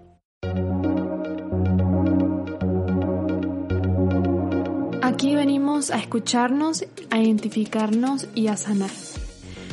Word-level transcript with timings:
a 5.89 5.97
escucharnos, 5.97 6.85
a 7.09 7.19
identificarnos 7.19 8.27
y 8.35 8.47
a 8.47 8.57
sanar. 8.57 8.91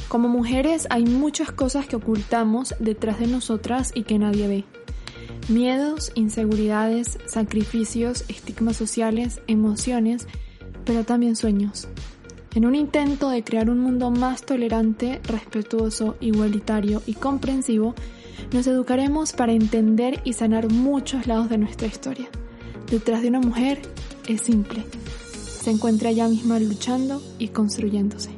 Como 0.09 0.29
mujeres 0.29 0.87
hay 0.89 1.05
muchas 1.05 1.53
cosas 1.53 1.87
que 1.87 1.97
ocultamos 1.97 2.75
detrás 2.79 3.21
de 3.21 3.27
nosotras 3.27 3.93
y 3.95 4.05
que 4.05 4.19
nadie 4.19 4.49
ve. 4.49 4.65
Miedos, 5.49 6.13
inseguridades, 6.15 7.19
sacrificios, 7.27 8.25
estigmas 8.29 8.77
sociales, 8.77 9.43
emociones, 9.47 10.27
pero 10.87 11.05
también 11.05 11.37
sueños. 11.37 11.89
En 12.55 12.65
un 12.65 12.75
intento 12.75 13.29
de 13.29 13.45
crear 13.45 13.69
un 13.69 13.81
mundo 13.81 14.11
más 14.11 14.43
tolerante, 14.43 15.21
respetuoso, 15.25 16.17
igualitario 16.21 17.03
y 17.05 17.13
comprensivo, 17.13 17.95
nos 18.53 18.67
educaremos 18.67 19.33
para 19.33 19.53
entender 19.53 20.21
y 20.25 20.33
sanar 20.33 20.71
muchos 20.73 21.27
lados 21.27 21.51
de 21.51 21.59
nuestra 21.59 21.87
historia. 21.87 22.29
Detrás 22.91 23.21
de 23.21 23.29
una 23.29 23.41
mujer 23.41 23.83
es 24.27 24.41
simple. 24.41 24.85
Se 25.61 25.71
encuentra 25.71 26.11
ella 26.11 26.29
misma 26.29 26.61
luchando 26.61 27.21
y 27.39 27.49
construyéndose. 27.49 28.31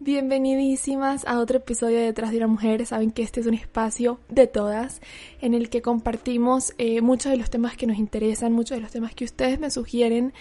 Bienvenidísimas 0.00 1.26
a 1.26 1.38
otro 1.38 1.58
episodio 1.58 1.96
de 1.96 2.04
Detrás 2.04 2.30
de 2.30 2.36
una 2.36 2.48
Mujer. 2.48 2.84
Saben 2.84 3.10
que 3.10 3.22
este 3.22 3.40
es 3.40 3.46
un 3.46 3.54
espacio 3.54 4.20
de 4.28 4.46
todas 4.46 5.00
en 5.40 5.54
el 5.54 5.70
que 5.70 5.80
compartimos 5.80 6.74
eh, 6.76 7.00
muchos 7.00 7.32
de 7.32 7.38
los 7.38 7.48
temas 7.48 7.76
que 7.76 7.86
nos 7.86 7.96
interesan, 7.96 8.52
muchos 8.52 8.76
de 8.76 8.82
los 8.82 8.92
temas 8.92 9.14
que 9.14 9.24
ustedes 9.24 9.58
me 9.58 9.70
sugieren 9.70 10.34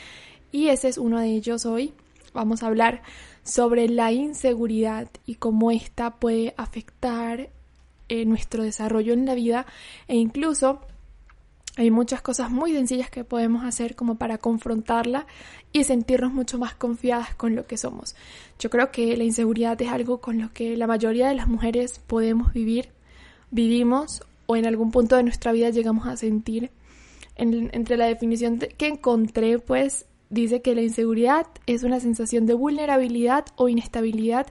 y 0.52 0.68
ese 0.68 0.90
es 0.90 0.98
uno 0.98 1.20
de 1.20 1.28
ellos 1.28 1.66
hoy. 1.66 1.94
Vamos 2.34 2.62
a 2.62 2.68
hablar 2.68 3.04
sobre 3.44 3.88
la 3.88 4.12
inseguridad 4.12 5.08
y 5.26 5.36
cómo 5.36 5.72
esta 5.72 6.16
puede 6.16 6.54
afectar 6.58 7.50
eh, 8.10 8.26
nuestro 8.26 8.64
desarrollo 8.64 9.14
en 9.14 9.26
la 9.26 9.34
vida 9.34 9.66
e 10.10 10.18
incluso 10.18 10.82
hay 11.78 11.90
muchas 11.90 12.22
cosas 12.22 12.50
muy 12.52 12.74
sencillas 12.74 13.10
que 13.10 13.24
podemos 13.24 13.64
hacer 13.64 13.96
como 13.96 14.16
para 14.16 14.38
confrontarla 14.38 15.26
y 15.72 15.86
sentirnos 15.86 16.34
mucho 16.34 16.58
más 16.58 16.76
confiadas 16.76 17.34
con 17.36 17.56
lo 17.56 17.66
que 17.66 17.78
somos. 17.78 18.16
Yo 18.60 18.70
creo 18.70 18.92
que 18.92 19.16
la 19.16 19.24
inseguridad 19.24 19.82
es 19.82 19.90
algo 19.90 20.20
con 20.20 20.40
lo 20.40 20.52
que 20.52 20.76
la 20.76 20.88
mayoría 20.88 21.30
de 21.30 21.36
las 21.36 21.48
mujeres 21.48 22.00
podemos 22.08 22.52
vivir, 22.54 22.90
vivimos 23.52 24.24
o 24.48 24.58
en 24.58 24.66
algún 24.66 24.92
punto 24.92 25.16
de 25.16 25.24
nuestra 25.24 25.54
vida 25.54 25.70
llegamos 25.70 26.08
a 26.08 26.18
sentir. 26.18 26.72
entre 27.38 27.98
la 27.98 28.06
definición 28.06 28.60
que 28.60 28.88
encontré, 28.88 29.58
pues 29.58 30.06
dice 30.30 30.62
que 30.62 30.76
la 30.76 30.82
inseguridad 30.82 31.48
es 31.66 31.84
una 31.84 32.00
sensación 32.00 32.46
de 32.46 32.54
vulnerabilidad 32.54 33.46
o 33.56 33.70
inestabilidad 33.70 34.48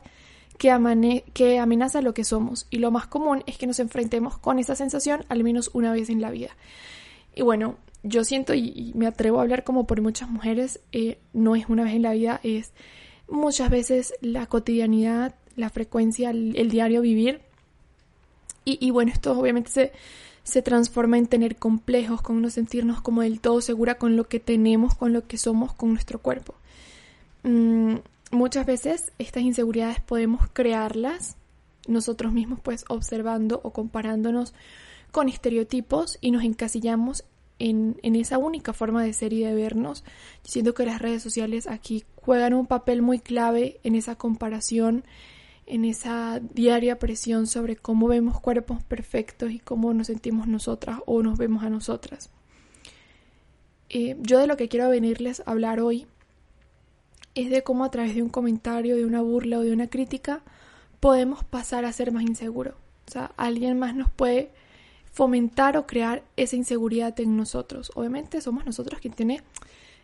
que, 0.59 1.25
que 1.33 1.59
amenaza 1.59 2.01
lo 2.03 2.15
que 2.15 2.25
somos 2.25 2.67
y 2.71 2.79
lo 2.79 2.91
más 2.91 3.07
común 3.07 3.43
es 3.47 3.59
que 3.59 3.67
nos 3.67 3.79
enfrentemos 3.79 4.39
con 4.39 4.59
esa 4.59 4.75
sensación 4.75 5.25
al 5.29 5.45
menos 5.45 5.71
una 5.75 5.93
vez 5.93 6.11
en 6.11 6.21
la 6.21 6.31
vida. 6.31 6.51
Y 7.35 7.43
bueno, 7.43 7.77
yo 8.03 8.25
siento 8.25 8.55
y, 8.55 8.93
me 8.95 9.07
atrevo 9.07 9.39
a 9.39 9.43
hablar 9.43 9.65
como 9.65 9.87
por 9.87 10.01
muchas 10.01 10.29
mujeres, 10.29 10.81
eh, 10.93 11.19
no 11.33 11.57
es 11.57 11.69
una 11.69 11.85
vez 11.85 11.95
en 11.95 12.03
la 12.03 12.13
vida, 12.13 12.41
es 12.43 12.73
muchas 13.29 13.71
veces 13.71 14.15
la 14.21 14.47
cotidianidad, 14.47 15.35
la 15.57 15.71
frecuencia, 15.71 16.31
el, 16.31 16.71
diario 16.71 17.01
vivir. 17.01 17.41
Y, 18.65 18.91
bueno, 18.93 19.11
esto 19.11 19.33
obviamente 19.37 19.69
se, 19.71 19.93
se 20.45 20.63
transforma 20.63 21.19
en 21.19 21.27
tener 21.27 21.57
complejos, 21.57 22.23
con 22.23 22.41
no 22.41 22.51
sentirnos 22.51 23.01
como 23.01 23.23
del 23.23 23.41
todo 23.41 23.61
segura 23.61 23.97
con 23.97 24.17
lo 24.17 24.29
que 24.29 24.39
tenemos, 24.39 24.95
con 24.95 25.13
lo 25.13 25.27
que 25.27 25.39
somos, 25.39 25.73
con 25.73 25.91
nuestro 25.91 26.21
cuerpo. 26.21 26.55
Mm, 27.43 27.97
muchas 28.31 28.67
veces 28.67 29.13
estas 29.19 29.43
inseguridades 29.43 30.01
podemos 30.01 30.43
crearlas 30.53 31.37
nosotros 31.89 32.33
mismos, 32.33 32.61
pues 32.61 32.85
observando 32.89 33.61
o 33.65 33.73
comparándonos 33.73 34.55
con 35.11 35.29
estereotipos 35.29 36.19
y 36.21 36.31
nos 36.31 36.45
encasillamos 36.45 37.25
en, 37.61 37.99
esa 38.03 38.39
única 38.39 38.73
forma 38.73 39.05
de 39.05 39.13
ser 39.13 39.33
y 39.33 39.45
de 39.45 39.55
vernos. 39.55 40.03
Yo 40.45 40.51
siento 40.53 40.75
que 40.75 40.87
las 40.87 41.01
redes 41.01 41.23
sociales 41.23 41.67
aquí 41.67 42.05
juegan 42.17 42.55
un 42.55 42.67
papel 42.67 43.03
muy 43.03 43.21
clave 43.21 43.81
en 43.85 43.95
esa 43.95 44.17
comparación, 44.17 45.05
en 45.67 45.85
esa 45.85 46.41
diaria 46.41 46.99
presión 46.99 47.47
sobre 47.47 47.77
cómo 47.77 48.09
vemos 48.09 48.41
cuerpos 48.41 48.83
perfectos 48.83 49.53
y 49.53 49.59
cómo 49.59 49.93
nos 49.95 50.09
sentimos 50.09 50.49
nosotras 50.49 51.01
o 51.07 51.23
nos 51.23 51.39
vemos 51.39 51.63
a 51.63 51.71
nosotras. 51.71 52.31
Eh, 53.91 54.17
yo 54.21 54.39
de 54.39 54.47
lo 54.47 54.57
que 54.57 54.69
quiero 54.69 54.89
venirles 54.89 55.41
a 55.41 55.51
hablar 55.51 55.81
hoy 55.81 56.07
es 57.35 57.51
de 57.51 57.63
cómo 57.63 57.85
a 57.85 57.91
través 57.91 58.15
de 58.15 58.23
un 58.23 58.29
comentario, 58.31 58.97
de 58.97 59.05
una 59.05 59.21
burla 59.21 59.59
o 59.59 59.63
de 59.63 59.73
una 59.73 59.89
crítica 59.89 60.43
podemos 60.99 61.45
pasar 61.45 61.85
a 61.85 61.93
ser 61.93 62.11
más 62.13 62.23
inseguros. 62.23 62.75
O 63.07 63.11
sea, 63.11 63.33
alguien 63.37 63.79
más 63.79 63.95
nos 63.95 64.11
puede 64.11 64.51
fomentar 65.13 65.77
o 65.77 65.87
crear 65.87 66.23
esa 66.37 66.57
inseguridad 66.57 67.19
en 67.21 67.37
nosotros. 67.37 67.91
Obviamente 67.95 68.41
somos 68.41 68.65
nosotros 68.65 69.01
quien 69.01 69.15
tiene 69.15 69.43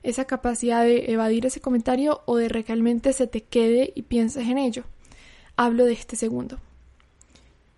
esa 0.03 0.25
capacidad 0.25 0.85
de 0.85 1.11
evadir 1.13 1.47
ese 1.47 1.61
comentario 1.61 2.23
o 2.27 2.37
de 2.37 2.49
realmente 2.49 3.13
se 3.13 3.27
te 3.27 3.43
quede 3.43 3.93
y 3.95 4.03
pienses 4.03 4.49
en 4.49 4.59
ello. 4.59 4.85
Hablo 5.57 5.85
de 5.85 5.95
este 5.95 6.17
segundo. 6.17 6.59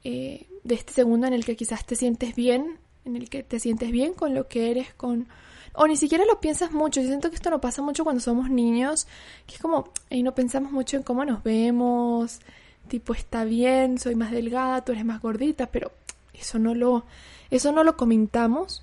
Eh, 0.05 0.47
de 0.65 0.75
este 0.75 0.93
segundo 0.93 1.27
en 1.27 1.33
el 1.33 1.44
que 1.44 1.56
quizás 1.56 1.84
te 1.87 1.97
sientes 1.97 2.34
bien, 2.34 2.78
en 3.05 3.16
el 3.16 3.31
que 3.31 3.43
te 3.43 3.59
sientes 3.60 3.91
bien 3.91 4.15
con 4.15 4.34
lo 4.34 4.49
que 4.49 4.71
eres, 4.71 4.93
con... 4.95 5.28
O 5.75 5.87
ni 5.87 5.97
siquiera 5.97 6.25
lo 6.25 6.41
piensas 6.41 6.72
mucho. 6.72 7.00
Yo 7.00 7.06
siento 7.06 7.31
que 7.31 7.37
esto 7.37 7.50
no 7.50 7.60
pasa 7.60 7.83
mucho 7.83 8.05
cuando 8.05 8.21
somos 8.21 8.50
niños, 8.50 9.06
que 9.47 9.55
es 9.55 9.60
como, 9.60 9.93
y 10.10 10.22
no 10.22 10.34
pensamos 10.34 10.72
mucho 10.72 10.97
en 10.97 11.05
cómo 11.05 11.25
nos 11.25 11.43
vemos, 11.43 12.41
tipo, 12.89 13.15
está 13.15 13.45
bien, 13.45 13.99
soy 13.99 14.16
más 14.16 14.33
delgada, 14.33 14.84
tú 14.84 14.93
eres 14.93 15.05
más 15.05 15.22
gordita, 15.22 15.66
pero 15.71 15.93
eso 16.41 16.59
no 16.59 16.75
lo, 16.75 17.04
eso 17.50 17.72
no 17.72 17.84
lo 17.84 17.97
comentamos, 17.97 18.82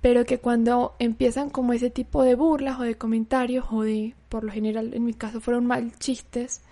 pero 0.00 0.24
que 0.24 0.38
cuando 0.38 0.94
empiezan 0.98 1.50
como 1.50 1.72
ese 1.72 1.90
tipo 1.90 2.22
de 2.22 2.34
burlas 2.34 2.78
o 2.80 2.82
de 2.82 2.96
comentarios 2.96 3.66
o 3.70 3.82
de, 3.82 4.14
por 4.28 4.44
lo 4.44 4.52
general 4.52 4.94
en 4.94 5.04
mi 5.04 5.12
caso 5.12 5.40
fueron 5.40 5.66
mal 5.66 5.92
chistes 5.98 6.62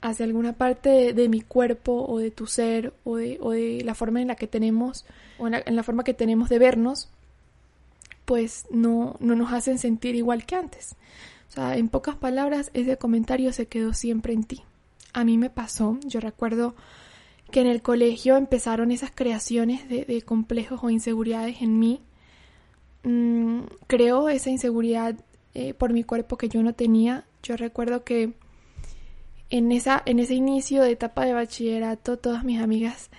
hacia 0.00 0.24
alguna 0.24 0.52
parte 0.52 1.12
de, 1.12 1.28
mi 1.28 1.40
cuerpo 1.40 2.04
o 2.06 2.18
de 2.18 2.30
tu 2.30 2.46
ser 2.46 2.92
o 3.04 3.16
de, 3.16 3.38
o 3.40 3.52
de, 3.52 3.82
la 3.84 3.94
forma 3.94 4.20
en 4.20 4.28
la 4.28 4.36
que 4.36 4.46
tenemos 4.46 5.04
o 5.38 5.48
en 5.48 5.76
la, 5.76 5.82
forma 5.82 6.04
que 6.04 6.14
tenemos 6.14 6.48
de 6.48 6.58
vernos, 6.58 7.08
pues 8.24 8.66
no, 8.70 9.16
no 9.20 9.36
nos 9.36 9.52
hacen 9.52 9.78
sentir 9.78 10.14
igual 10.14 10.44
que 10.44 10.56
antes. 10.56 10.96
O 11.48 11.52
sea, 11.52 11.76
en 11.76 11.88
pocas 11.88 12.16
palabras, 12.16 12.70
ese 12.74 12.96
comentario 12.98 13.52
se 13.52 13.66
quedó 13.66 13.94
siempre 13.94 14.32
en 14.32 14.44
ti. 14.44 14.62
A 15.12 15.24
mí 15.24 15.38
me 15.38 15.50
pasó, 15.50 15.98
yo 16.04 16.20
recuerdo 16.20 16.74
que 17.50 17.60
en 17.60 17.66
el 17.66 17.82
colegio 17.82 18.36
empezaron 18.36 18.90
esas 18.90 19.10
creaciones 19.14 19.88
de, 19.88 20.22
complejos 20.22 20.80
o 20.82 20.90
inseguridades 20.90 21.62
en 21.62 21.78
mí. 21.78 22.02
Mm, 23.04 23.60
creo 23.86 24.28
esa 24.28 24.50
inseguridad 24.50 25.16
eh, 25.54 25.74
por 25.74 25.92
mi 25.92 26.04
cuerpo 26.04 26.36
que 26.36 26.48
yo 26.48 26.62
no 26.62 26.74
tenía. 26.74 27.24
Yo 27.42 27.56
recuerdo 27.56 28.04
que 28.04 28.34
en, 29.50 29.72
esa, 29.72 30.02
en 30.06 30.18
ese 30.18 30.34
inicio 30.34 30.82
de 30.82 30.90
etapa 30.90 31.24
de 31.24 31.32
bachillerato 31.32 32.18
todas 32.18 32.44
mis 32.44 32.60
amigas 32.60 33.10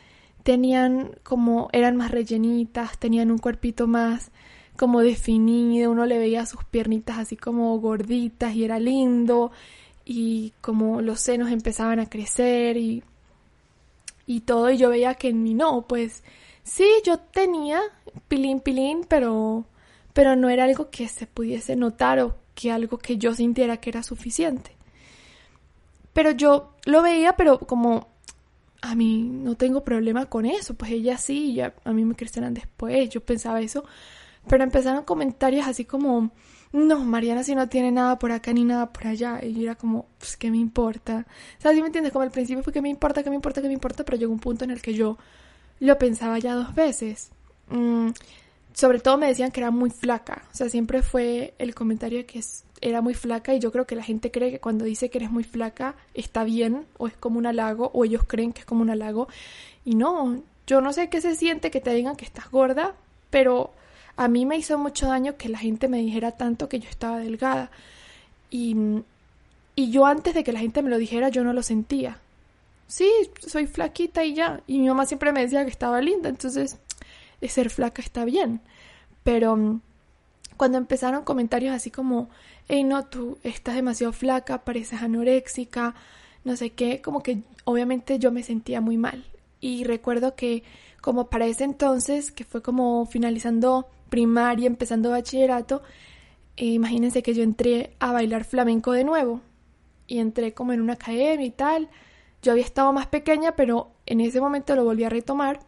tenían 0.44 1.12
como, 1.24 1.70
eran 1.74 1.96
más 1.96 2.12
rellenitas, 2.12 2.98
tenían 2.98 3.32
un 3.32 3.38
cuerpito 3.38 3.88
más 3.88 4.32
como 4.78 5.02
definido, 5.02 5.92
uno 5.92 6.06
le 6.06 6.20
veía 6.20 6.46
sus 6.46 6.64
piernitas 6.64 7.18
así 7.18 7.36
como 7.36 7.78
gorditas 7.80 8.56
y 8.56 8.64
era 8.64 8.80
lindo 8.80 9.52
y 10.06 10.54
como 10.62 11.02
los 11.02 11.20
senos 11.20 11.52
empezaban 11.52 12.00
a 12.00 12.10
crecer 12.10 12.78
y 12.78 13.04
y 14.28 14.42
todo, 14.42 14.70
y 14.70 14.78
yo 14.78 14.90
veía 14.90 15.16
que 15.16 15.30
en 15.30 15.42
mí 15.42 15.56
no, 15.56 15.88
pues 15.88 16.24
sí, 16.62 16.86
yo 17.04 17.18
tenía 17.18 17.82
pilín 18.28 18.60
pilín, 18.60 19.06
pero, 19.08 19.66
pero 20.14 20.36
no 20.36 20.50
era 20.50 20.66
algo 20.66 20.92
que 20.92 21.08
se 21.08 21.26
pudiese 21.26 21.76
notar 21.76 22.20
o 22.20 22.36
que 22.54 22.72
algo 22.72 22.98
que 22.98 23.18
yo 23.18 23.34
sintiera 23.34 23.78
que 23.78 23.90
era 23.90 24.04
suficiente. 24.04 24.76
Pero 26.14 26.32
yo 26.32 26.74
lo 26.86 27.02
veía, 27.02 27.38
pero 27.38 27.60
como 27.60 28.10
a 28.82 28.96
mí 28.96 29.24
no 29.24 29.56
tengo 29.56 29.84
problema 29.84 30.26
con 30.26 30.46
eso, 30.46 30.74
pues 30.74 30.92
ella 30.92 31.18
sí, 31.18 31.54
ya 31.54 31.74
a 31.86 31.94
mí 31.94 32.04
me 32.04 32.16
crecieron 32.16 32.54
después, 32.54 33.10
yo 33.10 33.22
pensaba 33.22 33.62
eso, 33.62 33.86
pero 34.48 34.64
empezaron 34.64 35.04
comentarios 35.04 35.68
así 35.68 35.86
como, 35.86 36.32
no, 36.74 37.00
Mariana 37.00 37.44
si 37.44 37.56
no 37.56 37.70
tiene 37.70 37.92
nada 37.92 38.20
por 38.20 38.32
acá 38.32 38.54
ni 38.54 38.64
nada 38.64 38.92
por 38.92 39.08
allá. 39.08 39.40
Y 39.44 39.54
yo 39.54 39.64
era 39.64 39.76
como, 39.76 40.06
pues, 40.20 40.38
¿qué 40.38 40.52
me 40.52 40.58
importa? 40.58 41.26
¿Sabes? 41.60 41.78
¿Sí 41.78 41.82
me 41.82 41.88
entiendes? 41.88 42.12
Como 42.12 42.24
al 42.24 42.32
principio 42.32 42.64
fue 42.64 42.74
que 42.74 42.82
me 42.82 42.90
importa, 42.90 43.24
que 43.24 43.30
me 43.30 43.36
importa, 43.36 43.62
que 43.62 43.68
me 43.68 43.74
importa, 43.74 44.04
pero 44.04 44.18
llegó 44.18 44.34
un 44.34 44.40
punto 44.40 44.66
en 44.66 44.72
el 44.72 44.82
que 44.82 44.94
yo 44.94 45.18
lo 45.80 45.98
pensaba 45.98 46.40
ya 46.40 46.56
dos 46.56 46.76
veces. 46.76 47.32
Mm, 47.70 48.10
sobre 48.74 49.00
todo 49.00 49.18
me 49.18 49.28
decían 49.28 49.52
que 49.52 49.62
era 49.62 49.72
muy 49.72 49.90
flaca. 49.90 50.44
O 50.52 50.56
sea, 50.56 50.70
siempre 50.70 51.02
fue 51.02 51.54
el 51.58 51.74
comentario 51.74 52.20
de 52.20 52.26
que 52.26 52.42
era 52.82 53.02
muy 53.02 53.14
flaca 53.14 53.54
y 53.54 53.60
yo 53.60 53.72
creo 53.72 53.88
que 53.88 53.96
la 53.96 54.04
gente 54.04 54.30
cree 54.32 54.52
que 54.52 54.60
cuando 54.60 54.86
dice 54.86 55.10
que 55.10 55.18
eres 55.18 55.32
muy 55.32 55.44
flaca 55.44 55.96
está 56.14 56.44
bien 56.44 56.86
o 56.98 57.08
es 57.08 57.18
como 57.18 57.40
un 57.40 57.48
halago 57.48 57.90
o 57.94 58.06
ellos 58.06 58.24
creen 58.28 58.54
que 58.54 58.62
es 58.62 58.66
como 58.66 58.82
un 58.82 58.90
halago. 58.90 59.28
Y 59.84 59.96
no, 59.96 60.44
yo 60.68 60.82
no 60.82 60.94
sé 60.94 61.10
qué 61.10 61.22
se 61.22 61.36
siente 61.36 61.72
que 61.72 61.82
te 61.82 61.92
digan 61.92 62.16
que 62.16 62.26
estás 62.26 62.52
gorda, 62.52 62.96
pero 63.30 63.74
a 64.18 64.28
mí 64.28 64.46
me 64.46 64.58
hizo 64.58 64.78
mucho 64.78 65.08
daño 65.08 65.38
que 65.38 65.48
la 65.48 65.60
gente 65.60 65.88
me 65.88 66.00
dijera 66.00 66.32
tanto 66.32 66.68
que 66.68 66.80
yo 66.80 66.90
estaba 66.90 67.20
delgada. 67.20 67.72
Y, 68.50 68.76
y 69.76 69.92
yo 69.92 70.06
antes 70.06 70.34
de 70.34 70.44
que 70.44 70.52
la 70.52 70.60
gente 70.60 70.82
me 70.82 70.90
lo 70.90 70.98
dijera, 70.98 71.30
yo 71.30 71.44
no 71.44 71.54
lo 71.54 71.64
sentía. 71.64 72.20
Sí, 72.88 73.10
soy 73.46 73.68
flaquita 73.68 74.24
y 74.24 74.34
ya. 74.34 74.62
Y 74.66 74.80
mi 74.80 74.88
mamá 74.88 75.06
siempre 75.06 75.32
me 75.32 75.42
decía 75.42 75.64
que 75.64 75.72
estaba 75.72 76.02
linda, 76.02 76.30
entonces 76.30 76.78
ser 77.48 77.70
flaca 77.70 78.02
está 78.02 78.26
bien. 78.26 78.62
Pero 79.24 79.56
mm, 79.56 79.82
cuando 80.58 80.80
empezaron 80.80 81.24
comentarios 81.24 81.76
así 81.76 81.92
como, 81.92 82.30
hey, 82.68 82.84
no, 82.84 83.06
tú 83.06 83.38
estás 83.44 83.76
demasiado 83.76 84.14
flaca, 84.14 84.64
pareces 84.64 85.02
anoréxica, 85.02 85.94
no 86.44 86.56
sé 86.56 86.72
qué, 86.72 87.02
como 87.02 87.22
que 87.22 87.44
obviamente 87.66 88.18
yo 88.18 88.32
me 88.32 88.42
sentía 88.42 88.82
muy 88.82 88.98
mal. 88.98 89.26
Y 89.60 89.84
recuerdo 89.84 90.36
que 90.36 90.64
como 91.02 91.30
para 91.30 91.46
ese 91.46 91.64
entonces, 91.64 92.32
que 92.32 92.44
fue 92.44 92.62
como 92.62 93.06
finalizando 93.06 93.88
primaria, 94.10 94.68
empezando 94.68 95.12
bachillerato, 95.12 95.82
eh, 96.58 96.66
imagínense 96.66 97.24
que 97.24 97.34
yo 97.34 97.44
entré 97.44 97.96
a 98.00 98.12
bailar 98.12 98.44
flamenco 98.44 98.92
de 98.92 99.04
nuevo. 99.04 99.42
Y 100.08 100.20
entré 100.20 100.54
como 100.54 100.74
en 100.74 100.82
una 100.82 100.94
academia 100.94 101.46
y 101.46 101.52
tal. 101.52 101.90
Yo 102.42 102.52
había 102.52 102.64
estado 102.64 102.94
más 102.94 103.08
pequeña, 103.08 103.56
pero 103.56 103.92
en 104.06 104.22
ese 104.22 104.42
momento 104.42 104.76
lo 104.76 104.84
volví 104.84 105.04
a 105.04 105.10
retomar. 105.10 105.60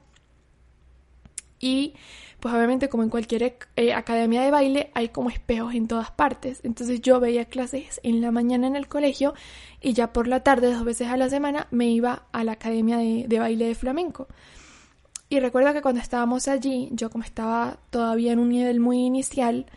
Y 1.60 1.94
pues 2.40 2.54
obviamente 2.54 2.88
como 2.88 3.04
en 3.04 3.10
cualquier 3.10 3.58
eh, 3.76 3.94
academia 3.94 4.42
de 4.42 4.52
baile 4.52 4.92
hay 4.94 5.10
como 5.10 5.30
espejos 5.30 5.76
en 5.76 5.88
todas 5.88 6.12
partes. 6.12 6.62
Entonces 6.64 7.02
yo 7.02 7.20
veía 7.20 7.46
clases 7.46 8.00
en 8.04 8.22
la 8.22 8.32
mañana 8.32 8.68
en 8.68 8.76
el 8.76 8.88
colegio 8.88 9.34
y 9.82 9.94
ya 9.94 10.14
por 10.14 10.28
la 10.28 10.42
tarde, 10.42 10.74
dos 10.74 10.86
veces 10.86 11.10
a 11.10 11.18
la 11.18 11.30
semana, 11.30 11.68
me 11.72 11.88
iba 11.90 12.28
a 12.32 12.44
la 12.44 12.54
academia 12.54 12.98
de, 12.98 13.26
de 13.28 13.40
baile 13.40 13.66
de 13.66 13.76
flamenco. 13.76 14.28
Y 15.30 15.40
recuerdo 15.40 15.74
que 15.74 15.84
cuando 15.84 16.02
estábamos 16.02 16.48
allí, 16.48 16.90
yo 16.92 17.12
como 17.12 17.24
estaba 17.24 17.78
todavía 17.92 18.32
en 18.32 18.40
un 18.40 18.50
nivel 18.50 18.80
muy 18.80 18.98
inicial, 18.98 19.68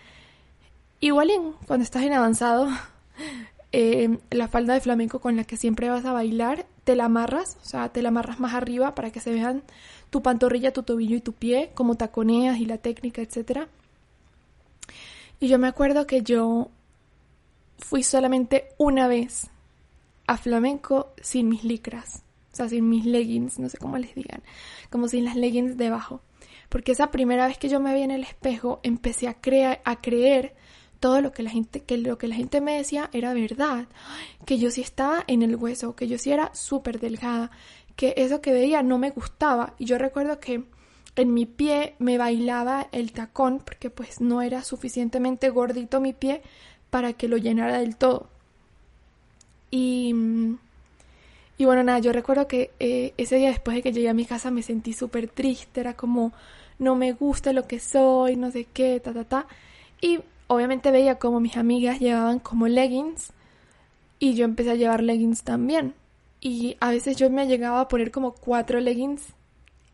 igual 1.00 1.28
en, 1.28 1.52
cuando 1.66 1.84
estás 1.84 2.04
en 2.04 2.14
avanzado, 2.14 2.68
eh, 3.72 4.18
la 4.30 4.48
falda 4.48 4.72
de 4.72 4.80
flamenco 4.80 5.20
con 5.20 5.36
la 5.36 5.44
que 5.44 5.58
siempre 5.58 5.90
vas 5.90 6.06
a 6.06 6.12
bailar, 6.12 6.64
te 6.84 6.96
la 6.96 7.04
amarras, 7.04 7.58
o 7.62 7.66
sea, 7.66 7.90
te 7.90 8.00
la 8.00 8.08
amarras 8.08 8.40
más 8.40 8.54
arriba 8.54 8.94
para 8.94 9.10
que 9.10 9.20
se 9.20 9.30
vean 9.30 9.62
tu 10.08 10.22
pantorrilla, 10.22 10.72
tu 10.72 10.84
tobillo 10.84 11.16
y 11.16 11.20
tu 11.20 11.34
pie, 11.34 11.70
como 11.74 11.96
taconeas 11.96 12.58
y 12.58 12.64
la 12.64 12.78
técnica, 12.78 13.20
etc. 13.20 13.66
Y 15.38 15.48
yo 15.48 15.58
me 15.58 15.68
acuerdo 15.68 16.06
que 16.06 16.22
yo 16.22 16.70
fui 17.78 18.02
solamente 18.02 18.68
una 18.78 19.06
vez 19.06 19.48
a 20.26 20.38
flamenco 20.38 21.12
sin 21.20 21.50
mis 21.50 21.62
licras 21.62 22.22
o 22.52 22.56
sea, 22.56 22.68
sin 22.68 22.88
mis 22.88 23.04
leggings, 23.06 23.58
no 23.58 23.68
sé 23.68 23.78
cómo 23.78 23.98
les 23.98 24.14
digan, 24.14 24.42
como 24.90 25.08
sin 25.08 25.24
las 25.24 25.36
leggings 25.36 25.76
debajo. 25.76 26.20
Porque 26.68 26.92
esa 26.92 27.10
primera 27.10 27.46
vez 27.46 27.58
que 27.58 27.68
yo 27.68 27.80
me 27.80 27.94
vi 27.94 28.02
en 28.02 28.10
el 28.10 28.24
espejo, 28.24 28.80
empecé 28.82 29.28
a, 29.28 29.34
crear, 29.34 29.80
a 29.84 30.00
creer 30.00 30.54
todo 31.00 31.20
lo 31.20 31.32
que 31.32 31.42
la 31.42 31.50
gente 31.50 31.80
que 31.80 31.98
lo 31.98 32.16
que 32.16 32.28
la 32.28 32.36
gente 32.36 32.60
me 32.60 32.76
decía 32.76 33.10
era 33.12 33.34
verdad, 33.34 33.88
que 34.46 34.58
yo 34.58 34.70
sí 34.70 34.80
estaba 34.80 35.24
en 35.26 35.42
el 35.42 35.56
hueso, 35.56 35.96
que 35.96 36.06
yo 36.06 36.16
sí 36.16 36.30
era 36.30 36.54
súper 36.54 37.00
delgada, 37.00 37.50
que 37.96 38.14
eso 38.16 38.40
que 38.40 38.52
veía 38.52 38.82
no 38.82 38.98
me 38.98 39.10
gustaba 39.10 39.74
y 39.78 39.86
yo 39.86 39.98
recuerdo 39.98 40.38
que 40.38 40.64
en 41.16 41.34
mi 41.34 41.44
pie 41.44 41.94
me 41.98 42.18
bailaba 42.18 42.88
el 42.92 43.12
tacón 43.12 43.60
porque 43.64 43.90
pues 43.90 44.20
no 44.20 44.42
era 44.42 44.62
suficientemente 44.62 45.50
gordito 45.50 46.00
mi 46.00 46.12
pie 46.12 46.42
para 46.90 47.14
que 47.14 47.28
lo 47.28 47.36
llenara 47.36 47.78
del 47.78 47.96
todo. 47.96 48.30
Y 49.70 50.12
mm, 50.14 50.58
y 51.62 51.64
bueno, 51.64 51.84
nada, 51.84 52.00
yo 52.00 52.12
recuerdo 52.12 52.48
que 52.48 52.72
eh, 52.80 53.14
ese 53.18 53.36
día 53.36 53.50
después 53.50 53.76
de 53.76 53.82
que 53.84 53.92
llegué 53.92 54.08
a 54.08 54.14
mi 54.14 54.24
casa 54.24 54.50
me 54.50 54.62
sentí 54.62 54.92
súper 54.92 55.28
triste, 55.28 55.80
era 55.80 55.94
como, 55.94 56.32
no 56.80 56.96
me 56.96 57.12
gusta 57.12 57.52
lo 57.52 57.68
que 57.68 57.78
soy, 57.78 58.34
no 58.34 58.50
sé 58.50 58.64
qué, 58.64 58.98
ta, 58.98 59.12
ta, 59.12 59.22
ta. 59.22 59.46
Y 60.00 60.18
obviamente 60.48 60.90
veía 60.90 61.20
como 61.20 61.38
mis 61.38 61.56
amigas 61.56 62.00
llevaban 62.00 62.40
como 62.40 62.66
leggings 62.66 63.32
y 64.18 64.34
yo 64.34 64.44
empecé 64.44 64.72
a 64.72 64.74
llevar 64.74 65.04
leggings 65.04 65.44
también. 65.44 65.94
Y 66.40 66.76
a 66.80 66.90
veces 66.90 67.16
yo 67.16 67.30
me 67.30 67.46
llegaba 67.46 67.80
a 67.82 67.86
poner 67.86 68.10
como 68.10 68.32
cuatro 68.32 68.80
leggings 68.80 69.22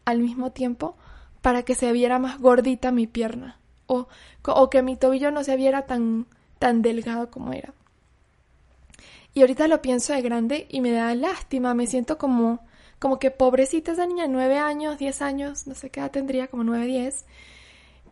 al 0.07 0.21
mismo 0.21 0.53
tiempo 0.53 0.97
para 1.43 1.65
que 1.65 1.75
se 1.75 1.93
viera 1.93 2.19
más 2.19 2.41
gordita 2.41 2.93
mi 2.93 3.07
pierna 3.07 3.59
o, 3.87 4.09
o 4.47 4.71
que 4.71 4.81
mi 4.81 4.97
tobillo 4.97 5.31
no 5.33 5.45
se 5.45 5.55
viera 5.57 5.83
tan, 5.83 6.25
tan 6.61 6.81
delgado 6.81 7.31
como 7.31 7.53
era. 7.53 7.75
Y 9.35 9.41
ahorita 9.41 9.69
lo 9.69 9.83
pienso 9.83 10.13
de 10.13 10.23
grande 10.23 10.67
y 10.69 10.81
me 10.81 10.91
da 10.91 11.15
lástima, 11.15 11.75
me 11.75 11.87
siento 11.87 12.19
como, 12.19 12.61
como 12.99 13.19
que 13.19 13.31
pobrecita 13.31 13.93
esa 13.93 14.07
niña, 14.07 14.27
nueve 14.27 14.59
años, 14.59 14.99
diez 14.99 15.23
años, 15.23 15.67
no 15.67 15.75
sé 15.75 15.91
qué 15.91 16.01
edad 16.01 16.11
tendría, 16.11 16.49
como 16.49 16.65
nueve, 16.65 16.87
diez, 16.87 17.27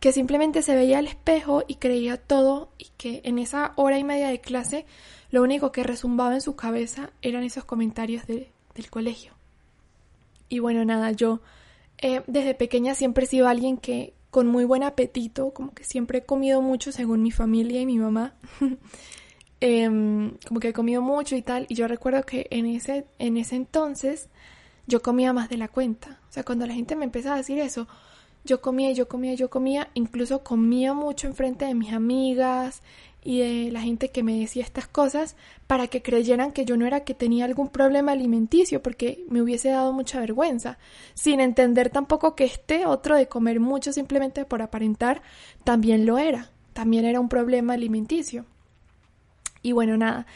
que 0.01 0.13
simplemente 0.13 0.63
se 0.63 0.75
veía 0.75 0.99
al 0.99 1.07
espejo 1.07 1.65
y 1.67 1.77
creía 1.77 2.17
todo 2.17 2.71
y 2.79 2.89
que 2.97 3.23
en 3.25 3.39
esa 3.39 3.73
hora 3.77 3.99
y 3.99 4.05
media 4.05 4.29
de 4.29 4.41
clase 4.41 4.87
lo 5.31 5.43
único 5.43 5.73
que 5.73 5.83
resumbaba 5.83 6.35
en 6.35 6.41
su 6.41 6.55
cabeza 6.55 7.11
eran 7.23 7.43
esos 7.43 7.65
comentarios 7.65 8.27
del 8.27 8.49
colegio. 8.91 9.33
Y 10.49 10.61
bueno, 10.61 10.85
nada, 10.85 11.11
yo 11.13 11.41
eh, 11.99 12.23
desde 12.27 12.55
pequeña 12.55 12.95
siempre 12.95 13.25
he 13.25 13.29
sido 13.29 13.49
alguien 13.49 13.79
que 13.79 14.15
con 14.31 14.47
muy 14.47 14.65
buen 14.65 14.83
apetito, 14.83 15.53
como 15.53 15.73
que 15.73 15.83
siempre 15.85 16.19
he 16.19 16.25
comido 16.25 16.61
mucho 16.61 16.93
según 16.93 17.23
mi 17.23 17.31
familia 17.31 17.81
y 17.81 17.87
mi 17.87 17.99
mamá. 17.99 18.35
Em, 19.61 20.37
como 20.47 20.61
que 20.61 20.69
he 20.69 20.73
comido 20.75 21.01
mucho 21.01 21.35
y 21.35 21.43
tal, 21.43 21.67
y 21.69 21.75
yo 21.75 21.89
recuerdo 21.89 22.23
que 22.25 22.47
en 22.51 22.67
ese, 22.67 23.07
en 23.19 23.39
ese 23.39 23.57
entonces 23.57 24.29
yo 24.87 25.01
comía 25.03 25.33
más 25.33 25.49
de 25.49 25.57
la 25.57 25.69
cuenta. 25.69 26.21
O 26.29 26.33
sea, 26.33 26.45
cuando 26.45 26.67
la 26.67 26.75
gente 26.75 26.95
me 26.95 27.05
empezaba 27.05 27.37
a 27.37 27.39
decir 27.39 27.59
eso, 27.59 27.89
yo 28.45 28.61
comía, 28.61 28.93
yo 28.93 29.09
comía, 29.09 29.35
yo 29.35 29.51
comía, 29.51 29.89
incluso 29.95 30.45
comía 30.45 30.93
mucho 30.95 31.27
enfrente 31.27 31.65
de 31.65 31.75
mis 31.75 31.93
amigas 31.93 32.83
y 33.25 33.41
de 33.41 33.73
la 33.73 33.81
gente 33.81 34.11
que 34.11 34.23
me 34.23 34.39
decía 34.39 34.63
estas 34.63 34.87
cosas 34.87 35.37
para 35.67 35.89
que 35.89 36.03
creyeran 36.03 36.53
que 36.53 36.65
yo 36.65 36.77
no 36.77 36.87
era 36.87 37.01
que 37.05 37.15
tenía 37.15 37.45
algún 37.47 37.69
problema 37.69 38.13
alimenticio 38.13 38.83
porque 38.83 39.25
me 39.29 39.43
hubiese 39.43 39.71
dado 39.71 39.93
mucha 39.93 40.21
vergüenza, 40.21 40.79
sin 41.15 41.41
entender 41.41 41.91
tampoco 41.91 42.37
que 42.37 42.45
este 42.45 42.87
otro 42.87 43.17
de 43.17 43.27
comer 43.27 43.59
mucho 43.59 43.93
simplemente 43.93 44.45
por 44.45 44.63
aparentar 44.63 45.23
también 45.65 46.07
lo 46.07 46.19
era, 46.19 46.53
también 46.73 47.05
era 47.05 47.21
un 47.21 47.29
problema 47.29 47.73
alimenticio. 47.73 48.45
Y 49.67 49.73
bueno, 49.73 49.97
nada, 49.97 50.27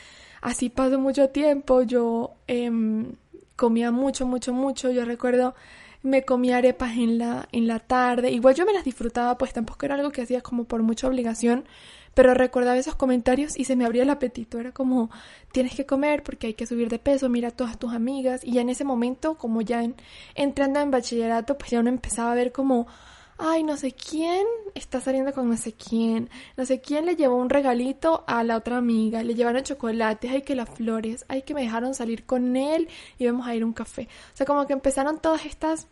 así 0.40 0.70
pasó 0.70 0.98
mucho 0.98 1.28
tiempo, 1.28 1.82
yo 1.82 2.34
em, 2.48 3.12
comía 3.54 3.92
mucho, 3.92 4.26
mucho, 4.26 4.52
mucho, 4.52 4.90
yo 4.90 5.04
recuerdo 5.04 5.54
me 6.02 6.24
comía 6.24 6.56
arepas 6.56 6.96
en 6.96 7.18
la, 7.18 7.48
en 7.52 7.68
la 7.68 7.78
tarde, 7.78 8.32
igual 8.32 8.56
yo 8.56 8.66
me 8.66 8.72
las 8.72 8.84
disfrutaba, 8.84 9.38
pues 9.38 9.52
tampoco 9.52 9.86
era 9.86 9.94
algo 9.94 10.10
que 10.10 10.22
hacía 10.22 10.40
como 10.40 10.64
por 10.64 10.82
mucha 10.82 11.06
obligación, 11.06 11.64
pero 12.12 12.34
recordaba 12.34 12.76
esos 12.76 12.96
comentarios 12.96 13.56
y 13.56 13.66
se 13.66 13.76
me 13.76 13.84
abría 13.84 14.02
el 14.02 14.10
apetito, 14.10 14.58
era 14.58 14.72
como 14.72 15.10
tienes 15.52 15.76
que 15.76 15.86
comer 15.86 16.24
porque 16.24 16.48
hay 16.48 16.54
que 16.54 16.66
subir 16.66 16.88
de 16.88 16.98
peso, 16.98 17.28
mira 17.28 17.48
a 17.48 17.52
todas 17.52 17.78
tus 17.78 17.92
amigas 17.92 18.40
y 18.42 18.54
ya 18.54 18.62
en 18.62 18.70
ese 18.70 18.82
momento, 18.82 19.36
como 19.36 19.60
ya 19.60 19.84
entrando 20.34 20.80
en 20.80 20.90
bachillerato, 20.90 21.56
pues 21.56 21.70
ya 21.70 21.78
uno 21.78 21.90
empezaba 21.90 22.32
a 22.32 22.34
ver 22.34 22.50
como 22.50 22.88
ay, 23.40 23.62
no 23.64 23.76
sé 23.76 23.92
quién 23.92 24.46
está 24.74 25.00
saliendo 25.00 25.32
con 25.32 25.48
no 25.48 25.56
sé 25.56 25.72
quién, 25.72 26.28
no 26.56 26.64
sé 26.64 26.80
quién 26.80 27.06
le 27.06 27.16
llevó 27.16 27.36
un 27.36 27.50
regalito 27.50 28.24
a 28.26 28.44
la 28.44 28.56
otra 28.56 28.76
amiga, 28.76 29.22
le 29.22 29.34
llevaron 29.34 29.62
chocolates, 29.62 30.30
ay, 30.30 30.42
que 30.42 30.54
las 30.54 30.68
flores, 30.68 31.24
ay, 31.28 31.42
que 31.42 31.54
me 31.54 31.62
dejaron 31.62 31.94
salir 31.94 32.24
con 32.24 32.56
él 32.56 32.88
y 33.18 33.26
vamos 33.26 33.46
a 33.46 33.54
ir 33.54 33.62
a 33.62 33.66
un 33.66 33.72
café. 33.72 34.08
O 34.34 34.36
sea, 34.36 34.46
como 34.46 34.66
que 34.66 34.72
empezaron 34.72 35.18
todas 35.20 35.46
estas 35.46 35.86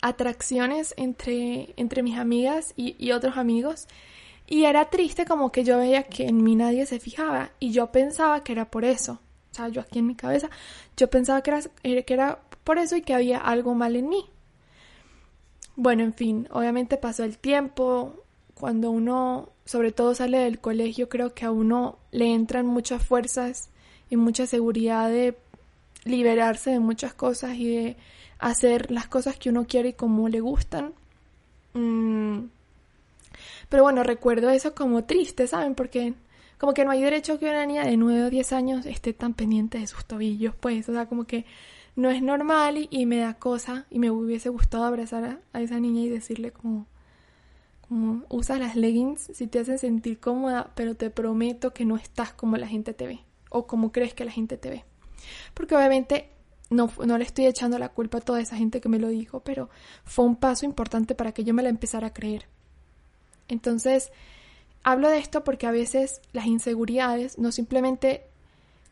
atracciones 0.00 0.94
entre, 0.96 1.74
entre 1.76 2.02
mis 2.02 2.18
amigas 2.18 2.72
y, 2.76 2.96
y 2.98 3.12
otros 3.12 3.36
amigos. 3.36 3.86
Y 4.46 4.64
era 4.64 4.88
triste 4.88 5.26
como 5.26 5.52
que 5.52 5.62
yo 5.62 5.78
veía 5.78 6.04
que 6.04 6.26
en 6.26 6.42
mí 6.42 6.56
nadie 6.56 6.86
se 6.86 7.00
fijaba 7.00 7.50
y 7.60 7.70
yo 7.72 7.92
pensaba 7.92 8.42
que 8.42 8.52
era 8.52 8.70
por 8.70 8.84
eso. 8.84 9.20
O 9.52 9.54
sea, 9.54 9.68
yo 9.68 9.80
aquí 9.80 9.98
en 9.98 10.06
mi 10.06 10.14
cabeza, 10.14 10.48
yo 10.96 11.10
pensaba 11.10 11.42
que 11.42 11.50
era, 11.50 12.02
que 12.02 12.14
era 12.14 12.38
por 12.64 12.78
eso 12.78 12.96
y 12.96 13.02
que 13.02 13.14
había 13.14 13.38
algo 13.38 13.74
mal 13.74 13.96
en 13.96 14.08
mí. 14.08 14.24
Bueno, 15.80 16.02
en 16.02 16.12
fin, 16.12 16.48
obviamente 16.50 16.96
pasó 16.96 17.22
el 17.22 17.38
tiempo, 17.38 18.24
cuando 18.54 18.90
uno 18.90 19.50
sobre 19.64 19.92
todo 19.92 20.12
sale 20.12 20.38
del 20.38 20.58
colegio, 20.58 21.08
creo 21.08 21.34
que 21.34 21.44
a 21.44 21.52
uno 21.52 21.98
le 22.10 22.34
entran 22.34 22.66
muchas 22.66 23.00
fuerzas 23.06 23.70
y 24.10 24.16
mucha 24.16 24.46
seguridad 24.46 25.08
de 25.08 25.36
liberarse 26.04 26.70
de 26.72 26.80
muchas 26.80 27.14
cosas 27.14 27.54
y 27.56 27.68
de 27.76 27.96
hacer 28.40 28.90
las 28.90 29.06
cosas 29.06 29.36
que 29.38 29.50
uno 29.50 29.66
quiere 29.68 29.90
y 29.90 29.92
como 29.92 30.28
le 30.28 30.40
gustan. 30.40 30.94
Mm, 31.74 32.48
Pero 33.68 33.82
bueno, 33.82 34.02
recuerdo 34.02 34.50
eso 34.50 34.74
como 34.74 35.04
triste, 35.04 35.46
¿saben? 35.46 35.74
Porque 35.74 36.14
como 36.58 36.74
que 36.74 36.84
no 36.84 36.90
hay 36.90 37.02
derecho 37.02 37.38
que 37.38 37.48
una 37.48 37.66
niña 37.66 37.84
de 37.84 37.96
9 37.96 38.24
o 38.24 38.30
10 38.30 38.52
años 38.52 38.86
esté 38.86 39.12
tan 39.12 39.34
pendiente 39.34 39.78
de 39.78 39.86
sus 39.86 40.04
tobillos, 40.04 40.54
pues, 40.58 40.88
o 40.88 40.92
sea, 40.92 41.06
como 41.06 41.24
que 41.24 41.44
no 41.98 42.10
es 42.10 42.22
normal 42.22 42.86
y, 42.90 43.06
me 43.06 43.16
da 43.16 43.34
cosa 43.34 43.84
y 43.90 43.98
me 43.98 44.12
hubiese 44.12 44.50
gustado 44.50 44.84
abrazar 44.84 45.40
a, 45.52 45.60
esa 45.60 45.80
niña 45.80 46.02
y 46.02 46.08
decirle 46.08 46.52
como, 46.52 46.86
como, 47.88 48.22
usa 48.28 48.56
las 48.56 48.76
leggings 48.76 49.32
si 49.34 49.48
te 49.48 49.58
hacen 49.58 49.80
sentir 49.80 50.20
cómoda, 50.20 50.70
pero 50.76 50.94
te 50.94 51.10
prometo 51.10 51.74
que 51.74 51.84
no 51.84 51.96
estás 51.96 52.32
como 52.32 52.56
la 52.56 52.68
gente 52.68 52.94
te 52.94 53.08
ve 53.08 53.20
o 53.50 53.66
como 53.66 53.90
crees 53.90 54.14
que 54.14 54.24
la 54.24 54.30
gente 54.30 54.56
te 54.56 54.70
ve. 54.70 54.84
Porque 55.54 55.74
obviamente 55.74 56.28
no, 56.70 56.88
no 57.04 57.18
le 57.18 57.24
estoy 57.24 57.46
echando 57.46 57.80
la 57.80 57.88
culpa 57.88 58.18
a 58.18 58.20
toda 58.20 58.40
esa 58.40 58.56
gente 58.56 58.80
que 58.80 58.88
me 58.88 59.00
lo 59.00 59.08
dijo, 59.08 59.40
pero 59.40 59.68
fue 60.04 60.24
un 60.24 60.36
paso 60.36 60.66
importante 60.66 61.16
para 61.16 61.32
que 61.32 61.42
yo 61.42 61.52
me 61.52 61.64
la 61.64 61.68
empezara 61.68 62.06
a 62.06 62.14
creer. 62.14 62.46
Entonces, 63.48 64.12
hablo 64.84 65.08
de 65.08 65.18
esto 65.18 65.42
porque 65.42 65.66
a 65.66 65.72
veces 65.72 66.20
las 66.32 66.46
inseguridades 66.46 67.38
no 67.38 67.50
simplemente 67.50 68.22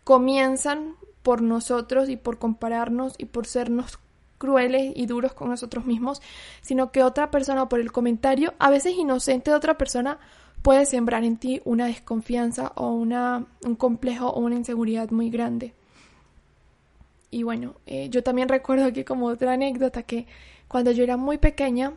comienzan 0.03 0.97
por 1.26 1.42
nosotros 1.42 2.09
y 2.09 2.16
por 2.16 2.38
compararnos 2.38 3.16
y 3.18 3.25
por 3.25 3.49
sernos 3.49 3.99
crueles 4.38 4.92
y 4.95 5.06
duros 5.06 5.33
con 5.33 5.49
nosotros 5.49 5.85
mismos, 5.85 6.23
sino 6.62 6.92
que 6.92 7.02
otra 7.02 7.33
persona 7.33 7.64
o 7.64 7.68
por 7.68 7.80
el 7.80 7.90
comentario, 7.90 8.54
a 8.61 8.71
veces 8.71 8.95
inocente 8.95 9.50
de 9.50 9.56
otra 9.56 9.76
persona, 9.76 10.21
puede 10.62 10.87
sembrar 10.87 11.25
en 11.25 11.37
ti 11.37 11.61
una 11.64 11.87
desconfianza 11.87 12.71
o 12.76 12.92
una, 12.92 13.45
un 13.64 13.75
complejo 13.75 14.28
o 14.28 14.38
una 14.38 14.54
inseguridad 14.54 15.11
muy 15.11 15.28
grande. 15.28 15.75
Y 17.33 17.42
bueno, 17.42 17.75
eh, 17.87 18.09
yo 18.09 18.23
también 18.23 18.49
recuerdo 18.49 18.85
aquí 18.85 19.02
como 19.02 19.26
otra 19.26 19.54
anécdota 19.54 20.04
que 20.04 20.28
cuando 20.68 20.92
yo 20.92 21.02
era 21.02 21.16
muy 21.16 21.38
pequeña, 21.38 21.92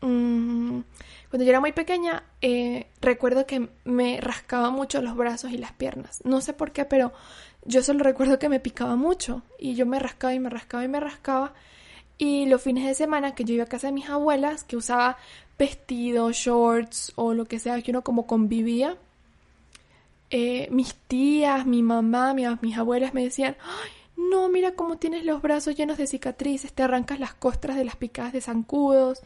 mmm, 0.00 0.80
cuando 1.28 1.44
yo 1.44 1.50
era 1.50 1.60
muy 1.60 1.72
pequeña, 1.72 2.22
eh, 2.40 2.86
recuerdo 3.02 3.44
que 3.44 3.68
me 3.84 4.22
rascaba 4.22 4.70
mucho 4.70 5.02
los 5.02 5.16
brazos 5.16 5.52
y 5.52 5.58
las 5.58 5.72
piernas. 5.72 6.22
No 6.24 6.40
sé 6.40 6.54
por 6.54 6.72
qué, 6.72 6.86
pero 6.86 7.12
yo 7.64 7.82
solo 7.82 8.04
recuerdo 8.04 8.38
que 8.38 8.48
me 8.48 8.60
picaba 8.60 8.96
mucho. 8.96 9.42
Y 9.58 9.74
yo 9.74 9.86
me 9.86 9.98
rascaba 9.98 10.34
y 10.34 10.40
me 10.40 10.50
rascaba 10.50 10.84
y 10.84 10.88
me 10.88 11.00
rascaba. 11.00 11.54
Y 12.18 12.46
los 12.46 12.62
fines 12.62 12.86
de 12.86 12.94
semana 12.94 13.34
que 13.34 13.44
yo 13.44 13.54
iba 13.54 13.64
a 13.64 13.68
casa 13.68 13.88
de 13.88 13.92
mis 13.92 14.08
abuelas, 14.08 14.64
que 14.64 14.76
usaba 14.76 15.16
vestidos, 15.58 16.36
shorts 16.36 17.12
o 17.16 17.34
lo 17.34 17.44
que 17.46 17.58
sea, 17.58 17.80
que 17.82 17.90
uno 17.90 18.02
como 18.02 18.26
convivía, 18.26 18.96
eh, 20.30 20.68
mis 20.70 20.94
tías, 20.94 21.66
mi 21.66 21.82
mamá, 21.82 22.34
mis 22.34 22.76
abuelas 22.76 23.14
me 23.14 23.24
decían, 23.24 23.56
Ay, 23.62 23.90
no, 24.16 24.48
mira 24.48 24.72
cómo 24.72 24.96
tienes 24.96 25.24
los 25.24 25.42
brazos 25.42 25.76
llenos 25.76 25.98
de 25.98 26.06
cicatrices, 26.06 26.72
te 26.72 26.82
arrancas 26.82 27.20
las 27.20 27.34
costras 27.34 27.76
de 27.76 27.84
las 27.84 27.96
picadas 27.96 28.32
de 28.32 28.40
zancudos, 28.40 29.22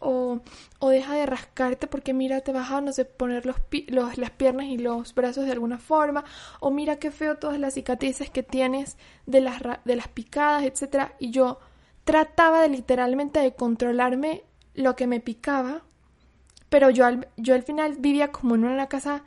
o, 0.00 0.40
o 0.78 0.88
deja 0.90 1.14
de 1.14 1.26
rascarte 1.26 1.86
porque 1.86 2.14
mira, 2.14 2.40
te 2.40 2.52
vas 2.52 2.70
a, 2.70 2.80
no 2.80 2.92
sé, 2.92 3.04
poner 3.04 3.46
los, 3.46 3.56
los, 3.88 4.18
las 4.18 4.30
piernas 4.30 4.66
y 4.66 4.78
los 4.78 5.14
brazos 5.14 5.46
de 5.46 5.52
alguna 5.52 5.78
forma, 5.78 6.24
o 6.60 6.70
mira 6.70 6.96
qué 6.96 7.10
feo 7.10 7.36
todas 7.36 7.58
las 7.58 7.74
cicatrices 7.74 8.30
que 8.30 8.42
tienes 8.42 8.96
de 9.26 9.40
las, 9.40 9.60
de 9.84 9.96
las 9.96 10.08
picadas, 10.08 10.64
etcétera, 10.64 11.14
y 11.18 11.30
yo 11.30 11.58
trataba 12.04 12.62
de 12.62 12.68
literalmente 12.68 13.40
de 13.40 13.54
controlarme 13.54 14.44
lo 14.74 14.96
que 14.96 15.06
me 15.06 15.20
picaba, 15.20 15.82
pero 16.68 16.90
yo 16.90 17.04
al, 17.06 17.28
yo 17.36 17.54
al 17.54 17.62
final 17.62 17.96
vivía 17.98 18.30
como 18.30 18.54
en 18.54 18.64
una 18.64 18.88
casa 18.88 19.24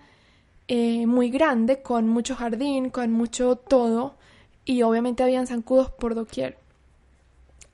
eh, 0.68 1.06
muy 1.06 1.30
grande, 1.30 1.82
con 1.82 2.08
mucho 2.08 2.36
jardín, 2.36 2.90
con 2.90 3.12
mucho 3.12 3.56
todo, 3.58 4.16
y 4.64 4.84
obviamente 4.84 5.24
habían 5.24 5.48
zancudos 5.48 5.92
por 5.92 6.16
doquier. 6.16 6.61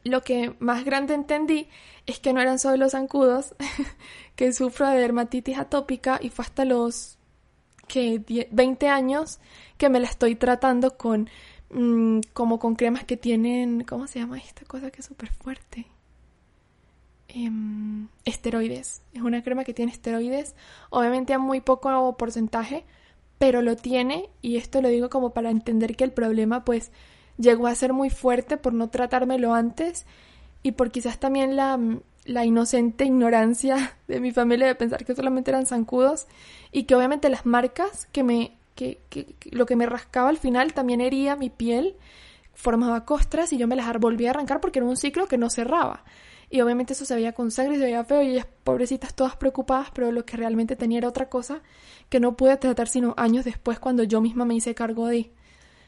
Lo 0.08 0.22
que 0.22 0.56
más 0.60 0.86
grande 0.86 1.14
entendí 1.14 1.68
es 2.06 2.20
que 2.20 2.34
no 2.34 2.42
eran 2.42 2.60
solo 2.60 2.78
los 2.78 2.94
zancudos, 2.94 3.56
que 4.36 4.54
sufro 4.54 4.88
de 4.88 4.98
dermatitis 4.98 5.58
atópica 5.58 6.20
y 6.22 6.30
fue 6.30 6.46
hasta 6.46 6.66
los 6.66 7.18
que 7.88 8.48
20 8.52 8.90
años 8.90 9.40
que 9.78 9.90
me 9.90 10.00
la 10.00 10.08
estoy 10.08 10.36
tratando 10.36 10.98
con 10.98 11.30
mm, 11.70 12.20
como 12.34 12.60
con 12.60 12.76
cremas 12.76 13.06
que 13.06 13.18
tienen, 13.18 13.84
¿cómo 13.84 14.08
se 14.08 14.20
llama 14.20 14.38
esta 14.38 14.66
cosa 14.66 14.92
que 14.92 15.02
es 15.02 15.06
súper 15.06 15.32
fuerte? 15.32 15.88
Em, 17.30 18.08
esteroides. 18.26 19.02
Es 19.14 19.22
una 19.22 19.44
crema 19.44 19.64
que 19.64 19.74
tiene 19.74 19.92
esteroides, 19.92 20.56
obviamente 20.90 21.34
a 21.34 21.40
muy 21.40 21.62
poco 21.62 22.16
porcentaje, 22.18 22.86
pero 23.38 23.62
lo 23.62 23.76
tiene 23.76 24.30
y 24.42 24.58
esto 24.58 24.82
lo 24.82 24.90
digo 24.90 25.10
como 25.10 25.34
para 25.34 25.50
entender 25.50 25.96
que 25.96 26.04
el 26.04 26.12
problema 26.12 26.64
pues 26.64 26.92
llegó 27.38 27.68
a 27.68 27.76
ser 27.76 27.94
muy 27.94 28.10
fuerte 28.10 28.58
por 28.58 28.74
no 28.74 28.90
tratármelo 28.90 29.54
antes 29.54 30.06
y 30.64 30.74
por 30.74 30.92
quizás 30.92 31.20
también 31.20 31.56
la, 31.56 31.80
la 32.26 32.46
inocente 32.46 33.06
ignorancia 33.06 33.96
de 34.08 34.20
mi 34.20 34.32
familia 34.32 34.68
de 34.68 34.76
pensar 34.76 35.06
que 35.06 35.16
solamente 35.16 35.52
eran 35.52 35.66
zancudos 35.66 36.28
y 36.72 36.84
que 36.84 36.96
obviamente 36.96 37.30
las 37.30 37.46
marcas 37.46 38.08
que 38.12 38.24
me 38.24 38.54
que, 38.76 39.00
que, 39.10 39.34
lo 39.50 39.66
que 39.66 39.76
me 39.76 39.88
rascaba 39.88 40.30
al 40.30 40.38
final 40.38 40.74
también 40.74 41.02
hería 41.02 41.36
mi 41.36 41.50
piel 41.50 41.96
formaba 42.54 43.06
costras 43.06 43.52
y 43.54 43.58
yo 43.58 43.68
me 43.68 43.76
las 43.76 43.92
volvía 44.00 44.30
a 44.30 44.32
arrancar 44.32 44.62
porque 44.62 44.80
era 44.80 44.88
un 44.88 44.98
ciclo 44.98 45.28
que 45.28 45.38
no 45.38 45.50
cerraba. 45.50 46.04
Y 46.50 46.62
obviamente 46.62 46.94
eso 46.94 47.04
se 47.04 47.16
veía 47.16 47.34
con 47.34 47.52
sangre 47.52 47.76
y 47.76 47.80
se 47.80 47.86
veía 47.86 48.04
feo 48.04 48.22
y 48.22 48.30
ellas 48.32 48.48
pobrecitas 48.64 49.14
todas 49.14 49.36
preocupadas 49.36 49.90
pero 49.94 50.12
lo 50.12 50.26
que 50.26 50.38
realmente 50.38 50.76
tenía 50.76 51.00
era 51.00 51.10
otra 51.10 51.28
cosa 51.28 51.62
que 52.10 52.20
no 52.20 52.38
pude 52.38 52.56
tratar 52.58 52.88
sino 52.88 53.14
años 53.18 53.46
después 53.46 53.80
cuando 53.80 54.04
yo 54.04 54.22
misma 54.22 54.46
me 54.46 54.56
hice 54.56 54.74
cargo 54.74 55.08
de 55.08 55.32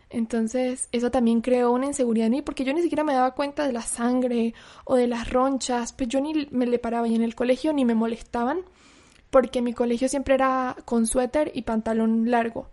entonces, 0.10 0.90
eso 0.92 1.12
también 1.12 1.42
creó 1.42 1.72
una 1.72 1.86
inseguridad 1.86 2.28
en 2.28 2.32
mí 2.34 2.42
porque 2.42 2.64
yo 2.64 2.74
ni 2.74 2.82
siquiera 2.82 3.04
me 3.04 3.14
daba 3.14 3.36
cuenta 3.36 3.66
de 3.66 3.74
la 3.74 3.82
sangre 3.82 4.56
o 4.86 4.96
de 4.96 5.08
las 5.08 5.30
ronchas, 5.30 5.94
pues 5.94 6.10
yo 6.10 6.20
ni 6.20 6.48
me 6.52 6.66
le 6.66 6.80
paraba 6.80 7.08
y 7.08 7.16
en 7.16 7.22
el 7.22 7.36
colegio 7.36 7.74
ni 7.74 7.86
me 7.86 7.94
molestaban 7.94 8.62
porque 9.30 9.62
mi 9.62 9.74
colegio 9.74 10.10
siempre 10.10 10.34
era 10.34 10.76
con 10.86 11.06
suéter 11.06 11.52
y 11.54 11.62
pantalón 11.62 12.32
largo. 12.32 12.70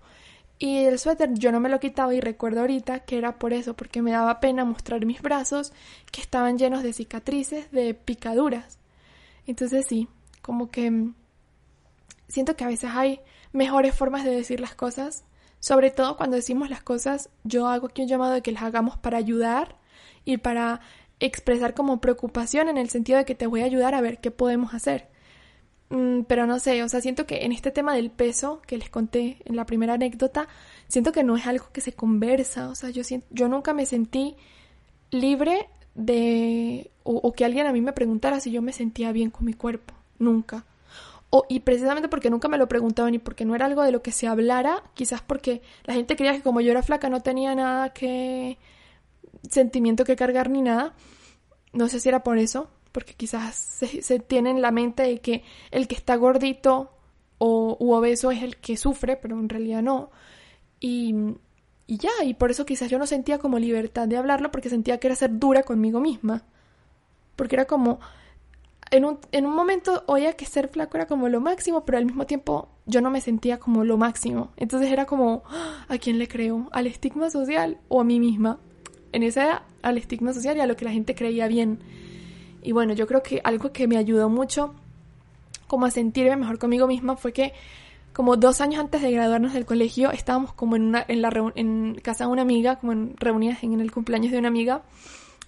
Y 0.58 0.78
el 0.84 0.98
suéter 0.98 1.34
yo 1.34 1.52
no 1.52 1.60
me 1.60 1.68
lo 1.68 1.78
quitaba 1.78 2.14
y 2.14 2.20
recuerdo 2.20 2.60
ahorita 2.60 3.00
que 3.00 3.18
era 3.18 3.38
por 3.38 3.52
eso, 3.52 3.74
porque 3.74 4.00
me 4.00 4.12
daba 4.12 4.40
pena 4.40 4.64
mostrar 4.64 5.04
mis 5.04 5.20
brazos 5.20 5.74
que 6.10 6.22
estaban 6.22 6.56
llenos 6.56 6.82
de 6.82 6.94
cicatrices, 6.94 7.70
de 7.70 7.92
picaduras. 7.92 8.78
Entonces 9.46 9.84
sí, 9.86 10.08
como 10.40 10.70
que 10.70 10.90
mm, 10.90 11.14
siento 12.28 12.56
que 12.56 12.64
a 12.64 12.68
veces 12.68 12.90
hay 12.94 13.20
mejores 13.52 13.94
formas 13.94 14.24
de 14.24 14.30
decir 14.30 14.60
las 14.60 14.74
cosas 14.74 15.24
sobre 15.60 15.90
todo 15.90 16.16
cuando 16.16 16.36
decimos 16.36 16.70
las 16.70 16.82
cosas, 16.82 17.30
yo 17.44 17.68
hago 17.68 17.88
aquí 17.88 18.02
un 18.02 18.08
llamado 18.08 18.32
de 18.32 18.42
que 18.42 18.52
las 18.52 18.62
hagamos 18.62 18.96
para 18.98 19.18
ayudar 19.18 19.76
y 20.24 20.38
para 20.38 20.80
expresar 21.20 21.74
como 21.74 22.00
preocupación 22.00 22.68
en 22.68 22.78
el 22.78 22.90
sentido 22.90 23.18
de 23.18 23.24
que 23.24 23.34
te 23.34 23.46
voy 23.46 23.62
a 23.62 23.64
ayudar 23.64 23.94
a 23.94 24.00
ver 24.00 24.20
qué 24.20 24.30
podemos 24.30 24.74
hacer. 24.74 25.08
Mm, 25.88 26.22
pero 26.22 26.46
no 26.46 26.58
sé, 26.58 26.82
o 26.82 26.88
sea, 26.88 27.00
siento 27.00 27.26
que 27.26 27.44
en 27.44 27.52
este 27.52 27.70
tema 27.70 27.94
del 27.94 28.10
peso 28.10 28.60
que 28.66 28.76
les 28.76 28.90
conté 28.90 29.38
en 29.44 29.56
la 29.56 29.66
primera 29.66 29.94
anécdota, 29.94 30.48
siento 30.88 31.12
que 31.12 31.24
no 31.24 31.36
es 31.36 31.46
algo 31.46 31.66
que 31.72 31.80
se 31.80 31.92
conversa, 31.92 32.68
o 32.68 32.74
sea, 32.74 32.90
yo, 32.90 33.04
siento, 33.04 33.26
yo 33.30 33.48
nunca 33.48 33.72
me 33.72 33.86
sentí 33.86 34.36
libre 35.10 35.68
de... 35.94 36.90
o 37.04 37.32
que 37.32 37.44
alguien 37.44 37.66
a 37.66 37.72
mí 37.72 37.80
me 37.80 37.92
preguntara 37.92 38.40
si 38.40 38.50
yo 38.50 38.62
me 38.62 38.72
sentía 38.72 39.12
bien 39.12 39.30
con 39.30 39.46
mi 39.46 39.54
cuerpo, 39.54 39.94
nunca 40.18 40.66
y 41.48 41.60
precisamente 41.60 42.08
porque 42.08 42.30
nunca 42.30 42.48
me 42.48 42.58
lo 42.58 42.68
preguntaban 42.68 43.14
y 43.14 43.18
porque 43.18 43.44
no 43.44 43.54
era 43.54 43.66
algo 43.66 43.82
de 43.82 43.92
lo 43.92 44.02
que 44.02 44.12
se 44.12 44.26
hablara, 44.26 44.82
quizás 44.94 45.22
porque 45.22 45.62
la 45.84 45.94
gente 45.94 46.16
creía 46.16 46.34
que 46.34 46.42
como 46.42 46.60
yo 46.60 46.70
era 46.70 46.82
flaca 46.82 47.08
no 47.08 47.20
tenía 47.20 47.54
nada 47.54 47.92
que 47.92 48.58
sentimiento 49.50 50.04
que 50.04 50.16
cargar 50.16 50.50
ni 50.50 50.62
nada. 50.62 50.94
No 51.72 51.88
sé 51.88 52.00
si 52.00 52.08
era 52.08 52.22
por 52.22 52.38
eso, 52.38 52.70
porque 52.92 53.14
quizás 53.14 53.54
se, 53.54 54.18
tiene 54.20 54.50
en 54.50 54.62
la 54.62 54.70
mente 54.70 55.02
de 55.02 55.20
que 55.20 55.44
el 55.70 55.88
que 55.88 55.94
está 55.94 56.16
gordito 56.16 56.92
o 57.38 57.76
u 57.78 57.92
obeso 57.92 58.30
es 58.30 58.42
el 58.42 58.56
que 58.56 58.76
sufre, 58.76 59.16
pero 59.16 59.38
en 59.38 59.48
realidad 59.48 59.82
no. 59.82 60.10
Y, 60.80 61.14
y 61.86 61.98
ya, 61.98 62.10
y 62.24 62.34
por 62.34 62.50
eso 62.50 62.64
quizás 62.64 62.90
yo 62.90 62.98
no 62.98 63.06
sentía 63.06 63.38
como 63.38 63.58
libertad 63.58 64.08
de 64.08 64.16
hablarlo 64.16 64.50
porque 64.50 64.70
sentía 64.70 64.98
que 64.98 65.08
era 65.08 65.16
ser 65.16 65.38
dura 65.38 65.62
conmigo 65.64 66.00
misma. 66.00 66.44
Porque 67.36 67.56
era 67.56 67.66
como, 67.66 68.00
en 68.90 69.04
un, 69.04 69.18
en 69.32 69.46
un 69.46 69.54
momento 69.54 70.04
oía 70.06 70.34
que 70.34 70.46
ser 70.46 70.68
flaco 70.68 70.96
era 70.96 71.06
como 71.06 71.28
lo 71.28 71.40
máximo, 71.40 71.84
pero 71.84 71.98
al 71.98 72.06
mismo 72.06 72.26
tiempo 72.26 72.68
yo 72.86 73.00
no 73.00 73.10
me 73.10 73.20
sentía 73.20 73.58
como 73.58 73.84
lo 73.84 73.96
máximo. 73.96 74.52
Entonces 74.56 74.90
era 74.90 75.06
como, 75.06 75.42
ah, 75.46 75.86
¿a 75.88 75.98
quién 75.98 76.18
le 76.18 76.28
creo? 76.28 76.68
¿Al 76.72 76.86
estigma 76.86 77.30
social 77.30 77.78
o 77.88 78.00
a 78.00 78.04
mí 78.04 78.20
misma? 78.20 78.58
En 79.12 79.22
esa 79.22 79.44
era 79.44 79.62
al 79.82 79.98
estigma 79.98 80.32
social 80.32 80.56
y 80.56 80.60
a 80.60 80.66
lo 80.66 80.76
que 80.76 80.84
la 80.84 80.92
gente 80.92 81.14
creía 81.14 81.48
bien. 81.48 81.80
Y 82.62 82.72
bueno, 82.72 82.92
yo 82.94 83.06
creo 83.06 83.22
que 83.22 83.40
algo 83.44 83.72
que 83.72 83.88
me 83.88 83.96
ayudó 83.96 84.28
mucho 84.28 84.74
como 85.66 85.86
a 85.86 85.90
sentirme 85.90 86.36
mejor 86.36 86.58
conmigo 86.58 86.86
misma 86.86 87.16
fue 87.16 87.32
que 87.32 87.52
como 88.12 88.36
dos 88.36 88.60
años 88.60 88.80
antes 88.80 89.02
de 89.02 89.10
graduarnos 89.10 89.52
del 89.52 89.66
colegio 89.66 90.10
estábamos 90.10 90.52
como 90.52 90.76
en, 90.76 90.82
una, 90.82 91.04
en, 91.06 91.22
la, 91.22 91.30
en 91.54 91.96
casa 92.02 92.24
de 92.24 92.30
una 92.30 92.42
amiga, 92.42 92.76
como 92.76 92.92
en 92.92 93.16
reunidas 93.16 93.62
en 93.62 93.80
el 93.80 93.92
cumpleaños 93.92 94.32
de 94.32 94.38
una 94.38 94.48
amiga 94.48 94.82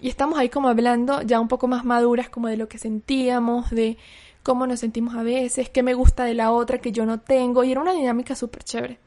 y 0.00 0.09
estamos 0.09 0.38
ahí 0.38 0.49
como 0.49 0.69
hablando 0.69 1.23
ya 1.23 1.40
un 1.40 1.49
poco 1.49 1.69
más 1.69 1.85
maduras 1.85 2.28
como 2.28 2.49
de 2.49 2.57
lo 2.57 2.69
que 2.69 2.78
sentíamos, 2.78 3.71
de 3.71 3.99
cómo 4.43 4.67
nos 4.67 4.81
sentimos 4.81 5.14
a 5.14 5.23
veces, 5.23 5.71
qué 5.71 5.83
me 5.83 5.95
gusta 5.95 6.25
de 6.25 6.35
la 6.35 6.52
otra 6.52 6.78
que 6.78 6.93
yo 6.93 7.05
no 7.05 7.21
tengo. 7.21 7.64
Y 7.64 7.73
era 7.73 7.81
una 7.81 7.93
dinámica 7.93 8.35
súper 8.35 8.64
chévere. 8.64 8.99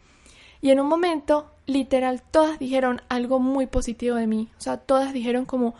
Y 0.62 0.69
en 0.69 0.79
un 0.79 0.88
momento, 0.88 1.51
literal, 1.65 2.21
todas 2.29 2.60
dijeron 2.60 3.01
algo 3.10 3.39
muy 3.39 3.67
positivo 3.67 4.15
de 4.17 4.27
mí. 4.27 4.50
O 4.57 4.62
sea, 4.62 4.77
todas 4.77 5.13
dijeron 5.13 5.45
como, 5.45 5.74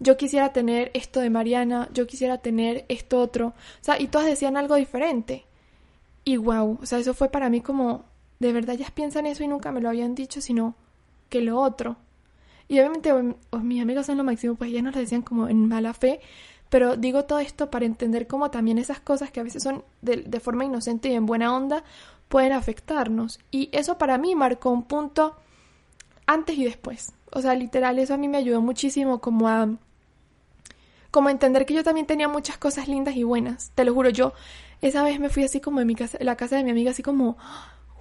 yo 0.00 0.16
quisiera 0.16 0.52
tener 0.52 0.90
esto 0.94 1.20
de 1.20 1.30
Mariana, 1.30 1.88
yo 1.92 2.06
quisiera 2.06 2.38
tener 2.38 2.84
esto 2.88 3.20
otro, 3.20 3.48
o 3.48 3.54
sea, 3.80 4.00
y 4.00 4.06
todas 4.06 4.26
decían 4.26 4.56
algo 4.56 4.76
diferente. 4.76 5.44
Y 6.24 6.36
wow, 6.36 6.78
o 6.80 6.86
sea, 6.86 6.98
eso 6.98 7.14
fue 7.14 7.30
para 7.30 7.50
mí 7.50 7.60
como, 7.60 8.04
de 8.38 8.52
verdad 8.52 8.76
ellas 8.76 8.90
piensan 8.90 9.26
eso 9.26 9.42
y 9.42 9.48
nunca 9.48 9.72
me 9.72 9.80
lo 9.80 9.88
habían 9.88 10.14
dicho, 10.14 10.40
sino 10.40 10.74
que 11.28 11.40
lo 11.40 11.60
otro. 11.60 11.96
Y 12.68 12.78
obviamente 12.78 13.12
mis 13.62 13.82
amigos 13.82 14.06
son 14.06 14.18
lo 14.18 14.24
máximo, 14.24 14.54
pues 14.54 14.70
ellas 14.70 14.82
nos 14.82 14.94
lo 14.94 15.00
decían 15.00 15.22
como 15.22 15.48
en 15.48 15.66
mala 15.68 15.94
fe, 15.94 16.20
pero 16.68 16.96
digo 16.96 17.24
todo 17.24 17.38
esto 17.38 17.70
para 17.70 17.86
entender 17.86 18.26
cómo 18.26 18.50
también 18.50 18.78
esas 18.78 19.00
cosas 19.00 19.30
que 19.30 19.40
a 19.40 19.42
veces 19.42 19.62
son 19.62 19.84
de, 20.02 20.18
de 20.18 20.40
forma 20.40 20.64
inocente 20.64 21.08
y 21.08 21.14
en 21.14 21.24
buena 21.24 21.56
onda 21.56 21.82
pueden 22.28 22.52
afectarnos. 22.52 23.40
Y 23.50 23.70
eso 23.72 23.96
para 23.96 24.18
mí 24.18 24.34
marcó 24.34 24.70
un 24.70 24.82
punto 24.82 25.36
antes 26.26 26.58
y 26.58 26.64
después. 26.64 27.12
O 27.32 27.40
sea, 27.40 27.54
literal, 27.54 27.98
eso 27.98 28.14
a 28.14 28.18
mí 28.18 28.28
me 28.28 28.38
ayudó 28.38 28.60
muchísimo 28.60 29.20
como 29.20 29.48
a 29.48 29.68
como 31.10 31.30
entender 31.30 31.64
que 31.64 31.74
yo 31.74 31.82
también 31.82 32.06
tenía 32.06 32.28
muchas 32.28 32.58
cosas 32.58 32.86
lindas 32.86 33.16
y 33.16 33.22
buenas. 33.22 33.72
Te 33.74 33.84
lo 33.84 33.94
juro, 33.94 34.10
yo 34.10 34.34
esa 34.82 35.02
vez 35.02 35.18
me 35.18 35.30
fui 35.30 35.42
así 35.42 35.60
como 35.60 35.80
en 35.80 35.86
mi 35.86 35.94
casa, 35.94 36.18
la 36.20 36.36
casa 36.36 36.56
de 36.56 36.64
mi 36.64 36.70
amiga, 36.70 36.90
así 36.90 37.02
como 37.02 37.36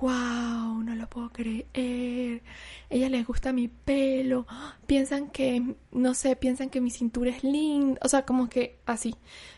wow, 0.02 0.84
no 0.84 0.96
lo 0.96 1.08
puedo 1.10 1.30
creer. 1.32 2.42
Ella 2.90 3.10
les 3.10 3.26
gusta 3.26 3.54
mi 3.54 3.68
pelo. 3.68 4.46
Piensan 4.86 5.30
que, 5.30 5.76
no 5.92 6.14
sé, 6.14 6.36
piensan 6.36 6.70
que 6.70 6.82
mi 6.82 6.92
cintura 6.92 7.32
es 7.32 7.44
linda. 7.44 8.00
O 8.04 8.08
sea, 8.08 8.26
como 8.26 8.50
que 8.50 8.80
así. 8.86 9.16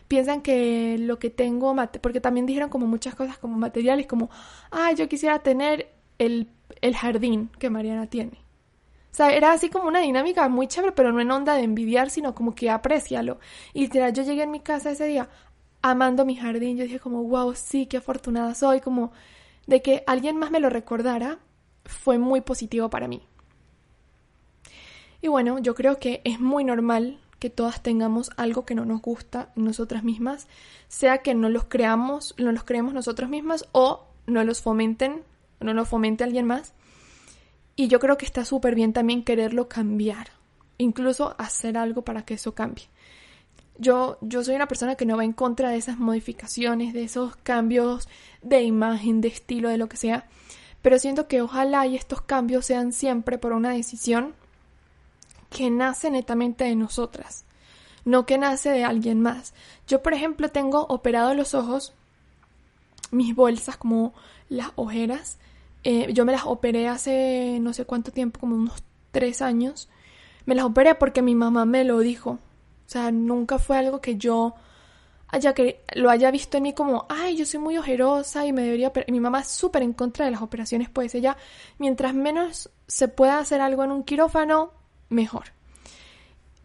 Piensan 0.08 0.42
que 0.42 0.96
lo 0.98 1.18
que 1.18 1.30
tengo, 1.30 1.74
porque 2.00 2.20
también 2.20 2.46
dijeron 2.46 2.70
como 2.70 2.86
muchas 2.86 3.14
cosas 3.14 3.38
como 3.38 3.56
materiales, 3.56 4.06
como, 4.06 4.30
ay, 4.70 4.96
yo 4.96 5.08
quisiera 5.08 5.40
tener 5.40 5.92
el, 6.18 6.48
el 6.80 6.96
jardín 6.96 7.50
que 7.58 7.70
Mariana 7.70 8.06
tiene. 8.06 8.38
O 9.12 9.14
sea, 9.14 9.32
era 9.32 9.52
así 9.52 9.70
como 9.70 9.88
una 9.88 10.00
dinámica 10.00 10.48
muy 10.48 10.68
chévere, 10.68 10.92
pero 10.92 11.12
no 11.12 11.20
en 11.20 11.30
onda 11.30 11.54
de 11.54 11.62
envidiar, 11.64 12.10
sino 12.10 12.34
como 12.34 12.54
que 12.54 12.70
aprecialo. 12.70 13.40
Y 13.74 13.82
literal, 13.82 14.12
yo 14.12 14.22
llegué 14.22 14.42
en 14.44 14.50
mi 14.52 14.60
casa 14.60 14.92
ese 14.92 15.06
día 15.06 15.28
amando 15.82 16.24
mi 16.24 16.36
jardín. 16.36 16.76
Yo 16.76 16.84
dije 16.84 17.00
como, 17.00 17.24
wow, 17.24 17.54
sí, 17.54 17.86
qué 17.86 17.96
afortunada 17.98 18.54
soy. 18.54 18.80
Como 18.80 19.12
de 19.66 19.82
que 19.82 20.02
alguien 20.06 20.36
más 20.36 20.50
me 20.50 20.60
lo 20.60 20.70
recordara 20.70 21.38
fue 21.84 22.18
muy 22.18 22.40
positivo 22.40 22.90
para 22.90 23.08
mí. 23.08 23.22
Y 25.22 25.28
bueno, 25.28 25.58
yo 25.58 25.74
creo 25.74 25.98
que 25.98 26.22
es 26.24 26.40
muy 26.40 26.64
normal 26.64 27.20
que 27.38 27.50
todas 27.50 27.82
tengamos 27.82 28.30
algo 28.36 28.64
que 28.64 28.74
no 28.74 28.84
nos 28.84 29.00
gusta 29.00 29.50
en 29.56 29.64
nosotras 29.64 30.04
mismas, 30.04 30.46
sea 30.88 31.18
que 31.18 31.34
no 31.34 31.48
los 31.48 31.64
creamos, 31.64 32.34
no 32.38 32.52
los 32.52 32.64
creemos 32.64 32.94
nosotras 32.94 33.30
mismas 33.30 33.66
o 33.72 34.06
no 34.26 34.44
los 34.44 34.60
fomenten, 34.60 35.22
no 35.58 35.74
lo 35.74 35.84
fomente 35.84 36.24
alguien 36.24 36.46
más. 36.46 36.74
Y 37.76 37.88
yo 37.88 37.98
creo 37.98 38.18
que 38.18 38.26
está 38.26 38.44
súper 38.44 38.74
bien 38.74 38.92
también 38.92 39.24
quererlo 39.24 39.68
cambiar, 39.68 40.28
incluso 40.78 41.34
hacer 41.38 41.78
algo 41.78 42.02
para 42.02 42.24
que 42.24 42.34
eso 42.34 42.54
cambie. 42.54 42.88
Yo, 43.80 44.18
yo 44.20 44.44
soy 44.44 44.54
una 44.54 44.68
persona 44.68 44.94
que 44.94 45.06
no 45.06 45.16
va 45.16 45.24
en 45.24 45.32
contra 45.32 45.70
de 45.70 45.78
esas 45.78 45.98
modificaciones, 45.98 46.92
de 46.92 47.02
esos 47.04 47.36
cambios 47.36 48.08
de 48.42 48.62
imagen, 48.62 49.20
de 49.20 49.28
estilo, 49.28 49.70
de 49.70 49.78
lo 49.78 49.88
que 49.88 49.96
sea, 49.96 50.28
pero 50.82 50.98
siento 50.98 51.28
que 51.28 51.40
ojalá 51.40 51.86
y 51.86 51.96
estos 51.96 52.20
cambios 52.20 52.66
sean 52.66 52.92
siempre 52.92 53.38
por 53.38 53.52
una 53.52 53.70
decisión 53.70 54.34
que 55.48 55.70
nace 55.70 56.10
netamente 56.10 56.64
de 56.64 56.76
nosotras, 56.76 57.44
no 58.04 58.26
que 58.26 58.36
nace 58.36 58.70
de 58.70 58.84
alguien 58.84 59.20
más. 59.20 59.54
Yo, 59.88 60.02
por 60.02 60.12
ejemplo, 60.12 60.50
tengo 60.50 60.86
operado 60.88 61.34
los 61.34 61.54
ojos, 61.54 61.94
mis 63.10 63.34
bolsas, 63.34 63.78
como 63.78 64.12
las 64.50 64.72
ojeras, 64.76 65.38
eh, 65.84 66.12
yo 66.12 66.24
me 66.24 66.32
las 66.32 66.44
operé 66.44 66.88
hace 66.88 67.58
no 67.60 67.72
sé 67.72 67.84
cuánto 67.84 68.12
tiempo, 68.12 68.40
como 68.40 68.56
unos 68.56 68.82
tres 69.12 69.42
años. 69.42 69.88
Me 70.46 70.54
las 70.54 70.64
operé 70.64 70.94
porque 70.94 71.22
mi 71.22 71.34
mamá 71.34 71.64
me 71.64 71.84
lo 71.84 71.98
dijo. 72.00 72.38
O 72.90 72.92
sea, 72.92 73.12
nunca 73.12 73.60
fue 73.60 73.78
algo 73.78 74.00
que 74.00 74.16
yo 74.16 74.56
haya 75.28 75.54
que 75.54 75.84
lo 75.94 76.10
haya 76.10 76.32
visto 76.32 76.56
en 76.56 76.64
mí 76.64 76.72
como, 76.72 77.06
ay, 77.08 77.36
yo 77.36 77.46
soy 77.46 77.60
muy 77.60 77.78
ojerosa 77.78 78.44
y 78.44 78.52
me 78.52 78.62
debería... 78.62 78.92
Mi 79.06 79.20
mamá 79.20 79.42
es 79.42 79.46
súper 79.46 79.84
en 79.84 79.92
contra 79.92 80.24
de 80.24 80.32
las 80.32 80.42
operaciones, 80.42 80.90
pues 80.90 81.14
ella, 81.14 81.36
mientras 81.78 82.14
menos 82.14 82.68
se 82.88 83.06
pueda 83.06 83.38
hacer 83.38 83.60
algo 83.60 83.84
en 83.84 83.92
un 83.92 84.02
quirófano, 84.02 84.72
mejor. 85.08 85.44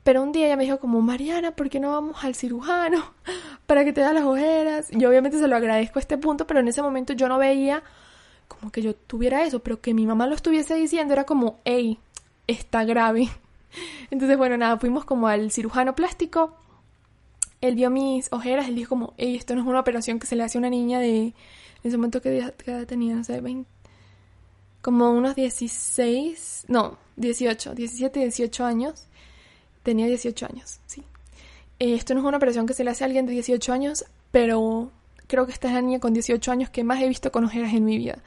Pero 0.03 0.23
un 0.23 0.31
día 0.31 0.47
ella 0.47 0.57
me 0.57 0.63
dijo 0.63 0.79
como, 0.79 0.99
Mariana, 0.99 1.55
¿por 1.55 1.69
qué 1.69 1.79
no 1.79 1.91
vamos 1.91 2.23
al 2.23 2.33
cirujano 2.33 3.13
para 3.67 3.85
que 3.85 3.93
te 3.93 4.01
da 4.01 4.11
las 4.11 4.23
ojeras? 4.23 4.87
Yo 4.89 5.09
obviamente 5.09 5.37
se 5.37 5.47
lo 5.47 5.55
agradezco 5.55 5.99
a 5.99 6.01
este 6.01 6.17
punto, 6.17 6.47
pero 6.47 6.59
en 6.59 6.67
ese 6.67 6.81
momento 6.81 7.13
yo 7.13 7.29
no 7.29 7.37
veía 7.37 7.83
como 8.47 8.71
que 8.71 8.81
yo 8.81 8.95
tuviera 8.95 9.43
eso, 9.43 9.59
pero 9.59 9.79
que 9.79 9.93
mi 9.93 10.07
mamá 10.07 10.25
lo 10.25 10.33
estuviese 10.33 10.73
diciendo 10.73 11.13
era 11.13 11.25
como, 11.25 11.59
hey, 11.65 11.99
está 12.47 12.83
grave. 12.83 13.29
Entonces, 14.11 14.37
bueno, 14.37 14.57
nada, 14.57 14.77
fuimos 14.77 15.05
como 15.05 15.27
al 15.27 15.51
cirujano 15.51 15.95
plástico. 15.95 16.55
Él 17.61 17.75
vio 17.75 17.89
mis 17.89 18.31
ojeras, 18.31 18.67
él 18.67 18.75
dijo 18.75 18.89
como, 18.89 19.13
esto 19.17 19.55
no 19.55 19.61
es 19.61 19.67
una 19.67 19.79
operación 19.79 20.19
que 20.19 20.27
se 20.27 20.35
le 20.35 20.43
hace 20.43 20.57
a 20.57 20.59
una 20.59 20.69
niña 20.69 20.99
de... 20.99 21.33
En 21.83 21.89
ese 21.89 21.97
momento 21.97 22.21
que 22.21 22.53
tenía, 22.87 23.15
no 23.15 23.23
sé, 23.23 23.41
20... 23.41 23.69
Como 24.81 25.11
unos 25.11 25.35
16... 25.35 26.65
No, 26.67 26.97
18, 27.15 27.75
17, 27.75 28.19
18 28.19 28.65
años. 28.65 29.07
Tenía 29.83 30.07
18 30.07 30.47
años, 30.47 30.79
sí. 30.87 31.03
esto 31.77 32.15
no 32.15 32.21
es 32.21 32.25
una 32.25 32.37
operación 32.37 32.65
que 32.65 32.73
se 32.73 32.83
le 32.83 32.89
hace 32.89 33.03
a 33.03 33.07
alguien 33.07 33.27
de 33.27 33.33
18 33.33 33.71
años, 33.71 34.05
pero 34.31 34.91
creo 35.27 35.45
que 35.45 35.51
esta 35.51 35.67
es 35.67 35.75
la 35.75 35.81
niña 35.81 35.99
con 35.99 36.11
18 36.11 36.51
años 36.51 36.69
que 36.71 36.83
más 36.83 37.01
he 37.01 37.07
visto 37.07 37.31
con 37.31 37.43
ojeras 37.43 37.71
en 37.73 37.85
mi 37.85 37.97
vida. 37.97 38.17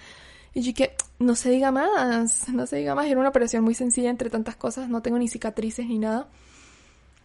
Y 0.54 0.62
yo 0.62 0.86
no 1.18 1.34
se 1.34 1.50
diga 1.50 1.70
más, 1.70 2.48
no 2.48 2.66
se 2.66 2.76
diga 2.76 2.94
más. 2.94 3.06
Era 3.06 3.20
una 3.20 3.28
operación 3.28 3.64
muy 3.64 3.74
sencilla 3.74 4.10
entre 4.10 4.30
tantas 4.30 4.56
cosas, 4.56 4.88
no 4.88 5.02
tengo 5.02 5.18
ni 5.18 5.28
cicatrices 5.28 5.86
ni 5.86 5.98
nada. 5.98 6.28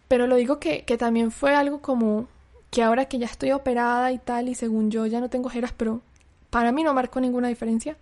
Pero 0.08 0.26
lo 0.26 0.36
digo 0.36 0.58
que, 0.60 0.84
que 0.84 0.96
también 0.96 1.30
fue 1.30 1.54
algo 1.54 1.80
como 1.80 2.28
que 2.70 2.82
ahora 2.82 3.06
que 3.06 3.18
ya 3.18 3.26
estoy 3.26 3.52
operada 3.52 4.12
y 4.12 4.18
tal, 4.18 4.48
y 4.48 4.54
según 4.54 4.90
yo 4.90 5.06
ya 5.06 5.20
no 5.20 5.30
tengo 5.30 5.46
ojeras, 5.46 5.72
pero 5.76 6.02
para 6.50 6.72
mí 6.72 6.82
no 6.82 6.92
marcó 6.92 7.20
ninguna 7.20 7.48
diferencia. 7.48 7.96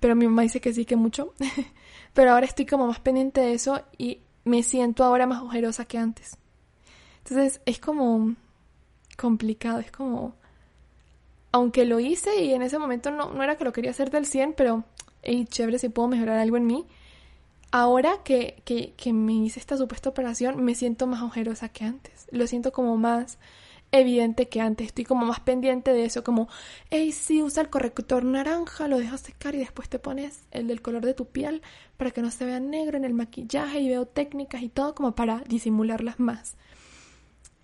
Pero 0.00 0.14
mi 0.14 0.26
mamá 0.26 0.42
dice 0.42 0.60
que 0.60 0.72
sí, 0.72 0.84
que 0.84 0.96
mucho. 0.96 1.34
pero 2.14 2.32
ahora 2.32 2.46
estoy 2.46 2.66
como 2.66 2.86
más 2.86 3.00
pendiente 3.00 3.40
de 3.40 3.54
eso 3.54 3.82
y 3.98 4.20
me 4.44 4.62
siento 4.62 5.04
ahora 5.04 5.26
más 5.26 5.42
ojerosa 5.42 5.84
que 5.84 5.98
antes. 5.98 6.36
Entonces 7.18 7.60
es 7.66 7.78
como 7.78 8.34
complicado, 9.16 9.80
es 9.80 9.90
como 9.90 10.34
aunque 11.56 11.86
lo 11.86 12.00
hice 12.00 12.42
y 12.42 12.52
en 12.52 12.60
ese 12.60 12.78
momento 12.78 13.10
no, 13.10 13.32
no 13.32 13.42
era 13.42 13.56
que 13.56 13.64
lo 13.64 13.72
quería 13.72 13.90
hacer 13.90 14.10
del 14.10 14.26
100, 14.26 14.52
pero, 14.52 14.84
hey, 15.22 15.46
chévere, 15.48 15.78
si 15.78 15.88
puedo 15.88 16.06
mejorar 16.06 16.38
algo 16.38 16.58
en 16.58 16.66
mí. 16.66 16.84
Ahora 17.70 18.18
que, 18.24 18.62
que, 18.66 18.92
que 18.94 19.14
me 19.14 19.32
hice 19.32 19.58
esta 19.58 19.78
supuesta 19.78 20.10
operación, 20.10 20.62
me 20.62 20.74
siento 20.74 21.06
más 21.06 21.22
ojerosa 21.22 21.70
que 21.70 21.84
antes. 21.84 22.26
Lo 22.30 22.46
siento 22.46 22.72
como 22.72 22.98
más 22.98 23.38
evidente 23.90 24.50
que 24.50 24.60
antes. 24.60 24.88
Estoy 24.88 25.04
como 25.04 25.24
más 25.24 25.40
pendiente 25.40 25.94
de 25.94 26.04
eso, 26.04 26.22
como, 26.22 26.48
hey, 26.90 27.10
sí, 27.10 27.42
usa 27.42 27.62
el 27.62 27.70
corrector 27.70 28.22
naranja, 28.24 28.86
lo 28.86 28.98
dejas 28.98 29.22
secar 29.22 29.54
y 29.54 29.58
después 29.58 29.88
te 29.88 29.98
pones 29.98 30.44
el 30.50 30.66
del 30.66 30.82
color 30.82 31.06
de 31.06 31.14
tu 31.14 31.24
piel 31.24 31.62
para 31.96 32.10
que 32.10 32.20
no 32.20 32.30
se 32.30 32.44
vea 32.44 32.60
negro 32.60 32.98
en 32.98 33.06
el 33.06 33.14
maquillaje 33.14 33.80
y 33.80 33.88
veo 33.88 34.04
técnicas 34.04 34.60
y 34.60 34.68
todo 34.68 34.94
como 34.94 35.14
para 35.14 35.40
disimularlas 35.48 36.20
más. 36.20 36.54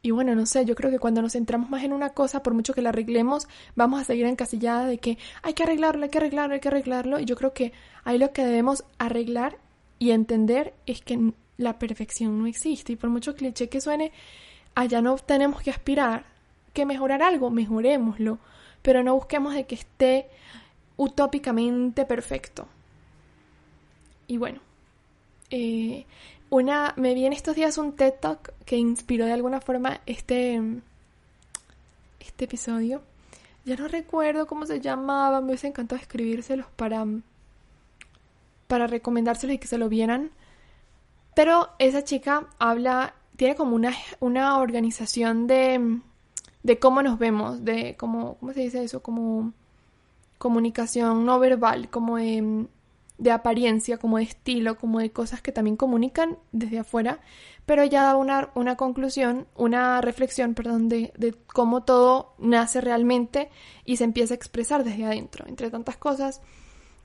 Y 0.04 0.10
bueno, 0.10 0.34
no 0.34 0.46
sé, 0.46 0.64
yo 0.64 0.74
creo 0.74 0.90
que 0.90 0.98
cuando 0.98 1.22
nos 1.22 1.32
centramos 1.32 1.70
más 1.70 1.84
en 1.84 1.92
una 1.92 2.10
cosa, 2.10 2.42
por 2.42 2.54
mucho 2.54 2.74
que 2.74 2.82
la 2.82 2.88
arreglemos, 2.88 3.46
vamos 3.76 4.00
a 4.00 4.04
seguir 4.04 4.26
encasillada 4.26 4.86
de 4.86 4.98
que 4.98 5.16
hay 5.42 5.54
que 5.54 5.62
arreglarlo, 5.62 6.02
hay 6.02 6.10
que 6.10 6.18
arreglarlo, 6.18 6.54
hay 6.54 6.60
que 6.60 6.68
arreglarlo. 6.68 7.20
Y 7.20 7.24
yo 7.24 7.36
creo 7.36 7.52
que 7.54 7.72
ahí 8.02 8.18
lo 8.18 8.32
que 8.32 8.44
debemos 8.44 8.84
arreglar 8.98 9.58
y 10.00 10.10
entender 10.10 10.74
es 10.86 11.02
que 11.02 11.32
la 11.56 11.78
perfección 11.78 12.36
no 12.36 12.46
existe. 12.46 12.92
Y 12.92 12.96
por 12.96 13.10
mucho 13.10 13.36
cliché 13.36 13.68
que 13.68 13.80
suene, 13.80 14.10
allá 14.74 15.00
no 15.00 15.14
tenemos 15.16 15.62
que 15.62 15.70
aspirar 15.70 16.24
que 16.72 16.84
mejorar 16.84 17.22
algo, 17.22 17.50
mejorémoslo. 17.50 18.40
Pero 18.82 19.04
no 19.04 19.14
busquemos 19.14 19.54
de 19.54 19.66
que 19.66 19.76
esté 19.76 20.26
utópicamente 20.96 22.04
perfecto. 22.06 22.66
Y 24.26 24.36
bueno, 24.36 24.60
eh, 25.50 26.06
una, 26.52 26.92
me 26.98 27.14
vi 27.14 27.24
en 27.24 27.32
estos 27.32 27.56
días 27.56 27.78
un 27.78 27.94
TED 27.94 28.12
Talk 28.20 28.52
que 28.66 28.76
inspiró 28.76 29.24
de 29.24 29.32
alguna 29.32 29.62
forma 29.62 30.02
este, 30.04 30.60
este 32.20 32.44
episodio. 32.44 33.00
Ya 33.64 33.74
no 33.76 33.88
recuerdo 33.88 34.46
cómo 34.46 34.66
se 34.66 34.78
llamaba, 34.78 35.40
me 35.40 35.46
hubiese 35.46 35.68
encantado 35.68 35.98
escribírselos 35.98 36.66
para, 36.76 37.06
para 38.66 38.86
recomendárselos 38.86 39.56
y 39.56 39.58
que 39.58 39.66
se 39.66 39.78
lo 39.78 39.88
vieran. 39.88 40.30
Pero 41.34 41.70
esa 41.78 42.04
chica 42.04 42.46
habla, 42.58 43.14
tiene 43.36 43.54
como 43.54 43.74
una, 43.74 43.94
una 44.20 44.58
organización 44.58 45.46
de, 45.46 46.00
de 46.62 46.78
cómo 46.78 47.02
nos 47.02 47.18
vemos, 47.18 47.64
de 47.64 47.96
cómo, 47.96 48.36
¿cómo 48.36 48.52
se 48.52 48.60
dice 48.60 48.84
eso? 48.84 49.02
Como 49.02 49.54
comunicación 50.36 51.24
no 51.24 51.38
verbal, 51.38 51.88
como 51.88 52.18
de 52.18 52.66
de 53.18 53.30
apariencia, 53.30 53.98
como 53.98 54.18
de 54.18 54.24
estilo, 54.24 54.78
como 54.78 54.98
de 54.98 55.10
cosas 55.10 55.40
que 55.42 55.52
también 55.52 55.76
comunican 55.76 56.38
desde 56.50 56.80
afuera, 56.80 57.20
pero 57.66 57.82
ella 57.82 58.02
da 58.02 58.16
una, 58.16 58.50
una 58.54 58.76
conclusión, 58.76 59.46
una 59.54 60.00
reflexión, 60.00 60.54
perdón, 60.54 60.88
de, 60.88 61.12
de, 61.16 61.34
cómo 61.46 61.84
todo 61.84 62.34
nace 62.38 62.80
realmente 62.80 63.48
y 63.84 63.96
se 63.96 64.04
empieza 64.04 64.34
a 64.34 64.36
expresar 64.36 64.82
desde 64.82 65.04
adentro. 65.04 65.46
Entre 65.46 65.70
tantas 65.70 65.96
cosas, 65.96 66.40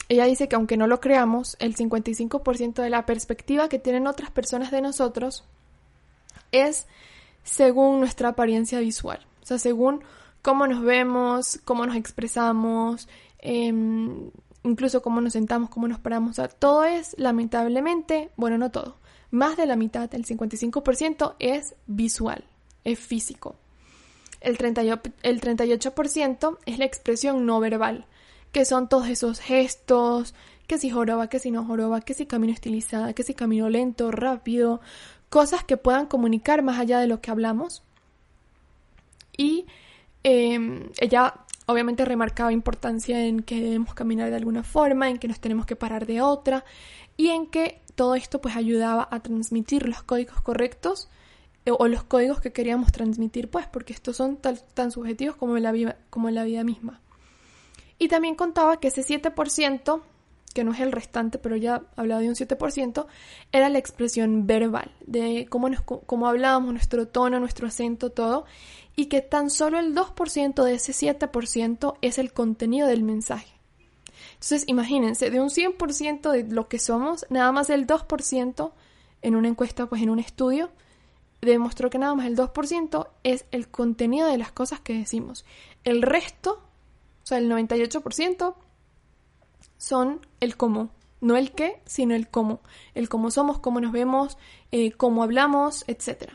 ella 0.09 0.25
dice 0.25 0.47
que 0.47 0.55
aunque 0.55 0.77
no 0.77 0.87
lo 0.87 0.99
creamos, 0.99 1.57
el 1.59 1.75
55% 1.75 2.81
de 2.81 2.89
la 2.89 3.05
perspectiva 3.05 3.69
que 3.69 3.79
tienen 3.79 4.07
otras 4.07 4.31
personas 4.31 4.71
de 4.71 4.81
nosotros 4.81 5.43
es 6.51 6.87
según 7.43 7.99
nuestra 7.99 8.29
apariencia 8.29 8.79
visual, 8.79 9.25
o 9.41 9.45
sea, 9.45 9.57
según 9.57 10.01
cómo 10.41 10.67
nos 10.67 10.81
vemos, 10.81 11.59
cómo 11.65 11.85
nos 11.85 11.95
expresamos, 11.95 13.07
em, 13.39 14.31
incluso 14.69 15.01
cómo 15.01 15.21
nos 15.21 15.33
sentamos, 15.33 15.69
cómo 15.69 15.87
nos 15.87 15.99
paramos, 15.99 16.39
todo 16.59 16.83
es 16.83 17.15
lamentablemente, 17.17 18.29
bueno, 18.35 18.57
no 18.57 18.71
todo, 18.71 18.97
más 19.31 19.57
de 19.57 19.65
la 19.65 19.75
mitad, 19.75 20.13
el 20.13 20.25
55% 20.25 21.35
es 21.39 21.75
visual, 21.85 22.43
es 22.83 22.99
físico. 22.99 23.55
El, 24.39 24.57
38% 24.57 26.57
es 26.65 26.79
la 26.79 26.85
expresión 26.85 27.45
no 27.45 27.59
verbal, 27.59 28.05
que 28.51 28.65
son 28.65 28.87
todos 28.87 29.07
esos 29.07 29.39
gestos, 29.39 30.35
que 30.67 30.77
si 30.77 30.89
joroba, 30.89 31.27
que 31.27 31.39
si 31.39 31.51
no 31.51 31.65
joroba, 31.65 32.01
que 32.01 32.13
si 32.13 32.25
camino 32.25 32.53
estilizada, 32.53 33.13
que 33.13 33.23
si 33.23 33.33
camino 33.33 33.69
lento, 33.69 34.11
rápido, 34.11 34.79
cosas 35.29 35.63
que 35.63 35.77
puedan 35.77 36.05
comunicar 36.05 36.61
más 36.61 36.79
allá 36.79 36.99
de 36.99 37.07
lo 37.07 37.19
que 37.19 37.31
hablamos. 37.31 37.83
Y 39.35 39.65
em, 40.23 40.89
ella 40.99 41.33
obviamente 41.67 42.05
remarcaba 42.05 42.51
importancia 42.51 43.25
en 43.25 43.41
que 43.41 43.61
debemos 43.61 43.93
caminar 43.93 44.29
de 44.29 44.37
alguna 44.37 44.63
forma, 44.63 45.09
en 45.09 45.19
que 45.19 45.27
nos 45.27 45.39
tenemos 45.39 45.65
que 45.65 45.75
parar 45.75 46.07
de 46.07 46.21
otra 46.21 46.65
y 47.17 47.27
en 47.27 47.47
que 47.47 47.81
todo 47.93 48.15
esto 48.15 48.41
pues 48.41 48.55
ayudaba 48.55 49.07
a 49.11 49.19
transmitir 49.19 49.87
los 49.87 50.01
códigos 50.01 50.41
correctos 50.41 51.09
eh, 51.65 51.71
o 51.77 51.87
los 51.87 52.03
códigos 52.03 52.39
que 52.39 52.53
queríamos 52.53 52.91
transmitir 52.91 53.49
pues 53.49 53.67
porque 53.67 53.93
estos 53.93 54.15
son 54.15 54.37
tan 54.37 54.91
subjetivos 54.91 55.35
como 55.35 55.57
la, 55.57 55.71
vida, 55.71 55.97
como 56.09 56.29
la 56.29 56.45
vida 56.45 56.63
misma. 56.63 57.01
Y 57.99 58.07
también 58.07 58.35
contaba 58.35 58.79
que 58.79 58.87
ese 58.87 59.01
7%, 59.01 60.01
que 60.53 60.63
no 60.63 60.71
es 60.71 60.79
el 60.79 60.91
restante, 60.91 61.37
pero 61.37 61.55
ya 61.55 61.83
hablaba 61.95 62.21
de 62.21 62.29
un 62.29 62.35
7%, 62.35 63.05
era 63.51 63.69
la 63.69 63.77
expresión 63.77 64.47
verbal, 64.47 64.91
de 65.05 65.45
cómo, 65.49 65.69
nos, 65.69 65.81
cómo 65.81 66.27
hablábamos, 66.27 66.73
nuestro 66.73 67.07
tono, 67.07 67.39
nuestro 67.39 67.67
acento, 67.67 68.09
todo, 68.11 68.45
y 68.95 69.05
que 69.05 69.21
tan 69.21 69.49
solo 69.49 69.77
el 69.77 69.95
2% 69.95 70.63
de 70.63 70.73
ese 70.73 70.93
7% 70.93 71.97
es 72.01 72.17
el 72.17 72.33
contenido 72.33 72.87
del 72.87 73.03
mensaje. 73.03 73.53
Entonces, 74.33 74.63
imagínense, 74.67 75.29
de 75.29 75.39
un 75.39 75.49
100% 75.49 76.31
de 76.31 76.43
lo 76.43 76.67
que 76.67 76.79
somos, 76.79 77.25
nada 77.29 77.51
más 77.51 77.69
el 77.69 77.85
2% 77.85 78.71
en 79.21 79.35
una 79.35 79.47
encuesta, 79.47 79.87
pues 79.87 80.01
en 80.01 80.09
un 80.09 80.19
estudio, 80.19 80.71
demostró 81.41 81.89
que 81.89 81.99
nada 81.99 82.15
más 82.15 82.25
el 82.25 82.35
2% 82.35 83.07
es 83.23 83.45
el 83.51 83.67
contenido 83.67 84.27
de 84.27 84.37
las 84.37 84.51
cosas 84.51 84.79
que 84.79 84.93
decimos. 84.93 85.45
El 85.83 86.01
resto, 86.01 86.63
o 87.23 87.25
sea, 87.25 87.37
el 87.37 87.49
98%, 87.49 88.55
son 89.77 90.25
el 90.39 90.57
cómo. 90.57 90.89
No 91.19 91.35
el 91.35 91.51
qué, 91.51 91.81
sino 91.85 92.15
el 92.15 92.27
cómo. 92.27 92.61
El 92.93 93.09
cómo 93.09 93.31
somos, 93.31 93.59
cómo 93.59 93.79
nos 93.81 93.91
vemos, 93.91 94.37
eh, 94.71 94.91
cómo 94.91 95.23
hablamos, 95.23 95.83
etc. 95.87 96.33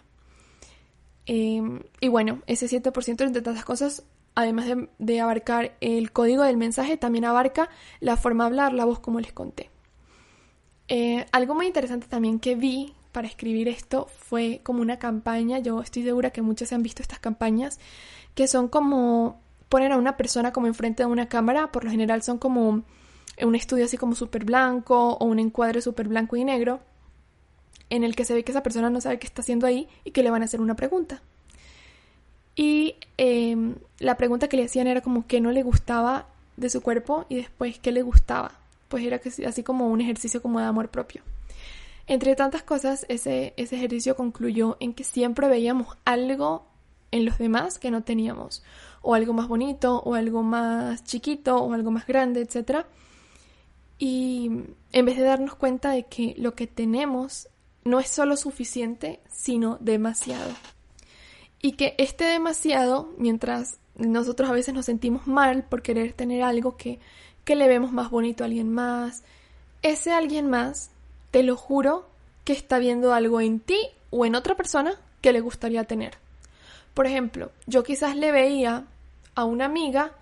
Em, 1.26 1.82
y 2.00 2.08
bueno, 2.08 2.42
ese 2.46 2.66
7% 2.66 3.24
entre 3.24 3.42
tantas 3.42 3.64
cosas 3.64 4.04
además 4.34 4.66
de, 4.98 5.20
abarcar 5.20 5.76
el 5.80 6.12
código 6.12 6.42
del 6.42 6.56
mensaje, 6.56 6.96
también 6.96 7.24
abarca 7.24 7.68
la 8.00 8.16
forma 8.16 8.44
de 8.44 8.48
hablar, 8.48 8.72
la 8.72 8.84
voz, 8.84 8.98
como 8.98 9.20
les 9.20 9.32
conté. 9.32 9.70
Eh, 10.88 11.26
algo 11.32 11.54
muy 11.54 11.66
interesante 11.66 12.06
también 12.08 12.38
que 12.38 12.54
vi 12.54 12.94
para 13.12 13.28
escribir 13.28 13.68
esto 13.68 14.08
fue 14.18 14.60
como 14.62 14.80
una 14.80 14.98
campaña, 14.98 15.58
yo 15.58 15.80
estoy 15.82 16.02
segura 16.02 16.30
que 16.30 16.42
muchos 16.42 16.70
se 16.70 16.74
han 16.74 16.82
visto 16.82 17.02
estas 17.02 17.18
campañas, 17.18 17.78
que 18.34 18.48
son 18.48 18.68
como 18.68 19.40
poner 19.68 19.92
a 19.92 19.98
una 19.98 20.16
persona 20.16 20.52
como 20.52 20.66
enfrente 20.66 21.02
de 21.02 21.08
una 21.08 21.28
cámara, 21.28 21.70
por 21.70 21.84
lo 21.84 21.90
general 21.90 22.22
son 22.22 22.38
como 22.38 22.82
un 23.40 23.54
estudio 23.54 23.84
así 23.84 23.96
como 23.96 24.14
súper 24.14 24.44
blanco 24.44 25.14
o 25.14 25.24
un 25.24 25.38
encuadre 25.38 25.80
súper 25.80 26.08
blanco 26.08 26.36
y 26.36 26.44
negro, 26.44 26.80
en 27.90 28.04
el 28.04 28.16
que 28.16 28.24
se 28.24 28.34
ve 28.34 28.44
que 28.44 28.52
esa 28.52 28.62
persona 28.62 28.90
no 28.90 29.00
sabe 29.00 29.18
qué 29.18 29.26
está 29.26 29.42
haciendo 29.42 29.66
ahí 29.66 29.88
y 30.04 30.12
que 30.12 30.22
le 30.22 30.30
van 30.30 30.42
a 30.42 30.46
hacer 30.46 30.60
una 30.60 30.76
pregunta. 30.76 31.22
Y 32.54 32.96
em, 33.16 33.76
la 33.98 34.16
pregunta 34.16 34.48
que 34.48 34.56
le 34.56 34.64
hacían 34.64 34.86
era 34.86 35.00
como 35.00 35.26
qué 35.26 35.40
no 35.40 35.50
le 35.52 35.62
gustaba 35.62 36.26
de 36.56 36.70
su 36.70 36.82
cuerpo 36.82 37.26
y 37.28 37.36
después 37.36 37.78
qué 37.78 37.92
le 37.92 38.02
gustaba. 38.02 38.52
Pues 38.88 39.04
era 39.04 39.20
así 39.46 39.62
como 39.62 39.88
un 39.88 40.00
ejercicio 40.00 40.42
como 40.42 40.60
de 40.60 40.66
amor 40.66 40.88
propio. 40.88 41.22
Entre 42.06 42.34
tantas 42.34 42.62
cosas, 42.62 43.06
ese, 43.08 43.54
ese 43.56 43.76
ejercicio 43.76 44.16
concluyó 44.16 44.76
en 44.80 44.92
que 44.92 45.04
siempre 45.04 45.48
veíamos 45.48 45.96
algo 46.04 46.66
en 47.10 47.24
los 47.24 47.38
demás 47.38 47.78
que 47.78 47.90
no 47.90 48.02
teníamos. 48.02 48.62
O 49.00 49.14
algo 49.14 49.32
más 49.32 49.48
bonito, 49.48 50.00
o 50.04 50.14
algo 50.14 50.42
más 50.42 51.04
chiquito, 51.04 51.56
o 51.56 51.72
algo 51.72 51.90
más 51.90 52.06
grande, 52.06 52.40
etc. 52.40 52.84
Y 54.02 54.50
en 54.92 55.04
vez 55.04 55.16
de 55.16 55.22
darnos 55.22 55.54
cuenta 55.54 55.90
de 55.90 56.04
que 56.06 56.34
lo 56.36 56.54
que 56.54 56.66
tenemos 56.66 57.48
no 57.84 58.00
es 58.00 58.08
solo 58.08 58.36
suficiente, 58.36 59.20
sino 59.28 59.76
demasiado 59.80 60.52
y 61.62 61.72
que 61.72 61.94
este 61.96 62.24
demasiado, 62.24 63.14
mientras 63.16 63.78
nosotros 63.94 64.50
a 64.50 64.52
veces 64.52 64.74
nos 64.74 64.86
sentimos 64.86 65.28
mal 65.28 65.62
por 65.62 65.80
querer 65.80 66.12
tener 66.12 66.42
algo 66.42 66.76
que, 66.76 66.98
que 67.44 67.54
le 67.54 67.68
vemos 67.68 67.92
más 67.92 68.10
bonito 68.10 68.42
a 68.42 68.46
alguien 68.46 68.70
más, 68.70 69.22
ese 69.80 70.12
alguien 70.12 70.50
más, 70.50 70.90
te 71.30 71.44
lo 71.44 71.56
juro, 71.56 72.08
que 72.44 72.52
está 72.52 72.80
viendo 72.80 73.14
algo 73.14 73.40
en 73.40 73.60
ti 73.60 73.78
o 74.10 74.26
en 74.26 74.34
otra 74.34 74.56
persona 74.56 74.96
que 75.20 75.32
le 75.32 75.40
gustaría 75.40 75.84
tener. 75.84 76.18
Por 76.94 77.06
ejemplo, 77.06 77.52
yo 77.66 77.84
quizás 77.84 78.16
le 78.16 78.32
veía 78.32 78.84
a 79.36 79.44
una 79.44 79.66
amiga 79.66 80.12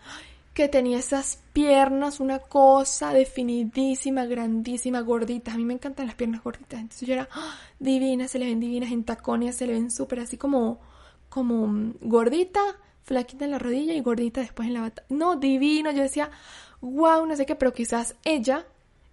que 0.61 0.69
tenía 0.69 0.99
esas 0.99 1.39
piernas, 1.55 2.21
una 2.21 2.39
cosa 2.39 3.15
definidísima, 3.15 4.27
grandísima, 4.27 5.01
gordita. 5.01 5.55
A 5.55 5.57
mí 5.57 5.65
me 5.65 5.73
encantan 5.73 6.05
las 6.05 6.17
piernas 6.17 6.45
gorditas. 6.45 6.79
Entonces 6.79 7.09
yo 7.09 7.15
era 7.15 7.31
¡ah! 7.33 7.59
divina, 7.79 8.29
se 8.29 8.39
le 8.39 8.45
ven 8.45 8.61
divinas 8.61 8.93
en 8.93 9.05
tacones, 9.05 9.57
se 9.57 9.67
le 9.67 9.73
ven 9.73 9.91
súper 9.91 10.21
así 10.21 10.37
como 10.37 10.79
como 11.31 11.95
gordita, 12.03 12.61
flaquita 13.05 13.47
en 13.47 13.53
la 13.53 13.59
rodilla 13.59 13.95
y 13.95 14.03
gordita 14.03 14.43
después 14.43 14.69
en 14.69 14.75
la 14.75 14.83
bata. 14.83 15.03
No, 15.09 15.37
divino. 15.37 15.93
Yo 15.93 16.03
decía, 16.03 16.31
wow, 16.83 17.25
no 17.25 17.35
sé 17.37 17.47
qué, 17.47 17.55
pero 17.55 17.73
quizás 17.73 18.17
ella 18.25 18.67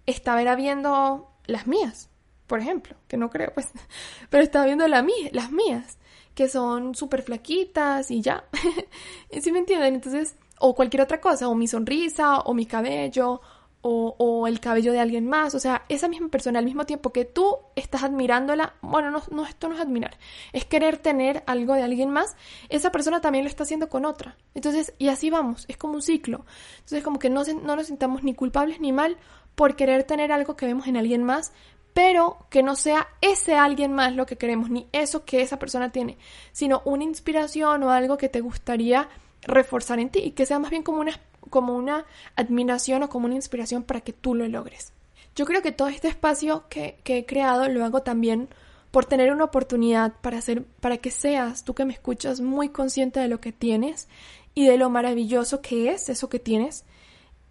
estaba 0.04 0.54
viendo 0.54 1.30
las 1.46 1.66
mías, 1.66 2.10
por 2.46 2.60
ejemplo, 2.60 2.94
que 3.08 3.16
no 3.16 3.30
creo, 3.30 3.54
pues, 3.54 3.70
pero 4.28 4.42
estaba 4.42 4.66
viendo 4.66 4.86
las 4.86 5.02
mías, 5.02 5.96
que 6.34 6.46
son 6.50 6.94
súper 6.94 7.22
flaquitas 7.22 8.10
y 8.10 8.20
ya. 8.20 8.44
¿Sí 9.40 9.50
me 9.50 9.60
entienden? 9.60 9.94
Entonces, 9.94 10.34
o 10.60 10.74
cualquier 10.74 11.02
otra 11.02 11.20
cosa, 11.20 11.48
o 11.48 11.54
mi 11.54 11.68
sonrisa, 11.68 12.40
o 12.40 12.54
mi 12.54 12.66
cabello, 12.66 13.40
o, 13.80 14.46
el 14.46 14.60
cabello 14.60 14.92
de 14.92 15.00
alguien 15.00 15.26
más, 15.28 15.54
o 15.54 15.60
sea, 15.60 15.84
esa 15.88 16.08
misma 16.08 16.28
persona 16.28 16.58
al 16.58 16.64
mismo 16.64 16.84
tiempo 16.84 17.12
que 17.12 17.24
tú 17.24 17.58
estás 17.76 18.02
admirándola, 18.02 18.74
bueno, 18.82 19.10
no, 19.10 19.22
no, 19.30 19.46
esto 19.46 19.68
no 19.68 19.76
es 19.76 19.80
admirar, 19.80 20.18
es 20.52 20.64
querer 20.64 20.98
tener 20.98 21.42
algo 21.46 21.74
de 21.74 21.82
alguien 21.82 22.10
más, 22.10 22.36
esa 22.68 22.90
persona 22.90 23.20
también 23.20 23.44
lo 23.44 23.50
está 23.50 23.62
haciendo 23.62 23.88
con 23.88 24.04
otra. 24.04 24.36
Entonces, 24.54 24.94
y 24.98 25.08
así 25.08 25.30
vamos, 25.30 25.64
es 25.68 25.76
como 25.76 25.94
un 25.94 26.02
ciclo. 26.02 26.44
Entonces, 26.78 27.02
como 27.02 27.18
que 27.18 27.30
no, 27.30 27.42
no 27.62 27.76
nos 27.76 27.86
sintamos 27.86 28.24
ni 28.24 28.34
culpables 28.34 28.80
ni 28.80 28.92
mal 28.92 29.16
por 29.54 29.76
querer 29.76 30.04
tener 30.04 30.32
algo 30.32 30.56
que 30.56 30.66
vemos 30.66 30.86
en 30.86 30.96
alguien 30.96 31.22
más, 31.22 31.52
pero 31.94 32.36
que 32.50 32.62
no 32.62 32.76
sea 32.76 33.08
ese 33.20 33.54
alguien 33.54 33.92
más 33.92 34.14
lo 34.14 34.26
que 34.26 34.36
queremos, 34.36 34.70
ni 34.70 34.88
eso 34.92 35.24
que 35.24 35.40
esa 35.40 35.58
persona 35.58 35.90
tiene, 35.90 36.18
sino 36.52 36.82
una 36.84 37.04
inspiración 37.04 37.82
o 37.82 37.90
algo 37.90 38.18
que 38.18 38.28
te 38.28 38.40
gustaría 38.40 39.08
reforzar 39.42 39.98
en 39.98 40.10
ti 40.10 40.20
y 40.20 40.30
que 40.32 40.46
sea 40.46 40.58
más 40.58 40.70
bien 40.70 40.82
como 40.82 41.00
una 41.00 41.20
como 41.48 41.74
una 41.76 42.04
admiración 42.36 43.02
o 43.02 43.08
como 43.08 43.26
una 43.26 43.34
inspiración 43.34 43.82
para 43.82 44.00
que 44.00 44.12
tú 44.12 44.34
lo 44.34 44.46
logres. 44.48 44.92
Yo 45.34 45.46
creo 45.46 45.62
que 45.62 45.72
todo 45.72 45.88
este 45.88 46.08
espacio 46.08 46.64
que, 46.68 46.98
he 47.04 47.26
creado 47.26 47.68
lo 47.68 47.84
hago 47.84 48.02
también 48.02 48.48
por 48.90 49.04
tener 49.04 49.32
una 49.32 49.44
oportunidad 49.44 50.14
para 50.20 50.38
hacer, 50.38 50.64
para 50.64 50.96
que 50.98 51.10
seas 51.10 51.64
tú 51.64 51.74
que 51.74 51.84
me 51.84 51.92
escuchas 51.92 52.40
muy 52.40 52.70
consciente 52.70 53.20
de 53.20 53.28
lo 53.28 53.40
que 53.40 53.52
tienes 53.52 54.08
y 54.54 54.66
de 54.66 54.78
lo 54.78 54.90
maravilloso 54.90 55.60
que 55.60 55.90
es 55.90 56.08
eso 56.08 56.28
que 56.28 56.38
tienes 56.38 56.84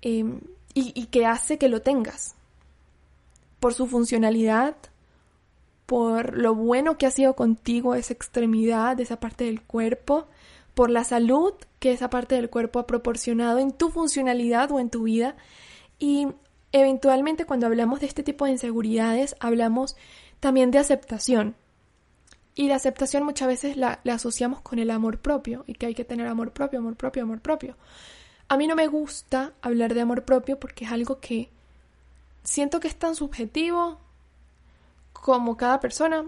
em, 0.02 0.42
y, 0.74 0.92
y 1.00 1.06
que 1.08 1.26
hace 1.26 1.58
que 1.58 1.70
lo 1.70 1.82
tengas. 1.82 2.36
Por 3.60 3.74
su 3.74 3.88
funcionalidad, 3.88 4.76
por 5.86 6.38
lo 6.38 6.54
bueno 6.54 6.98
que 6.98 7.06
ha 7.06 7.12
sido 7.12 7.36
contigo 7.36 7.96
esa 7.96 8.14
extremidad, 8.14 9.00
esa 9.00 9.20
parte 9.20 9.46
del 9.46 9.62
cuerpo, 9.62 10.28
por 10.78 10.92
la 10.92 11.04
salud 11.04 11.56
que 11.80 11.92
esa 11.92 12.12
parte 12.12 12.36
del 12.36 12.52
cuerpo 12.52 12.78
ha 12.78 12.86
proporcionado 12.86 13.58
en 13.58 13.72
tu 13.72 13.90
funcionalidad 13.90 14.72
o 14.72 14.80
en 14.80 14.92
tu 14.92 15.04
vida. 15.04 15.36
Y 15.98 16.28
eventualmente 16.72 17.46
cuando 17.46 17.66
hablamos 17.66 18.00
de 18.00 18.06
este 18.06 18.22
tipo 18.22 18.46
de 18.46 18.52
inseguridades, 18.52 19.36
hablamos 19.40 19.98
también 20.40 20.70
de 20.70 20.78
aceptación. 20.78 21.56
Y 22.54 22.68
la 22.68 22.76
aceptación 22.76 23.24
muchas 23.24 23.48
veces 23.48 23.76
la, 23.76 24.02
asociamos 24.08 24.62
con 24.62 24.78
el 24.78 24.92
amor 24.92 25.18
propio 25.18 25.64
y 25.66 25.74
que 25.74 25.88
hay 25.88 25.96
que 25.96 26.06
tener 26.06 26.28
amor 26.28 26.52
propio, 26.52 26.78
amor 26.78 26.96
propio, 26.96 27.24
amor 27.24 27.42
propio. 27.42 27.76
A 28.48 28.56
mí 28.56 28.68
no 28.68 28.76
me 28.76 28.86
gusta 28.86 29.54
hablar 29.64 29.96
de 29.96 30.02
amor 30.02 30.26
propio 30.26 30.60
porque 30.60 30.86
es 30.86 30.92
algo 30.92 31.20
que 31.20 31.50
siento 32.44 32.80
que 32.80 32.88
es 32.88 32.96
tan 32.96 33.16
subjetivo 33.16 33.98
como 35.12 35.58
cada 35.58 35.80
persona 35.80 36.24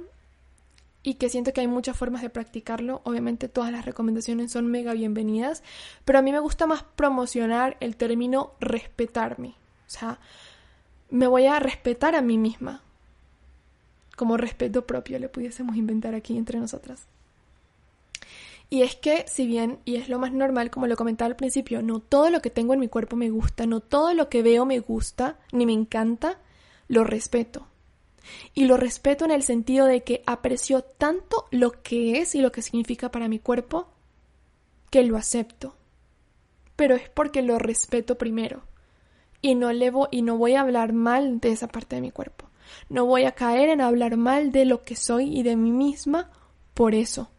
y 1.01 1.15
que 1.15 1.29
siento 1.29 1.53
que 1.53 1.61
hay 1.61 1.67
muchas 1.67 1.95
formas 1.97 2.21
de 2.21 2.29
practicarlo. 2.29 3.01
Obviamente 3.05 3.47
todas 3.47 3.71
las 3.71 3.85
recomendaciones 3.85 4.51
son 4.51 4.67
mega 4.67 4.93
bienvenidas, 4.93 5.63
pero 6.05 6.19
a 6.19 6.21
mí 6.21 6.31
me 6.31 6.39
gusta 6.39 6.67
más 6.67 6.83
promocionar 6.83 7.77
el 7.79 7.95
término 7.95 8.53
respetarme. 8.59 9.55
O 9.87 9.89
sea, 9.89 10.19
me 11.09 11.27
voy 11.27 11.45
a 11.45 11.59
respetar 11.59 12.15
a 12.15 12.21
mí 12.21 12.37
misma. 12.37 12.81
como 14.15 14.35
respeto 14.35 14.85
propio 14.85 15.17
le 15.17 15.29
pudiésemos 15.29 15.77
inventar 15.77 16.13
aquí 16.13 16.37
entre 16.37 16.59
nosotras. 16.59 17.07
Y 18.69 18.81
es 18.81 18.97
que, 18.97 19.23
si 19.27 19.47
bien, 19.47 19.79
y 19.85 19.95
es 19.95 20.09
lo 20.09 20.19
más 20.19 20.33
normal, 20.33 20.69
como 20.69 20.87
lo 20.87 20.97
comentaba 20.97 21.27
al 21.27 21.37
principio, 21.37 21.81
no 21.81 22.01
todo 22.01 22.29
lo 22.29 22.41
que 22.41 22.49
tengo 22.49 22.73
en 22.73 22.81
mi 22.81 22.89
cuerpo 22.89 23.15
me 23.15 23.29
gusta, 23.29 23.65
no 23.65 23.79
todo 23.79 24.13
lo 24.13 24.27
que 24.27 24.43
veo 24.43 24.65
me 24.65 24.79
gusta, 24.79 25.37
ni 25.53 25.65
me 25.65 25.71
encanta, 25.71 26.37
lo 26.89 27.05
respeto. 27.05 27.65
Y 28.53 28.65
lo 28.65 28.77
respeto 28.77 29.25
en 29.25 29.31
el 29.31 29.43
sentido 29.43 29.85
de 29.85 30.03
que 30.03 30.23
aprecio 30.25 30.81
tanto 30.81 31.45
lo 31.51 31.71
que 31.71 32.19
es 32.19 32.35
y 32.35 32.41
lo 32.41 32.51
que 32.51 32.61
significa 32.61 33.11
para 33.11 33.27
mi 33.27 33.39
cuerpo, 33.39 33.87
que 34.89 35.03
lo 35.03 35.17
acepto. 35.17 35.75
Pero 36.75 36.95
es 36.95 37.09
porque 37.09 37.41
lo 37.41 37.59
respeto 37.59 38.17
primero. 38.17 38.63
Y 39.41 39.55
no, 39.55 39.71
le 39.71 39.91
y 40.11 40.21
no 40.21 40.37
voy 40.37 40.55
a 40.55 40.61
hablar 40.61 40.93
mal 40.93 41.39
de 41.39 41.51
esa 41.51 41.67
parte 41.67 41.95
de 41.95 42.01
mi 42.01 42.11
cuerpo. 42.11 42.45
No 42.89 43.05
voy 43.05 43.25
a 43.25 43.31
caer 43.31 43.69
en 43.69 43.81
hablar 43.81 44.17
mal 44.17 44.51
de 44.51 44.65
lo 44.65 44.83
que 44.83 44.95
soy 44.95 45.37
y 45.37 45.43
de 45.43 45.55
mí 45.55 45.71
misma 45.71 46.29
por 46.73 46.93
eso 46.93 47.29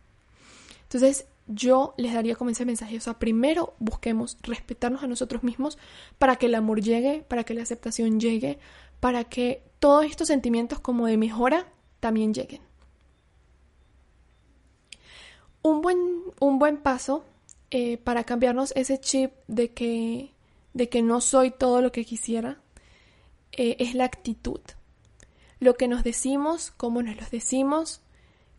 entonces, 0.90 1.26
yo 1.46 1.94
les 1.96 2.12
daría 2.12 2.35
como 2.35 2.50
ese 2.50 2.64
mensaje, 2.64 2.96
o 2.96 3.00
sea, 3.00 3.14
primero 3.20 3.74
busquemos 3.79 4.37
respetarnos 4.42 5.05
a 5.05 5.07
nosotros 5.07 5.44
mismos 5.44 5.79
para 6.18 6.35
que 6.35 6.46
el 6.46 6.55
amor 6.57 6.81
llegue, 6.81 7.24
para 7.29 7.44
que 7.44 7.55
la 7.55 7.62
aceptación 7.62 8.18
llegue, 8.18 8.59
para 9.00 9.24
que 9.24 9.62
todos 9.78 10.04
estos 10.04 10.28
sentimientos 10.28 10.80
como 10.80 11.06
de 11.06 11.16
mejora 11.16 11.66
también 12.00 12.32
lleguen. 12.34 12.62
Un 15.62 15.82
buen, 15.82 15.98
un 16.38 16.58
buen 16.58 16.78
paso 16.78 17.24
eh, 17.70 17.98
para 17.98 18.24
cambiarnos 18.24 18.72
ese 18.76 18.98
chip 18.98 19.32
de 19.46 19.72
que, 19.72 20.32
de 20.74 20.88
que 20.88 21.02
no 21.02 21.20
soy 21.20 21.50
todo 21.50 21.82
lo 21.82 21.92
que 21.92 22.04
quisiera 22.04 22.60
eh, 23.52 23.76
es 23.78 23.94
la 23.94 24.04
actitud. 24.04 24.60
Lo 25.58 25.74
que 25.74 25.88
nos 25.88 26.02
decimos, 26.04 26.72
cómo 26.76 27.02
nos 27.02 27.16
lo 27.16 27.22
decimos, 27.30 28.00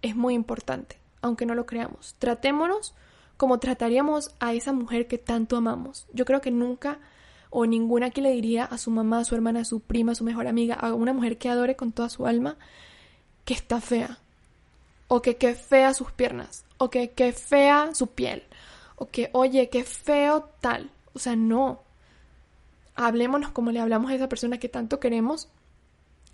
es 0.01 0.15
muy 0.15 0.35
importante 0.35 1.01
aunque 1.21 1.45
no 1.45 1.55
lo 1.55 1.65
creamos. 1.65 2.15
Tratémonos 2.19 2.93
como 3.37 3.59
trataríamos 3.59 4.35
a 4.39 4.53
esa 4.53 4.73
mujer 4.73 5.07
que 5.07 5.17
tanto 5.17 5.55
amamos. 5.55 6.07
Yo 6.13 6.25
creo 6.25 6.41
que 6.41 6.51
nunca 6.51 6.99
o 7.51 7.65
ninguna 7.65 8.09
que 8.09 8.21
le 8.21 8.31
diría 8.31 8.63
a 8.63 8.77
su 8.77 8.89
mamá, 8.89 9.19
a 9.19 9.25
su 9.25 9.35
hermana, 9.35 9.59
a 9.59 9.65
su 9.65 9.81
prima, 9.81 10.13
a 10.13 10.15
su 10.15 10.23
mejor 10.23 10.47
amiga, 10.47 10.73
a 10.73 10.93
una 10.93 11.13
mujer 11.13 11.37
que 11.37 11.49
adore 11.49 11.75
con 11.75 11.91
toda 11.91 12.09
su 12.09 12.25
alma, 12.25 12.57
que 13.45 13.53
está 13.53 13.81
fea. 13.81 14.19
O 15.09 15.21
que 15.21 15.35
qué 15.35 15.53
fea 15.53 15.93
sus 15.93 16.11
piernas. 16.13 16.63
O 16.77 16.89
que 16.89 17.11
qué 17.11 17.33
fea 17.33 17.93
su 17.93 18.07
piel. 18.07 18.43
O 18.95 19.09
que, 19.09 19.29
oye, 19.33 19.67
qué 19.69 19.83
feo 19.83 20.49
tal. 20.61 20.89
O 21.13 21.19
sea, 21.19 21.35
no. 21.35 21.81
Hablémonos 22.95 23.51
como 23.51 23.71
le 23.71 23.81
hablamos 23.81 24.11
a 24.11 24.15
esa 24.15 24.29
persona 24.29 24.57
que 24.57 24.69
tanto 24.69 25.01
queremos. 25.01 25.49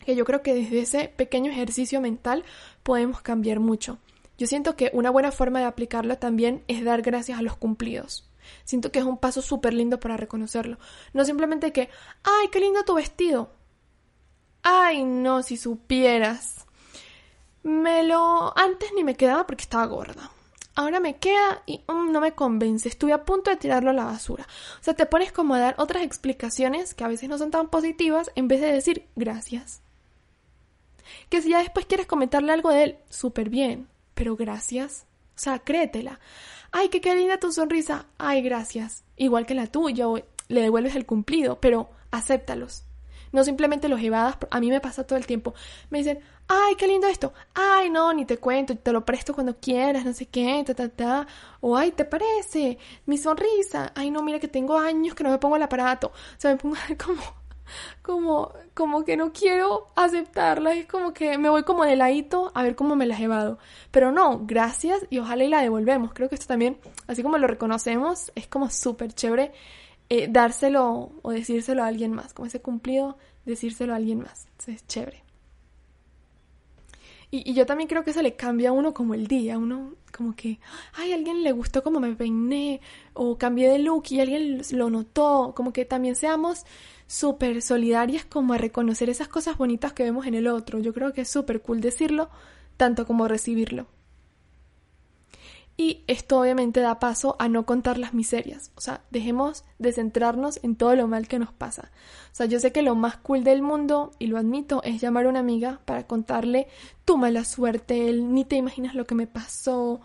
Que 0.06 0.16
yo 0.16 0.24
creo 0.24 0.44
que 0.44 0.54
desde 0.54 0.82
ese 0.82 1.08
pequeño 1.08 1.52
ejercicio 1.52 2.00
mental 2.00 2.44
podemos 2.84 3.22
cambiar 3.22 3.60
mucho. 3.60 3.98
Yo 4.38 4.46
siento 4.46 4.76
que 4.76 4.92
una 4.94 5.10
buena 5.10 5.32
forma 5.32 5.60
de 5.60 5.66
aplicarlo 5.66 6.20
también 6.20 6.64
es 6.68 6.84
dar 6.84 7.02
gracias 7.02 7.40
a 7.40 7.42
los 7.42 7.58
cumplidos. 7.58 8.30
Siento 8.68 8.92
que 8.92 9.00
es 9.00 9.06
un 9.06 9.18
paso 9.18 9.42
súper 9.42 9.74
lindo 9.74 10.00
para 10.00 10.18
reconocerlo. 10.18 10.78
No 11.14 11.26
simplemente 11.26 11.72
que, 11.72 11.90
ay, 12.24 12.50
qué 12.52 12.60
lindo 12.60 12.84
tu 12.84 12.94
vestido. 12.94 13.50
Ay, 14.62 15.04
no, 15.04 15.42
si 15.42 15.56
supieras. 15.56 16.66
Me 17.64 18.04
lo... 18.04 18.56
Antes 18.58 18.92
ni 18.94 19.04
me 19.04 19.16
quedaba 19.16 19.48
porque 19.48 19.64
estaba 19.64 19.86
gorda. 19.86 20.30
Ahora 20.76 21.00
me 21.00 21.16
queda 21.16 21.64
y 21.66 21.82
mm, 21.88 22.12
no 22.12 22.22
me 22.22 22.34
convence. 22.34 22.90
Estuve 22.90 23.14
a 23.14 23.24
punto 23.24 23.50
de 23.50 23.58
tirarlo 23.58 23.90
a 23.90 23.94
la 23.94 24.04
basura. 24.04 24.46
O 24.80 24.84
sea, 24.84 24.94
te 24.94 25.06
pones 25.06 25.32
como 25.32 25.56
a 25.56 25.60
dar 25.60 25.76
otras 25.78 26.04
explicaciones 26.04 26.94
que 26.94 27.06
a 27.06 27.08
veces 27.08 27.30
no 27.30 27.38
son 27.38 27.50
tan 27.50 27.70
positivas 27.70 28.30
en 28.36 28.50
vez 28.50 28.62
de 28.62 28.74
decir 28.74 29.08
gracias. 29.16 29.82
Que 31.30 31.42
si 31.42 31.50
ya 31.50 31.60
después 31.60 31.86
quieres 31.86 32.06
comentarle 32.06 32.52
algo 32.52 32.70
de 32.70 32.84
él, 32.84 32.98
súper 33.10 33.50
bien 33.50 33.88
pero 34.18 34.36
gracias. 34.36 35.06
O 35.36 35.40
sea, 35.40 35.60
créetela. 35.60 36.20
Ay, 36.72 36.90
qué 36.90 37.16
linda 37.16 37.40
tu 37.40 37.52
sonrisa. 37.52 38.06
Ay, 38.18 38.42
gracias. 38.42 39.04
Igual 39.16 39.46
que 39.46 39.56
la 39.56 39.68
tuya, 39.68 40.06
le 40.48 40.62
devuelves 40.62 40.96
el 40.96 41.06
cumplido, 41.06 41.60
pero 41.60 41.90
acéptalos. 42.12 42.84
No 43.32 43.44
simplemente 43.44 43.90
los 43.90 44.02
evadas. 44.02 44.38
A 44.52 44.60
mí 44.60 44.70
me 44.70 44.80
pasa 44.80 45.06
todo 45.06 45.18
el 45.18 45.26
tiempo. 45.26 45.54
Me 45.90 46.00
dicen, 46.00 46.20
ay, 46.48 46.76
qué 46.76 46.88
lindo 46.88 47.08
esto. 47.08 47.34
Ay, 47.54 47.90
no, 47.90 48.14
ni 48.14 48.26
te 48.26 48.38
cuento, 48.38 48.78
te 48.78 48.92
lo 48.92 49.06
presto 49.06 49.34
cuando 49.34 49.58
quieras, 49.58 50.06
no 50.06 50.14
sé 50.14 50.28
qué, 50.28 50.64
ta, 50.66 50.74
ta, 50.74 50.90
ta. 50.90 51.28
O, 51.62 51.76
ay, 51.76 51.92
¿te 51.92 52.06
parece? 52.06 52.78
Mi 53.06 53.18
sonrisa. 53.18 53.92
Ay, 53.96 54.12
no, 54.12 54.24
mira 54.24 54.40
que 54.40 54.48
tengo 54.48 54.78
años 54.78 55.16
que 55.16 55.24
no 55.24 55.32
me 55.32 55.38
pongo 55.38 55.56
el 55.58 55.64
aparato. 55.64 56.08
O 56.08 56.40
sea, 56.40 56.52
me 56.52 56.58
pongo 56.58 56.76
como 57.04 57.22
como, 58.02 58.54
como 58.74 59.04
que 59.04 59.18
no 59.18 59.32
quiero 59.34 59.88
aceptarla, 59.96 60.74
es 60.74 60.86
como 60.86 61.14
que 61.14 61.38
me 61.38 61.50
voy 61.50 61.64
como 61.64 61.86
de 61.86 61.96
ladito 61.96 62.52
a 62.56 62.64
ver 62.64 62.76
cómo 62.76 62.96
me 62.96 63.06
las 63.06 63.20
evado. 63.20 63.60
Pero 63.92 64.12
no, 64.12 64.46
gracias 64.46 65.06
y 65.10 65.20
ojalá 65.20 65.44
y 65.44 65.50
la 65.50 65.62
devolvemos. 65.62 66.14
Creo 66.14 66.30
que 66.30 66.36
esto 66.36 66.48
también, 66.48 66.78
así 67.08 67.24
como 67.24 67.38
lo 67.38 67.48
reconocemos, 67.48 68.32
es 68.36 68.48
como 68.48 68.70
súper 68.70 69.14
chévere 69.14 69.52
eh, 70.10 70.28
dárselo 70.30 71.12
o 71.22 71.32
decírselo 71.32 71.84
a 71.84 71.88
alguien 71.88 72.14
más, 72.14 72.34
como 72.34 72.46
ese 72.46 72.62
cumplido, 72.62 73.18
decírselo 73.46 73.94
a 73.94 73.98
alguien 73.98 74.20
más. 74.20 74.48
es 74.68 74.86
chévere. 74.88 75.28
Y, 77.30 77.54
yo 77.54 77.66
también 77.66 77.90
creo 77.90 78.04
que 78.06 78.12
eso 78.12 78.22
le 78.22 78.36
cambia 78.36 78.70
a 78.70 78.72
uno 78.72 78.94
como 78.94 79.14
el 79.14 79.28
día, 79.28 79.58
uno 79.58 79.96
como 80.16 80.34
que, 80.36 80.60
ay, 80.94 81.12
alguien 81.12 81.44
le 81.44 81.52
gustó 81.52 81.84
como 81.84 82.00
me 82.00 82.16
peiné, 82.16 82.80
o 83.14 83.38
cambié 83.38 83.70
de 83.70 83.80
look 83.80 84.06
y 84.12 84.22
alguien 84.22 84.62
lo 84.72 84.90
notó, 84.90 85.54
como 85.56 85.74
que 85.74 85.84
también 85.84 86.16
seamos 86.16 86.66
súper 87.08 87.62
solidarias 87.62 88.26
como 88.26 88.54
a 88.54 88.58
reconocer 88.58 89.10
esas 89.10 89.28
cosas 89.28 89.58
bonitas 89.58 89.94
que 89.94 90.04
vemos 90.04 90.28
en 90.28 90.36
el 90.36 90.48
otro. 90.48 90.80
Yo 90.80 90.94
creo 90.94 91.14
que 91.14 91.22
es 91.22 91.30
súper 91.30 91.62
cool 91.62 91.82
decirlo, 91.82 92.30
tanto 92.76 93.08
como 93.08 93.28
recibirlo. 93.28 93.88
Y 95.80 96.04
esto 96.08 96.40
obviamente 96.40 96.80
da 96.80 97.00
paso 97.00 97.36
a 97.38 97.48
no 97.50 97.68
contar 97.68 98.00
las 98.00 98.16
miserias. 98.16 98.72
O 98.76 98.82
sea, 98.82 99.04
dejemos 99.12 99.64
de 99.78 99.92
centrarnos 99.94 100.60
en 100.64 100.76
todo 100.76 100.96
lo 100.96 101.08
mal 101.08 101.28
que 101.28 101.38
nos 101.38 101.54
pasa. 101.54 101.92
O 102.32 102.36
sea, 102.36 102.48
yo 102.48 102.60
sé 102.60 102.72
que 102.72 102.82
lo 102.82 102.96
más 102.96 103.18
cool 103.18 103.44
del 103.44 103.62
mundo, 103.62 104.12
y 104.18 104.26
lo 104.26 104.40
admito, 104.40 104.82
es 104.84 105.00
llamar 105.00 105.28
a 105.28 105.30
una 105.30 105.40
amiga 105.40 105.80
para 105.86 106.08
contarle 106.08 106.68
tu 107.06 107.18
mala 107.18 107.46
suerte, 107.46 108.12
ni 108.12 108.44
te 108.44 108.56
imaginas 108.56 108.96
lo 108.96 109.06
que 109.06 109.14
me 109.14 109.28
pasó 109.28 110.02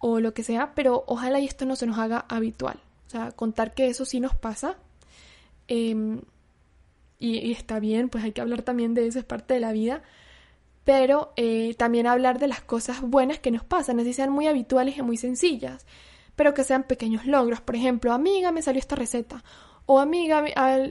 o 0.00 0.18
lo 0.18 0.34
que 0.34 0.42
sea, 0.42 0.74
pero 0.74 1.04
ojalá 1.06 1.38
y 1.38 1.46
esto 1.46 1.66
no 1.66 1.76
se 1.76 1.86
nos 1.86 1.98
haga 1.98 2.26
habitual. 2.28 2.80
O 3.06 3.10
sea, 3.10 3.30
contar 3.30 3.74
que 3.74 3.86
eso 3.86 4.04
sí 4.04 4.18
nos 4.18 4.34
pasa. 4.34 4.76
Em, 5.68 6.20
y, 7.22 7.52
está 7.52 7.78
bien, 7.78 8.08
pues 8.08 8.24
hay 8.24 8.32
que 8.32 8.40
hablar 8.40 8.62
también 8.62 8.94
de 8.94 9.06
eso, 9.06 9.20
es 9.20 9.24
parte 9.24 9.54
de 9.54 9.60
la 9.60 9.70
vida, 9.70 10.02
pero 10.84 11.32
eh, 11.36 11.74
también 11.78 12.08
hablar 12.08 12.40
de 12.40 12.48
las 12.48 12.60
cosas 12.60 13.00
buenas 13.00 13.38
que 13.38 13.52
nos 13.52 13.62
pasan, 13.62 14.00
así 14.00 14.12
sean 14.12 14.30
muy 14.30 14.48
habituales 14.48 14.98
y 14.98 15.02
muy 15.02 15.16
sencillas, 15.16 15.86
pero 16.34 16.52
que 16.52 16.64
sean 16.64 16.82
pequeños 16.82 17.24
logros. 17.24 17.60
Por 17.60 17.76
ejemplo, 17.76 18.12
amiga, 18.12 18.50
me 18.50 18.60
salió 18.62 18.80
esta 18.80 18.96
receta. 18.96 19.44
O 19.86 20.00
amiga, 20.00 20.44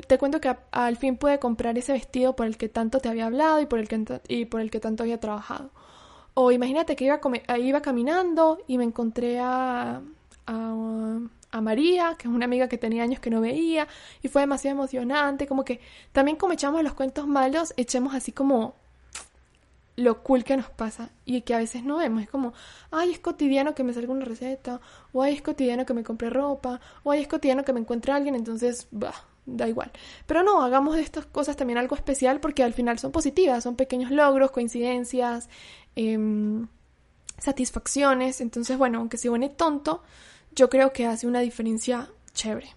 te 0.08 0.18
cuento 0.18 0.40
que 0.40 0.56
al 0.72 0.98
fin 0.98 1.18
pude 1.18 1.40
comprar 1.40 1.78
ese 1.78 1.94
vestido 1.94 2.36
por 2.36 2.46
el 2.46 2.58
que 2.58 2.70
tanto 2.70 3.00
te 3.00 3.10
había 3.10 3.26
hablado 3.26 3.60
y 3.62 3.66
por 3.66 3.80
el 3.80 3.88
que, 3.90 4.22
y 4.28 4.46
por 4.46 4.62
el 4.62 4.72
que 4.72 4.80
tanto 4.80 5.04
había 5.04 5.20
trabajado. 5.20 5.72
O 6.34 6.52
imagínate 6.52 6.96
que 6.96 7.06
iba, 7.06 7.20
iba 7.58 7.82
caminando 7.82 8.60
y 8.68 8.78
me 8.78 8.86
encontré 8.86 9.40
a, 9.40 10.02
a 10.48 11.20
a 11.52 11.62
María, 11.62 12.16
que 12.18 12.28
es 12.28 12.34
una 12.34 12.46
amiga 12.46 12.68
que 12.68 12.78
tenía 12.78 13.04
años 13.04 13.20
que 13.20 13.30
no 13.30 13.42
veía, 13.42 13.88
y 14.22 14.28
fue 14.30 14.42
demasiado 14.42 14.78
emocionante, 14.78 15.48
como 15.48 15.66
que 15.66 15.80
también 16.12 16.38
como 16.38 16.54
echamos 16.54 16.84
los 16.84 16.94
cuentos 16.94 17.28
malos, 17.28 17.74
echemos 17.78 18.16
así 18.16 18.32
como 18.32 18.76
lo 19.98 20.24
cool 20.24 20.44
que 20.44 20.58
nos 20.58 20.70
pasa 20.70 21.10
y 21.26 21.42
que 21.42 21.54
a 21.54 21.58
veces 21.58 21.84
no 21.84 21.98
vemos, 21.98 22.24
es 22.24 22.30
como, 22.30 22.54
ay, 22.92 23.12
es 23.12 23.20
cotidiano 23.20 23.76
que 23.76 23.84
me 23.84 23.94
salga 23.94 24.12
una 24.12 24.26
receta, 24.26 24.80
o 25.12 25.22
ay, 25.22 25.36
es 25.36 25.42
cotidiano 25.42 25.86
que 25.86 25.94
me 25.94 26.04
compre 26.04 26.30
ropa, 26.30 26.80
o 27.04 27.12
ay, 27.12 27.22
es 27.22 27.28
cotidiano 27.28 27.64
que 27.64 27.74
me 27.74 27.80
encuentre 27.80 28.12
alguien, 28.14 28.36
entonces, 28.36 28.88
bah, 28.92 29.14
da 29.46 29.68
igual. 29.68 29.92
Pero 30.26 30.44
no, 30.44 30.64
hagamos 30.64 30.96
de 30.96 31.02
estas 31.02 31.26
cosas 31.26 31.56
también 31.56 31.78
algo 31.78 31.96
especial 31.96 32.40
porque 32.40 32.64
al 32.64 32.74
final 32.74 33.00
son 33.00 33.12
positivas, 33.12 33.64
son 33.64 33.76
pequeños 33.76 34.12
logros, 34.12 34.52
coincidencias, 34.52 35.50
em, 35.96 36.68
satisfacciones, 37.38 38.40
entonces, 38.42 38.78
bueno, 38.78 39.00
aunque 39.00 39.18
se 39.18 39.28
suene 39.28 39.50
tonto, 39.50 40.04
yo 40.56 40.70
creo 40.70 40.94
que 40.94 41.06
hace 41.06 41.28
una 41.28 41.40
diferencia 41.40 42.10
chévere. 42.34 42.76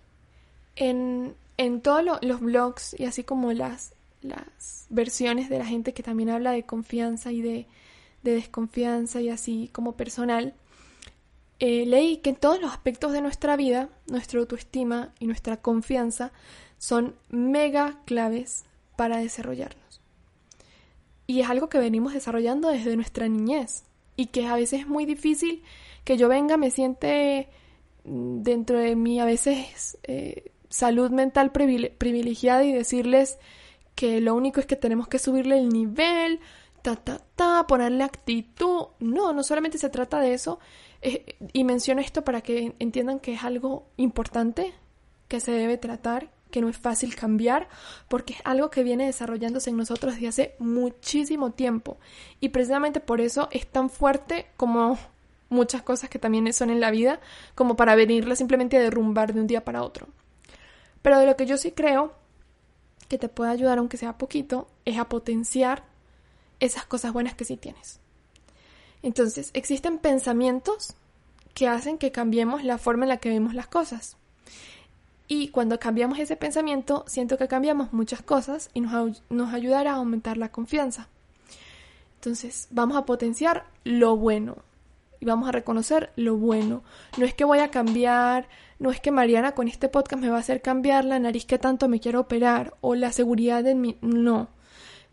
En, 0.77 1.35
en 1.57 1.81
todos 1.81 2.05
los 2.23 2.41
blogs 2.41 2.99
y 2.99 3.05
así 3.05 3.25
como 3.25 3.53
las, 3.53 3.95
las 4.23 4.87
versiones 4.91 5.49
de 5.49 5.59
la 5.59 5.67
gente 5.67 5.93
que 5.93 6.03
también 6.03 6.31
habla 6.31 6.53
de 6.53 6.65
confianza 6.65 7.31
y 7.31 7.43
de, 7.43 7.67
desconfianza 8.23 9.21
y 9.21 9.29
así 9.29 9.69
como 9.73 9.93
personal, 9.93 10.55
eh, 11.61 11.85
leí 11.87 12.17
que 12.19 12.31
en 12.31 12.37
todos 12.37 12.61
los 12.61 12.73
aspectos 12.73 13.13
de 13.13 13.21
nuestra 13.21 13.55
vida, 13.57 13.91
nuestra 14.07 14.41
autoestima 14.41 15.13
y 15.21 15.27
nuestra 15.27 15.59
confianza 15.59 16.33
son 16.79 17.15
mega 17.29 18.01
claves 18.07 18.65
para 18.97 19.19
desarrollarnos. 19.19 20.01
Y 21.27 21.41
es 21.41 21.49
algo 21.49 21.69
que 21.69 21.79
venimos 21.79 22.15
desarrollando 22.15 22.69
desde 22.69 22.97
nuestra 22.97 23.29
niñez 23.29 23.85
y 24.17 24.27
que 24.27 24.47
a 24.47 24.57
veces 24.57 24.81
es 24.81 24.87
muy 24.87 25.05
difícil 25.05 25.63
que 26.05 26.17
yo 26.17 26.29
venga, 26.29 26.57
me 26.57 26.71
siente 26.71 27.49
dentro 28.05 28.79
de 28.79 28.97
mí 28.97 29.21
a 29.21 29.25
veces 29.25 29.99
eh, 30.03 30.53
salud 30.69 31.11
mental 31.11 31.53
privilegiada 31.53 32.65
y 32.65 32.73
decirles 32.73 33.39
que 33.95 34.21
lo 34.21 34.35
único 34.35 34.61
es 34.61 34.67
que 34.67 34.77
tenemos 34.77 35.09
que 35.09 35.19
subirle 35.19 35.59
el 35.59 35.69
nivel, 35.69 36.41
ta, 36.83 36.97
ta, 36.97 37.21
ta, 37.37 37.67
ponerle 37.67 38.05
actitud. 38.05 38.87
No, 38.99 39.33
no 39.33 39.43
solamente 39.43 39.79
se 39.79 39.89
trata 39.89 40.21
de 40.21 40.35
eso. 40.35 40.59
Eh, 41.01 41.37
y 41.53 41.65
menciono 41.65 42.01
esto 42.01 42.25
para 42.25 42.41
que 42.41 42.75
entiendan 42.79 43.21
que 43.21 43.35
es 43.35 43.45
algo 43.45 43.87
importante, 43.97 44.75
que 45.29 45.41
se 45.41 45.53
debe 45.53 45.79
tratar, 45.79 46.31
que 46.51 46.61
no 46.61 46.69
es 46.69 46.77
fácil 46.77 47.15
cambiar, 47.15 47.69
porque 48.09 48.35
es 48.35 48.41
algo 48.45 48.71
que 48.71 48.85
viene 48.85 49.07
desarrollándose 49.07 49.71
en 49.71 49.77
nosotros 49.77 50.15
desde 50.15 50.29
hace 50.29 50.55
muchísimo 50.59 51.53
tiempo. 51.53 51.99
Y 52.41 52.51
precisamente 52.51 53.01
por 53.01 53.21
eso 53.21 53.49
es 53.51 53.67
tan 53.67 53.91
fuerte 53.91 54.47
como 54.57 54.99
muchas 55.49 55.83
cosas 55.83 56.11
que 56.11 56.19
también 56.19 56.53
son 56.53 56.71
en 56.71 56.81
la 56.81 56.91
vida, 56.91 57.21
como 57.55 57.77
para 57.77 57.95
venirla 57.95 58.37
simplemente 58.37 58.77
a 58.77 58.81
derrumbar 58.81 59.33
de 59.33 59.41
un 59.41 59.47
día 59.47 59.65
para 59.65 59.83
otro. 59.83 60.09
Pero 61.03 61.19
de 61.19 61.27
lo 61.27 61.37
que 61.37 61.47
yo 61.47 61.57
sí 61.57 61.73
creo 61.73 62.15
que 63.09 63.19
te 63.19 63.29
puede 63.29 63.51
ayudar, 63.51 63.79
aunque 63.79 63.97
sea 63.97 64.19
poquito, 64.19 64.67
es 64.85 64.99
a 64.99 65.09
potenciar 65.09 65.85
esas 66.61 66.87
cosas 66.87 67.13
buenas 67.13 67.35
que 67.35 67.45
sí 67.45 67.57
tienes. 67.57 68.01
Entonces, 69.03 69.51
existen 69.53 69.99
pensamientos 69.99 70.95
que 71.53 71.69
hacen 71.69 71.99
que 71.99 72.11
cambiemos 72.11 72.65
la 72.65 72.79
forma 72.79 73.05
en 73.05 73.11
la 73.11 73.19
que 73.19 73.29
vemos 73.29 73.55
las 73.55 73.67
cosas. 73.67 74.17
Y 75.29 75.49
cuando 75.49 75.79
cambiamos 75.79 76.19
ese 76.19 76.37
pensamiento, 76.37 77.05
siento 77.07 77.39
que 77.39 77.49
cambiamos 77.49 77.93
muchas 77.93 78.23
cosas 78.23 78.71
y 78.75 78.81
nos, 78.81 79.23
nos 79.31 79.55
ayudará 79.55 79.93
a 79.93 79.97
aumentar 79.97 80.37
la 80.37 80.51
confianza. 80.51 81.09
Entonces, 82.17 82.69
vamos 82.71 82.97
a 82.97 83.05
potenciar 83.05 83.67
lo 83.85 84.17
bueno 84.17 84.57
y 85.25 85.27
vamos 85.27 85.49
a 85.49 85.53
reconocer 85.53 86.13
lo 86.17 86.37
bueno. 86.37 86.83
No 87.17 87.25
es 87.25 87.33
que 87.33 87.45
voy 87.45 87.61
a 87.61 87.71
cambiar, 87.71 88.47
no 88.79 88.91
es 88.91 89.01
que 89.01 89.11
Mariana 89.11 89.53
con 89.53 89.69
este 89.69 89.89
podcast 89.89 90.21
me 90.21 90.29
va 90.29 90.37
a 90.37 90.41
hacer 90.41 90.61
cambiar 90.61 91.07
la 91.07 91.19
nariz 91.19 91.47
que 91.47 91.59
tanto 91.59 91.89
me 91.89 91.99
quiero 91.99 92.21
operar 92.21 92.77
o 92.83 92.95
la 92.95 93.11
seguridad 93.11 93.67
en 93.67 93.81
mí. 93.81 93.97
No. 94.03 94.49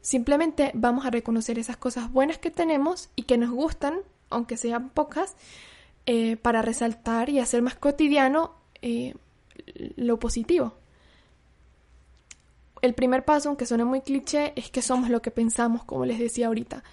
Simplemente 0.02 0.72
vamos 0.74 1.06
a 1.06 1.12
reconocer 1.12 1.58
esas 1.60 1.78
cosas 1.78 2.12
buenas 2.12 2.40
que 2.40 2.52
tenemos 2.52 3.10
y 3.16 3.24
que 3.24 3.38
nos 3.38 3.52
gustan, 3.52 4.00
aunque 4.30 4.58
sean 4.58 4.90
pocas, 4.90 5.38
eh, 6.06 6.36
para 6.36 6.62
resaltar 6.62 7.30
y 7.30 7.40
hacer 7.40 7.62
más 7.62 7.76
cotidiano 7.76 8.56
eh, 8.82 9.16
lo 9.96 10.20
positivo. 10.20 10.74
El 12.82 12.96
primer 12.96 13.24
paso, 13.24 13.48
aunque 13.48 13.66
suene 13.66 13.86
muy 13.86 14.02
cliché, 14.02 14.52
es 14.58 14.72
que 14.72 14.82
somos 14.82 15.10
lo 15.10 15.22
que 15.22 15.32
pensamos, 15.32 15.86
como 15.86 16.04
les 16.04 16.20
decía 16.20 16.48
ahorita. 16.48 16.84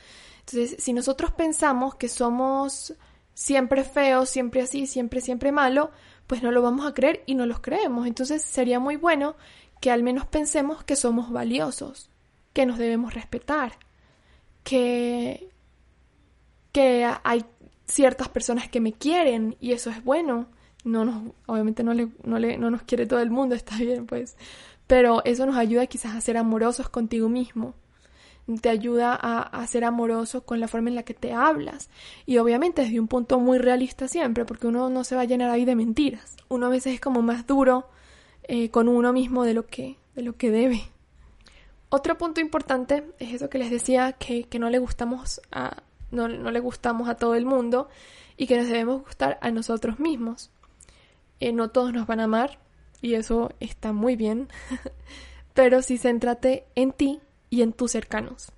Entonces, 0.40 0.76
si 0.78 0.92
nosotros 0.92 1.32
pensamos 1.32 1.96
que 1.96 2.08
somos 2.08 2.94
siempre 3.38 3.84
feos, 3.84 4.28
siempre 4.28 4.62
así, 4.62 4.88
siempre, 4.88 5.20
siempre 5.20 5.52
malo, 5.52 5.92
pues 6.26 6.42
no 6.42 6.50
lo 6.50 6.60
vamos 6.60 6.84
a 6.84 6.92
creer 6.92 7.22
y 7.24 7.36
no 7.36 7.46
los 7.46 7.60
creemos. 7.60 8.08
Entonces 8.08 8.42
sería 8.42 8.80
muy 8.80 8.96
bueno 8.96 9.36
que 9.80 9.92
al 9.92 10.02
menos 10.02 10.26
pensemos 10.26 10.82
que 10.82 10.96
somos 10.96 11.30
valiosos, 11.30 12.10
que 12.52 12.66
nos 12.66 12.78
debemos 12.78 13.14
respetar, 13.14 13.78
que, 14.64 15.50
que 16.72 17.08
hay 17.22 17.44
ciertas 17.86 18.28
personas 18.28 18.68
que 18.68 18.80
me 18.80 18.92
quieren 18.92 19.56
y 19.60 19.70
eso 19.70 19.90
es 19.90 20.02
bueno. 20.02 20.48
No 20.82 21.04
nos, 21.04 21.32
obviamente 21.46 21.84
no, 21.84 21.94
le, 21.94 22.08
no, 22.24 22.40
le, 22.40 22.58
no 22.58 22.70
nos 22.70 22.82
quiere 22.82 23.06
todo 23.06 23.20
el 23.20 23.30
mundo, 23.30 23.54
está 23.54 23.76
bien, 23.76 24.06
pues. 24.06 24.36
Pero 24.88 25.24
eso 25.24 25.46
nos 25.46 25.56
ayuda 25.56 25.86
quizás 25.86 26.16
a 26.16 26.20
ser 26.20 26.38
amorosos 26.38 26.88
contigo 26.88 27.28
mismo. 27.28 27.76
Te 28.60 28.70
ayuda 28.70 29.14
a, 29.14 29.66
ser 29.66 29.84
amoroso 29.84 30.42
con 30.44 30.58
la 30.58 30.68
forma 30.68 30.88
en 30.88 30.94
la 30.94 31.02
que 31.02 31.12
te 31.12 31.32
hablas. 31.32 31.90
Y 32.24 32.38
obviamente 32.38 32.82
desde 32.82 32.98
un 32.98 33.08
punto 33.08 33.38
muy 33.38 33.58
realista 33.58 34.08
siempre, 34.08 34.44
porque 34.46 34.66
uno 34.66 34.88
no 34.88 35.04
se 35.04 35.16
va 35.16 35.22
a 35.22 35.26
llenar 35.26 35.50
ahí 35.50 35.66
de 35.66 35.76
mentiras. 35.76 36.36
Uno 36.48 36.66
a 36.66 36.70
veces 36.70 36.94
es 36.94 37.00
como 37.00 37.20
más 37.20 37.46
duro 37.46 37.88
eh, 38.44 38.70
con 38.70 38.88
uno 38.88 39.12
mismo 39.12 39.44
de 39.44 39.52
lo 39.52 39.66
que, 39.66 39.98
de 40.14 40.22
lo 40.22 40.36
que 40.36 40.50
debe. 40.50 40.82
Otro 41.90 42.16
punto 42.16 42.40
importante 42.40 43.04
es 43.18 43.34
eso 43.34 43.50
que 43.50 43.58
les 43.58 43.70
decía, 43.70 44.12
que, 44.12 44.44
que 44.44 44.58
no 44.58 44.70
le 44.70 44.78
gustamos 44.78 45.40
a, 45.52 45.82
no, 46.10 46.28
no, 46.28 46.50
le 46.50 46.60
gustamos 46.60 47.08
a 47.08 47.16
todo 47.16 47.34
el 47.34 47.44
mundo 47.44 47.88
y 48.36 48.46
que 48.46 48.56
nos 48.56 48.68
debemos 48.68 49.02
gustar 49.02 49.38
a 49.42 49.50
nosotros 49.50 49.98
mismos. 49.98 50.50
Eh, 51.40 51.52
no 51.52 51.70
todos 51.70 51.92
nos 51.92 52.06
van 52.06 52.20
a 52.20 52.24
amar 52.24 52.58
y 53.00 53.14
eso 53.14 53.52
está 53.60 53.92
muy 53.92 54.16
bien, 54.16 54.48
pero 55.54 55.82
sí 55.82 55.98
céntrate 55.98 56.64
en 56.74 56.92
ti 56.92 57.20
y 57.50 57.62
en 57.62 57.72
tus 57.72 57.92
cercanos. 57.92 58.52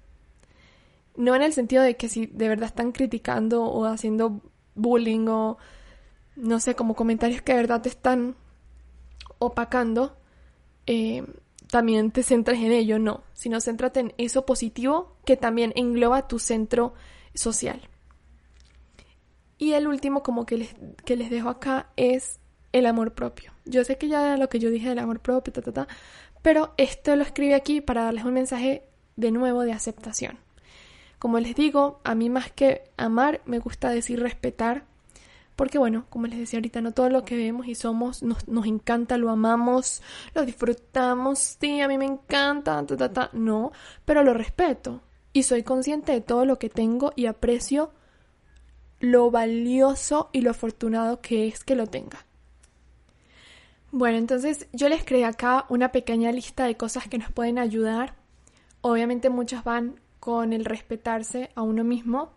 No 1.16 1.34
en 1.34 1.42
el 1.42 1.52
sentido 1.52 1.82
de 1.82 1.96
que 1.96 2.08
si 2.08 2.26
de 2.26 2.48
verdad 2.48 2.66
están 2.66 2.92
criticando 2.92 3.64
o 3.64 3.84
haciendo 3.84 4.40
bullying 4.74 5.26
o 5.28 5.58
no 6.36 6.60
sé, 6.60 6.74
como 6.74 6.94
comentarios 6.94 7.42
que 7.42 7.52
de 7.52 7.58
verdad 7.58 7.82
te 7.82 7.88
están 7.88 8.36
opacando, 9.38 10.16
eh, 10.86 11.24
también 11.70 12.10
te 12.10 12.22
centres 12.22 12.60
en 12.60 12.72
ello, 12.72 12.98
no, 12.98 13.22
sino 13.32 13.60
céntrate 13.60 14.00
en 14.00 14.14
eso 14.18 14.46
positivo 14.46 15.16
que 15.24 15.36
también 15.36 15.72
engloba 15.76 16.28
tu 16.28 16.38
centro 16.38 16.94
social. 17.34 17.80
Y 19.58 19.74
el 19.74 19.86
último 19.86 20.22
como 20.22 20.46
que 20.46 20.56
les, 20.56 20.74
que 21.04 21.16
les 21.16 21.30
dejo 21.30 21.48
acá 21.48 21.90
es 21.96 22.40
el 22.72 22.86
amor 22.86 23.12
propio. 23.12 23.52
Yo 23.66 23.84
sé 23.84 23.98
que 23.98 24.08
ya 24.08 24.36
lo 24.36 24.48
que 24.48 24.58
yo 24.58 24.70
dije 24.70 24.88
del 24.88 24.98
amor 24.98 25.20
propio, 25.20 25.52
ta, 25.52 25.62
ta, 25.62 25.72
ta, 25.72 25.88
pero 26.42 26.72
esto 26.76 27.16
lo 27.16 27.22
escribí 27.22 27.52
aquí 27.52 27.80
para 27.80 28.04
darles 28.04 28.24
un 28.24 28.34
mensaje 28.34 28.84
de 29.16 29.30
nuevo 29.30 29.62
de 29.62 29.72
aceptación. 29.72 30.38
Como 31.18 31.38
les 31.38 31.54
digo, 31.54 32.00
a 32.04 32.14
mí 32.14 32.30
más 32.30 32.50
que 32.50 32.84
amar 32.96 33.42
me 33.44 33.58
gusta 33.58 33.90
decir 33.90 34.20
respetar 34.20 34.84
porque 35.60 35.76
bueno, 35.76 36.06
como 36.08 36.26
les 36.26 36.38
decía 36.38 36.56
ahorita, 36.56 36.80
no 36.80 36.92
todo 36.92 37.10
lo 37.10 37.22
que 37.26 37.36
vemos 37.36 37.68
y 37.68 37.74
somos 37.74 38.22
nos, 38.22 38.48
nos 38.48 38.64
encanta, 38.64 39.18
lo 39.18 39.28
amamos, 39.28 40.00
lo 40.34 40.46
disfrutamos, 40.46 41.58
sí, 41.60 41.82
a 41.82 41.88
mí 41.88 41.98
me 41.98 42.06
encanta, 42.06 42.82
ta, 42.86 42.96
ta, 42.96 43.12
ta. 43.12 43.30
no, 43.34 43.70
pero 44.06 44.22
lo 44.22 44.32
respeto 44.32 45.02
y 45.34 45.42
soy 45.42 45.62
consciente 45.62 46.12
de 46.12 46.22
todo 46.22 46.46
lo 46.46 46.58
que 46.58 46.70
tengo 46.70 47.12
y 47.14 47.26
aprecio 47.26 47.92
lo 49.00 49.30
valioso 49.30 50.30
y 50.32 50.40
lo 50.40 50.50
afortunado 50.50 51.20
que 51.20 51.48
es 51.48 51.62
que 51.62 51.74
lo 51.74 51.86
tenga. 51.86 52.24
Bueno, 53.92 54.18
entonces 54.18 54.68
yo 54.72 54.88
les 54.88 55.04
creé 55.04 55.24
acá 55.24 55.66
una 55.68 55.90
pequeña 55.90 56.30
lista 56.30 56.64
de 56.64 56.76
cosas 56.76 57.08
que 57.08 57.18
nos 57.18 57.32
pueden 57.32 57.58
ayudar. 57.58 58.14
Obviamente 58.82 59.30
muchas 59.30 59.64
van 59.64 59.98
con 60.20 60.52
el 60.52 60.64
respetarse 60.64 61.50
a 61.56 61.62
uno 61.62 61.82
mismo, 61.82 62.30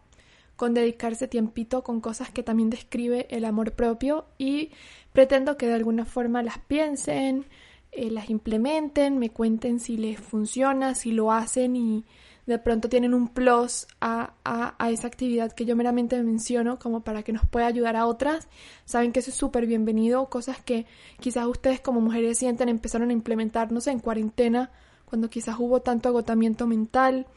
con 0.56 0.74
dedicarse 0.74 1.28
tiempito 1.28 1.84
con 1.84 2.02
cosas 2.02 2.32
que 2.32 2.42
también 2.42 2.72
describe 2.72 3.28
el 3.30 3.46
amor 3.46 3.74
propio 3.74 4.26
y 4.40 4.72
pretendo 5.12 5.58
que 5.58 5.68
de 5.68 5.76
alguna 5.76 6.06
forma 6.06 6.42
las 6.42 6.58
piensen, 6.58 7.46
eh, 7.92 8.10
las 8.10 8.32
implementen, 8.32 9.20
me 9.20 9.30
cuenten 9.30 9.80
si 9.80 9.98
les 9.98 10.20
funciona, 10.20 10.96
si 10.96 11.12
lo 11.12 11.32
hacen 11.32 11.76
y 11.76 12.04
de 12.46 12.58
pronto 12.60 12.90
tienen 12.90 13.14
un 13.14 13.30
plus 13.30 13.88
a, 14.02 14.34
a, 14.44 14.76
a 14.78 14.92
esa 14.92 15.08
actividad 15.08 15.52
que 15.54 15.66
yo 15.66 15.76
meramente 15.76 16.22
menciono 16.22 16.78
como 16.78 17.02
para 17.04 17.24
que 17.24 17.32
nos 17.32 17.46
pueda 17.48 17.68
ayudar 17.68 17.96
a 17.96 18.06
otras. 18.06 18.48
Saben 18.86 19.12
que 19.12 19.20
eso 19.20 19.32
es 19.32 19.38
súper 19.38 19.66
bienvenido, 19.66 20.30
cosas 20.30 20.62
que 20.62 20.86
quizás 21.20 21.46
ustedes 21.48 21.80
como 21.80 22.02
mujeres 22.02 22.38
sienten 22.38 22.70
empezaron 22.70 23.10
a 23.10 23.14
implementar, 23.14 23.72
no 23.72 23.80
sé, 23.80 23.92
en 23.92 24.00
cuarentena, 24.00 24.72
cuando 25.06 25.30
quizás 25.30 25.56
hubo 25.58 25.82
tanto 25.82 26.10
agotamiento 26.10 26.68
mental 26.68 27.28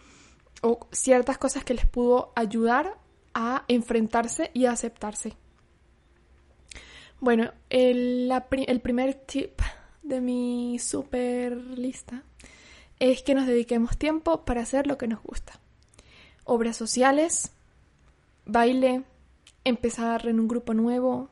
o 0.63 0.87
ciertas 0.91 1.39
cosas 1.39 1.65
que 1.65 1.75
les 1.75 1.87
pudo 1.87 2.33
ayudar 2.35 2.99
a 3.35 3.65
enfrentarse 3.69 4.51
y 4.55 4.65
a 4.65 4.73
aceptarse. 4.73 5.37
Bueno, 7.21 7.53
el, 7.71 8.33
el 8.67 8.81
primer 8.81 9.15
tip 9.15 9.61
de 10.03 10.21
mi 10.21 10.79
super 10.79 11.57
lista 11.57 12.23
es 12.99 13.23
que 13.23 13.35
nos 13.35 13.47
dediquemos 13.47 13.97
tiempo 13.97 14.45
para 14.45 14.63
hacer 14.63 14.87
lo 14.87 14.99
que 14.99 15.09
nos 15.09 15.23
gusta. 15.23 15.61
Obras 16.45 16.77
sociales, 16.77 17.53
baile, 18.45 19.05
empezar 19.65 20.27
en 20.27 20.41
un 20.41 20.49
grupo 20.49 20.75
nuevo, 20.75 21.29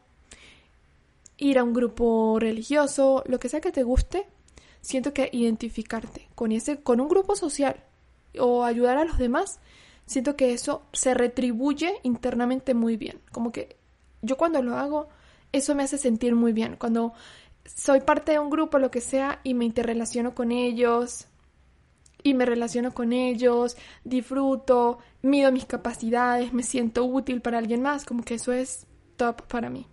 ir 1.36 1.58
a 1.58 1.64
un 1.64 1.72
grupo 1.72 2.38
religioso, 2.38 3.22
lo 3.26 3.38
que 3.38 3.48
sea 3.48 3.60
que 3.60 3.72
te 3.72 3.82
guste, 3.82 4.26
siento 4.80 5.12
que 5.12 5.30
identificarte 5.32 6.28
con 6.34 6.52
ese 6.52 6.82
con 6.82 7.00
un 7.00 7.08
grupo 7.08 7.36
social 7.36 7.82
o 8.38 8.64
ayudar 8.64 8.98
a 8.98 9.04
los 9.04 9.18
demás 9.18 9.60
siento 10.06 10.36
que 10.36 10.52
eso 10.52 10.82
se 10.92 11.14
retribuye 11.14 11.94
internamente 12.02 12.74
muy 12.74 12.96
bien. 12.96 13.20
Como 13.32 13.52
que 13.52 13.76
yo 14.22 14.36
cuando 14.36 14.62
lo 14.62 14.76
hago, 14.76 15.08
eso 15.52 15.74
me 15.74 15.82
hace 15.82 15.98
sentir 15.98 16.34
muy 16.34 16.52
bien. 16.52 16.76
Cuando 16.76 17.12
soy 17.64 18.00
parte 18.00 18.32
de 18.32 18.38
un 18.38 18.50
grupo, 18.50 18.78
lo 18.78 18.90
que 18.90 19.00
sea, 19.00 19.40
y 19.44 19.54
me 19.54 19.64
interrelaciono 19.64 20.34
con 20.34 20.52
ellos, 20.52 21.26
y 22.24 22.34
me 22.34 22.46
relaciono 22.46 22.92
con 22.92 23.12
ellos, 23.12 23.76
disfruto, 24.02 24.98
mido 25.22 25.52
mis 25.52 25.66
capacidades, 25.66 26.52
me 26.52 26.62
siento 26.64 27.04
útil 27.04 27.42
para 27.42 27.58
alguien 27.58 27.82
más, 27.82 28.04
como 28.04 28.24
que 28.24 28.34
eso 28.34 28.52
es 28.52 28.86
top 29.16 29.42
para 29.42 29.68
mí. 29.70 29.86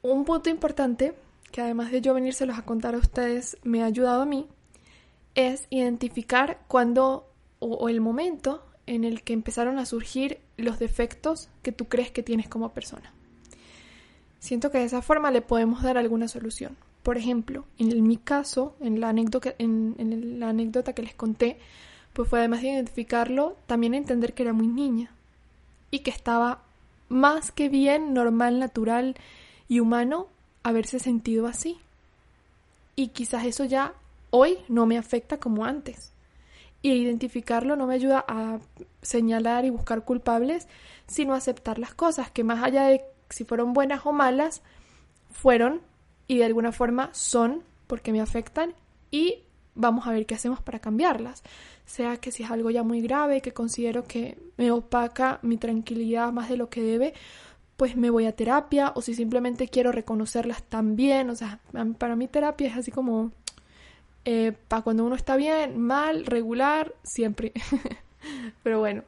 Un 0.00 0.24
punto 0.24 0.48
importante, 0.50 1.14
que 1.50 1.60
además 1.60 1.90
de 1.90 2.00
yo 2.00 2.14
venírselos 2.14 2.56
a 2.56 2.64
contar 2.64 2.94
a 2.94 2.98
ustedes, 2.98 3.58
me 3.64 3.82
ha 3.82 3.86
ayudado 3.86 4.22
a 4.22 4.26
mí, 4.26 4.46
es 5.34 5.66
identificar 5.70 6.60
cuando 6.68 7.28
o, 7.58 7.88
el 7.88 8.00
momento 8.00 8.64
en 8.86 9.02
el 9.02 9.22
que 9.22 9.32
empezaron 9.32 9.78
a 9.78 9.86
surgir 9.86 10.38
los 10.56 10.78
defectos 10.78 11.48
que 11.62 11.72
tú 11.72 11.86
crees 11.86 12.12
que 12.12 12.22
tienes 12.22 12.48
como 12.48 12.72
persona. 12.72 13.12
Siento 14.38 14.70
que 14.70 14.78
de 14.78 14.84
esa 14.84 15.02
forma 15.02 15.32
le 15.32 15.40
podemos 15.40 15.82
dar 15.82 15.98
alguna 15.98 16.28
solución. 16.28 16.76
Por 17.04 17.18
ejemplo, 17.18 17.66
en 17.78 18.08
mi 18.08 18.16
caso, 18.16 18.76
en 18.80 18.98
la 18.98 19.10
anécdota, 19.10 19.54
en, 19.58 20.40
la 20.40 20.48
anécdota 20.48 20.94
que 20.94 21.02
les 21.02 21.14
conté, 21.14 21.58
pues 22.14 22.30
fue 22.30 22.38
además 22.38 22.62
de 22.62 22.68
identificarlo, 22.68 23.58
también 23.66 23.92
entender 23.92 24.32
que 24.32 24.42
era 24.42 24.54
muy 24.54 24.68
niña 24.68 25.10
y 25.90 25.98
que 25.98 26.10
estaba 26.10 26.62
más 27.10 27.52
que 27.52 27.68
bien 27.68 28.14
normal, 28.14 28.58
natural 28.58 29.16
y 29.68 29.80
humano 29.80 30.28
haberse 30.62 30.98
sentido 30.98 31.46
así. 31.46 31.78
Y 32.96 33.08
quizás 33.08 33.44
eso 33.44 33.66
ya 33.66 33.92
hoy 34.30 34.56
no 34.68 34.86
me 34.86 34.96
afecta 34.96 35.36
como 35.36 35.66
antes. 35.66 36.10
Y 36.80 36.92
identificarlo 36.92 37.76
no 37.76 37.86
me 37.86 37.96
ayuda 37.96 38.24
a 38.26 38.60
señalar 39.02 39.66
y 39.66 39.70
buscar 39.70 40.06
culpables, 40.06 40.68
sino 41.06 41.34
aceptar 41.34 41.78
las 41.78 41.92
cosas, 41.92 42.30
que 42.30 42.44
más 42.44 42.64
allá 42.64 42.84
de 42.84 43.02
si 43.28 43.44
fueron 43.44 43.74
buenas 43.74 44.06
o 44.06 44.12
malas, 44.12 44.62
fueron 45.30 45.82
y 46.26 46.38
de 46.38 46.44
alguna 46.44 46.72
forma 46.72 47.10
son 47.12 47.62
porque 47.86 48.12
me 48.12 48.20
afectan 48.20 48.74
y 49.10 49.38
vamos 49.74 50.06
a 50.06 50.12
ver 50.12 50.26
qué 50.26 50.34
hacemos 50.34 50.60
para 50.60 50.78
cambiarlas. 50.78 51.42
Sea 51.86 52.16
que 52.16 52.32
si 52.32 52.42
es 52.42 52.50
algo 52.50 52.70
ya 52.70 52.82
muy 52.82 53.00
grave, 53.00 53.40
que 53.40 53.52
considero 53.52 54.04
que 54.04 54.38
me 54.56 54.70
opaca 54.70 55.38
mi 55.42 55.56
tranquilidad 55.56 56.32
más 56.32 56.48
de 56.48 56.56
lo 56.56 56.70
que 56.70 56.82
debe, 56.82 57.14
pues 57.76 57.96
me 57.96 58.10
voy 58.10 58.26
a 58.26 58.36
terapia 58.36 58.92
o 58.94 59.02
si 59.02 59.14
simplemente 59.14 59.68
quiero 59.68 59.92
reconocerlas 59.92 60.62
también. 60.62 61.30
O 61.30 61.36
sea, 61.36 61.60
para 61.98 62.16
mí 62.16 62.28
terapia 62.28 62.68
es 62.68 62.76
así 62.76 62.90
como 62.90 63.32
eh, 64.24 64.52
para 64.68 64.82
cuando 64.82 65.04
uno 65.04 65.16
está 65.16 65.36
bien, 65.36 65.78
mal, 65.78 66.24
regular, 66.24 66.94
siempre. 67.02 67.52
Pero 68.62 68.78
bueno, 68.78 69.02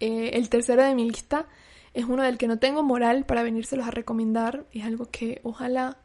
eh, 0.00 0.30
el 0.34 0.48
tercero 0.48 0.82
de 0.82 0.94
mi 0.94 1.08
lista 1.08 1.46
es 1.94 2.06
uno 2.06 2.22
del 2.22 2.38
que 2.38 2.48
no 2.48 2.58
tengo 2.58 2.82
moral 2.82 3.24
para 3.26 3.42
venírselos 3.42 3.86
a 3.86 3.90
recomendar. 3.90 4.64
Es 4.72 4.84
algo 4.84 5.06
que 5.10 5.40
ojalá 5.42 5.98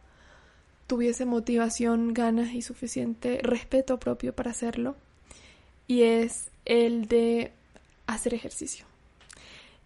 tuviese 0.85 1.25
motivación, 1.25 2.13
ganas 2.13 2.53
y 2.53 2.61
suficiente 2.61 3.39
respeto 3.41 3.99
propio 3.99 4.33
para 4.33 4.51
hacerlo. 4.51 4.95
Y 5.87 6.03
es 6.03 6.49
el 6.65 7.07
de 7.07 7.51
hacer 8.05 8.33
ejercicio. 8.33 8.85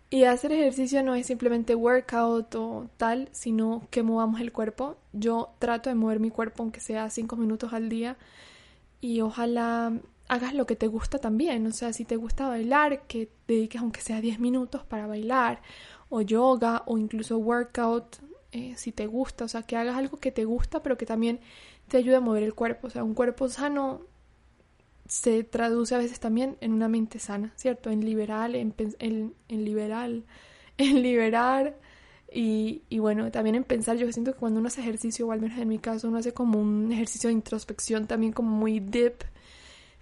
Y 0.10 0.26
hacer 0.26 0.52
ejercicio 0.52 1.04
no 1.04 1.16
es 1.16 1.28
simplemente 1.28 1.74
workout 1.74 2.54
o 2.56 2.89
tal, 2.97 3.30
sino 3.32 3.88
que 3.91 4.04
movamos 4.04 4.41
el 4.41 4.52
cuerpo. 4.52 4.97
Yo 5.14 5.52
trato 5.60 5.89
de 5.89 5.95
mover 5.95 6.20
mi 6.20 6.32
cuerpo 6.32 6.64
aunque 6.64 6.82
sea 6.82 7.10
cinco 7.10 7.38
minutos 7.38 7.74
al 7.74 7.88
día 7.88 8.18
y 8.99 9.22
ojalá 9.22 9.93
hagas 10.32 10.54
lo 10.54 10.66
que 10.66 10.78
te 10.78 10.88
gusta 10.88 11.20
también. 11.20 11.68
O 11.68 11.72
sea, 11.72 11.92
si 11.92 12.06
te 12.06 12.16
gusta 12.16 12.48
bailar, 12.48 13.06
que 13.06 13.30
dediques 13.48 13.82
aunque 13.82 14.00
sea 14.00 14.22
10 14.22 14.40
minutos 14.40 14.86
para 14.86 15.06
bailar 15.06 15.62
o 16.10 16.22
yoga 16.22 16.84
o 16.86 16.98
incluso 16.98 17.38
workout 17.38 18.18
eh, 18.54 18.74
si 18.78 18.94
te 18.94 19.08
gusta. 19.08 19.44
O 19.44 19.48
sea, 19.50 19.64
que 19.64 19.76
hagas 19.76 19.98
algo 19.98 20.18
que 20.20 20.32
te 20.32 20.46
gusta 20.46 20.82
pero 20.82 20.98
que 20.98 21.06
también 21.06 21.42
te 21.90 21.98
ayude 21.98 22.16
a 22.16 22.22
mover 22.22 22.44
el 22.44 22.54
cuerpo. 22.54 22.88
O 22.88 22.90
sea, 22.90 23.04
un 23.04 23.14
cuerpo 23.14 23.50
sano 23.50 24.04
se 25.06 25.44
traduce 25.44 25.96
a 25.96 25.98
veces 25.98 26.22
también 26.22 26.58
en 26.62 26.72
una 26.72 26.88
mente 26.88 27.20
sana, 27.20 27.52
¿cierto? 27.58 27.90
En 27.90 28.06
liberal, 28.06 28.56
en, 28.56 28.74
en, 29.00 29.36
liberal, 29.50 30.24
en 30.78 31.02
liberar 31.02 31.78
y, 32.32 32.84
y, 32.88 33.00
bueno, 33.00 33.30
también 33.32 33.58
en 33.58 33.66
pensar, 33.66 33.98
yo 33.98 34.10
siento 34.14 34.32
que 34.32 34.40
cuando 34.40 34.62
uno 34.62 34.68
hace 34.68 34.80
ejercicio, 34.80 35.28
o 35.28 35.34
al 35.34 35.42
menos 35.42 35.60
en 35.60 35.68
mi 35.68 35.80
caso, 35.80 36.08
uno 36.08 36.20
hace 36.20 36.34
como 36.34 36.62
un 36.62 36.90
ejercicio 36.94 37.28
de 37.28 37.34
introspección 37.34 38.08
también 38.08 38.32
como 38.32 38.50
muy 38.52 38.80
deep, 38.80 39.26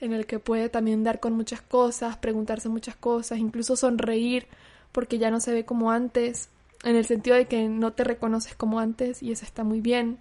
en 0.02 0.14
el 0.14 0.26
que 0.26 0.40
puede 0.40 0.70
también 0.70 1.04
dar 1.04 1.20
con 1.20 1.34
muchas 1.34 1.62
cosas, 1.62 2.18
preguntarse 2.18 2.70
muchas 2.70 2.96
cosas, 2.96 3.40
incluso 3.40 3.76
sonreír 3.76 4.48
porque 4.92 5.18
ya 5.18 5.32
no 5.32 5.40
se 5.40 5.54
ve 5.54 5.66
como 5.66 5.92
antes, 5.92 6.50
en 6.84 6.96
el 6.96 7.06
sentido 7.06 7.36
de 7.36 7.48
que 7.48 7.68
no 7.68 7.94
te 7.94 8.04
reconoces 8.04 8.56
como 8.56 8.80
antes 8.80 9.22
y 9.22 9.32
eso 9.32 9.46
está 9.46 9.64
muy 9.64 9.82
bien, 9.82 10.18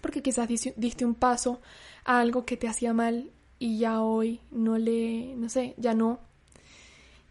porque 0.00 0.22
quizás 0.22 0.48
diste 0.48 1.04
un 1.04 1.14
paso 1.14 1.60
a 2.04 2.20
algo 2.20 2.44
que 2.44 2.56
te 2.56 2.68
hacía 2.68 2.92
mal 2.92 3.30
y 3.58 3.78
ya 3.78 4.00
hoy 4.00 4.40
no 4.50 4.78
le, 4.78 5.34
no 5.36 5.48
sé, 5.48 5.74
ya 5.76 5.92
no. 5.94 6.20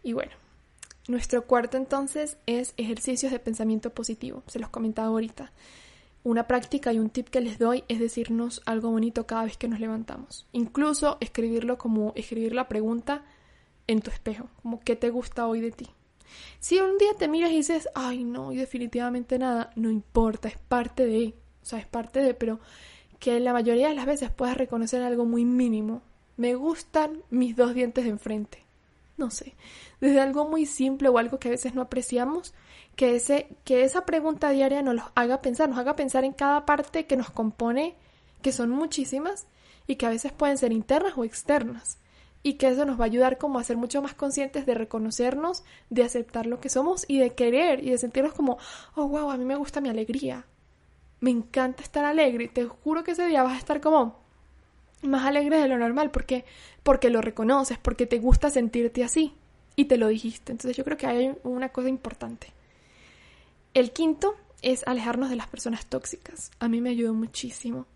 Y 0.02 0.12
bueno, 0.12 0.32
nuestro 1.08 1.44
cuarto 1.46 1.76
entonces 1.76 2.36
es 2.46 2.74
ejercicios 2.76 3.32
de 3.32 3.38
pensamiento 3.38 3.90
positivo, 3.90 4.42
se 4.46 4.60
los 4.60 4.70
comentaba 4.70 5.08
ahorita. 5.08 5.50
Una 6.22 6.46
práctica 6.46 6.92
y 6.92 6.98
un 6.98 7.10
tip 7.10 7.28
que 7.28 7.40
les 7.40 7.58
doy 7.58 7.84
es 7.88 7.98
decirnos 7.98 8.60
algo 8.66 8.90
bonito 8.90 9.26
cada 9.26 9.44
vez 9.44 9.56
que 9.56 9.68
nos 9.68 9.80
levantamos. 9.80 10.46
Incluso 10.52 11.16
escribirlo 11.20 11.78
como 11.78 12.12
escribir 12.14 12.54
la 12.54 12.68
pregunta 12.68 13.24
en 13.86 14.00
tu 14.02 14.10
espejo, 14.10 14.48
como 14.62 14.80
qué 14.80 14.96
te 14.96 15.10
gusta 15.10 15.46
hoy 15.46 15.60
de 15.60 15.72
ti. 15.72 15.88
Si 16.58 16.78
un 16.78 16.98
día 16.98 17.14
te 17.18 17.26
miras 17.26 17.50
y 17.50 17.56
dices, 17.56 17.88
ay 17.94 18.24
no, 18.24 18.52
y 18.52 18.56
definitivamente 18.56 19.38
nada, 19.38 19.70
no 19.76 19.90
importa, 19.90 20.48
es 20.48 20.58
parte 20.58 21.06
de, 21.06 21.34
o 21.62 21.64
sea, 21.64 21.78
es 21.78 21.86
parte 21.86 22.20
de, 22.20 22.34
pero 22.34 22.60
que 23.18 23.40
la 23.40 23.52
mayoría 23.52 23.88
de 23.88 23.94
las 23.94 24.06
veces 24.06 24.30
puedas 24.30 24.56
reconocer 24.56 25.02
algo 25.02 25.24
muy 25.24 25.44
mínimo, 25.44 26.02
me 26.36 26.54
gustan 26.54 27.22
mis 27.30 27.56
dos 27.56 27.74
dientes 27.74 28.04
de 28.04 28.10
enfrente. 28.10 28.64
No 29.16 29.30
sé, 29.30 29.54
desde 30.00 30.20
algo 30.20 30.48
muy 30.48 30.64
simple 30.64 31.08
o 31.10 31.18
algo 31.18 31.38
que 31.38 31.48
a 31.48 31.50
veces 31.50 31.74
no 31.74 31.82
apreciamos, 31.82 32.54
que, 32.96 33.16
ese, 33.16 33.48
que 33.64 33.84
esa 33.84 34.04
pregunta 34.04 34.50
diaria 34.50 34.82
nos 34.82 35.02
haga 35.14 35.40
pensar, 35.40 35.68
nos 35.68 35.78
haga 35.78 35.96
pensar 35.96 36.24
en 36.24 36.32
cada 36.32 36.66
parte 36.66 37.06
que 37.06 37.16
nos 37.16 37.30
compone, 37.30 37.94
que 38.42 38.52
son 38.52 38.70
muchísimas 38.70 39.46
y 39.86 39.96
que 39.96 40.06
a 40.06 40.10
veces 40.10 40.32
pueden 40.32 40.58
ser 40.58 40.72
internas 40.72 41.14
o 41.16 41.24
externas. 41.24 41.98
Y 42.42 42.54
que 42.54 42.68
eso 42.68 42.86
nos 42.86 42.98
va 42.98 43.04
a 43.04 43.06
ayudar 43.06 43.36
como 43.36 43.58
a 43.58 43.64
ser 43.64 43.76
mucho 43.76 44.00
más 44.00 44.14
conscientes 44.14 44.64
de 44.64 44.74
reconocernos, 44.74 45.62
de 45.90 46.04
aceptar 46.04 46.46
lo 46.46 46.58
que 46.58 46.70
somos 46.70 47.04
y 47.06 47.18
de 47.18 47.34
querer 47.34 47.84
y 47.84 47.90
de 47.90 47.98
sentirnos 47.98 48.32
como, 48.32 48.56
oh, 48.94 49.08
wow, 49.08 49.30
a 49.30 49.36
mí 49.36 49.44
me 49.44 49.56
gusta 49.56 49.82
mi 49.82 49.90
alegría. 49.90 50.46
Me 51.20 51.30
encanta 51.30 51.82
estar 51.82 52.06
alegre. 52.06 52.48
Te 52.48 52.64
juro 52.64 53.04
que 53.04 53.10
ese 53.10 53.26
día 53.26 53.42
vas 53.42 53.52
a 53.54 53.58
estar 53.58 53.82
como, 53.82 54.20
más 55.02 55.26
alegre 55.26 55.58
de 55.58 55.68
lo 55.68 55.76
normal 55.76 56.10
porque 56.10 56.44
porque 56.82 57.10
lo 57.10 57.20
reconoces, 57.20 57.78
porque 57.78 58.06
te 58.06 58.18
gusta 58.18 58.50
sentirte 58.50 59.04
así 59.04 59.34
y 59.76 59.86
te 59.86 59.96
lo 59.96 60.08
dijiste. 60.08 60.52
Entonces 60.52 60.76
yo 60.76 60.84
creo 60.84 60.96
que 60.96 61.06
hay 61.06 61.34
una 61.42 61.70
cosa 61.70 61.88
importante. 61.88 62.52
El 63.74 63.92
quinto 63.92 64.34
es 64.62 64.86
alejarnos 64.86 65.30
de 65.30 65.36
las 65.36 65.48
personas 65.48 65.86
tóxicas. 65.86 66.50
A 66.58 66.68
mí 66.68 66.80
me 66.80 66.90
ayudó 66.90 67.14
muchísimo. 67.14 67.86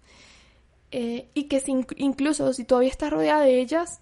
Eh, 0.90 1.28
y 1.34 1.44
que 1.44 1.62
incluso 1.96 2.52
si 2.52 2.64
todavía 2.64 2.90
estás 2.90 3.10
rodeada 3.10 3.42
de 3.42 3.60
ellas, 3.60 4.00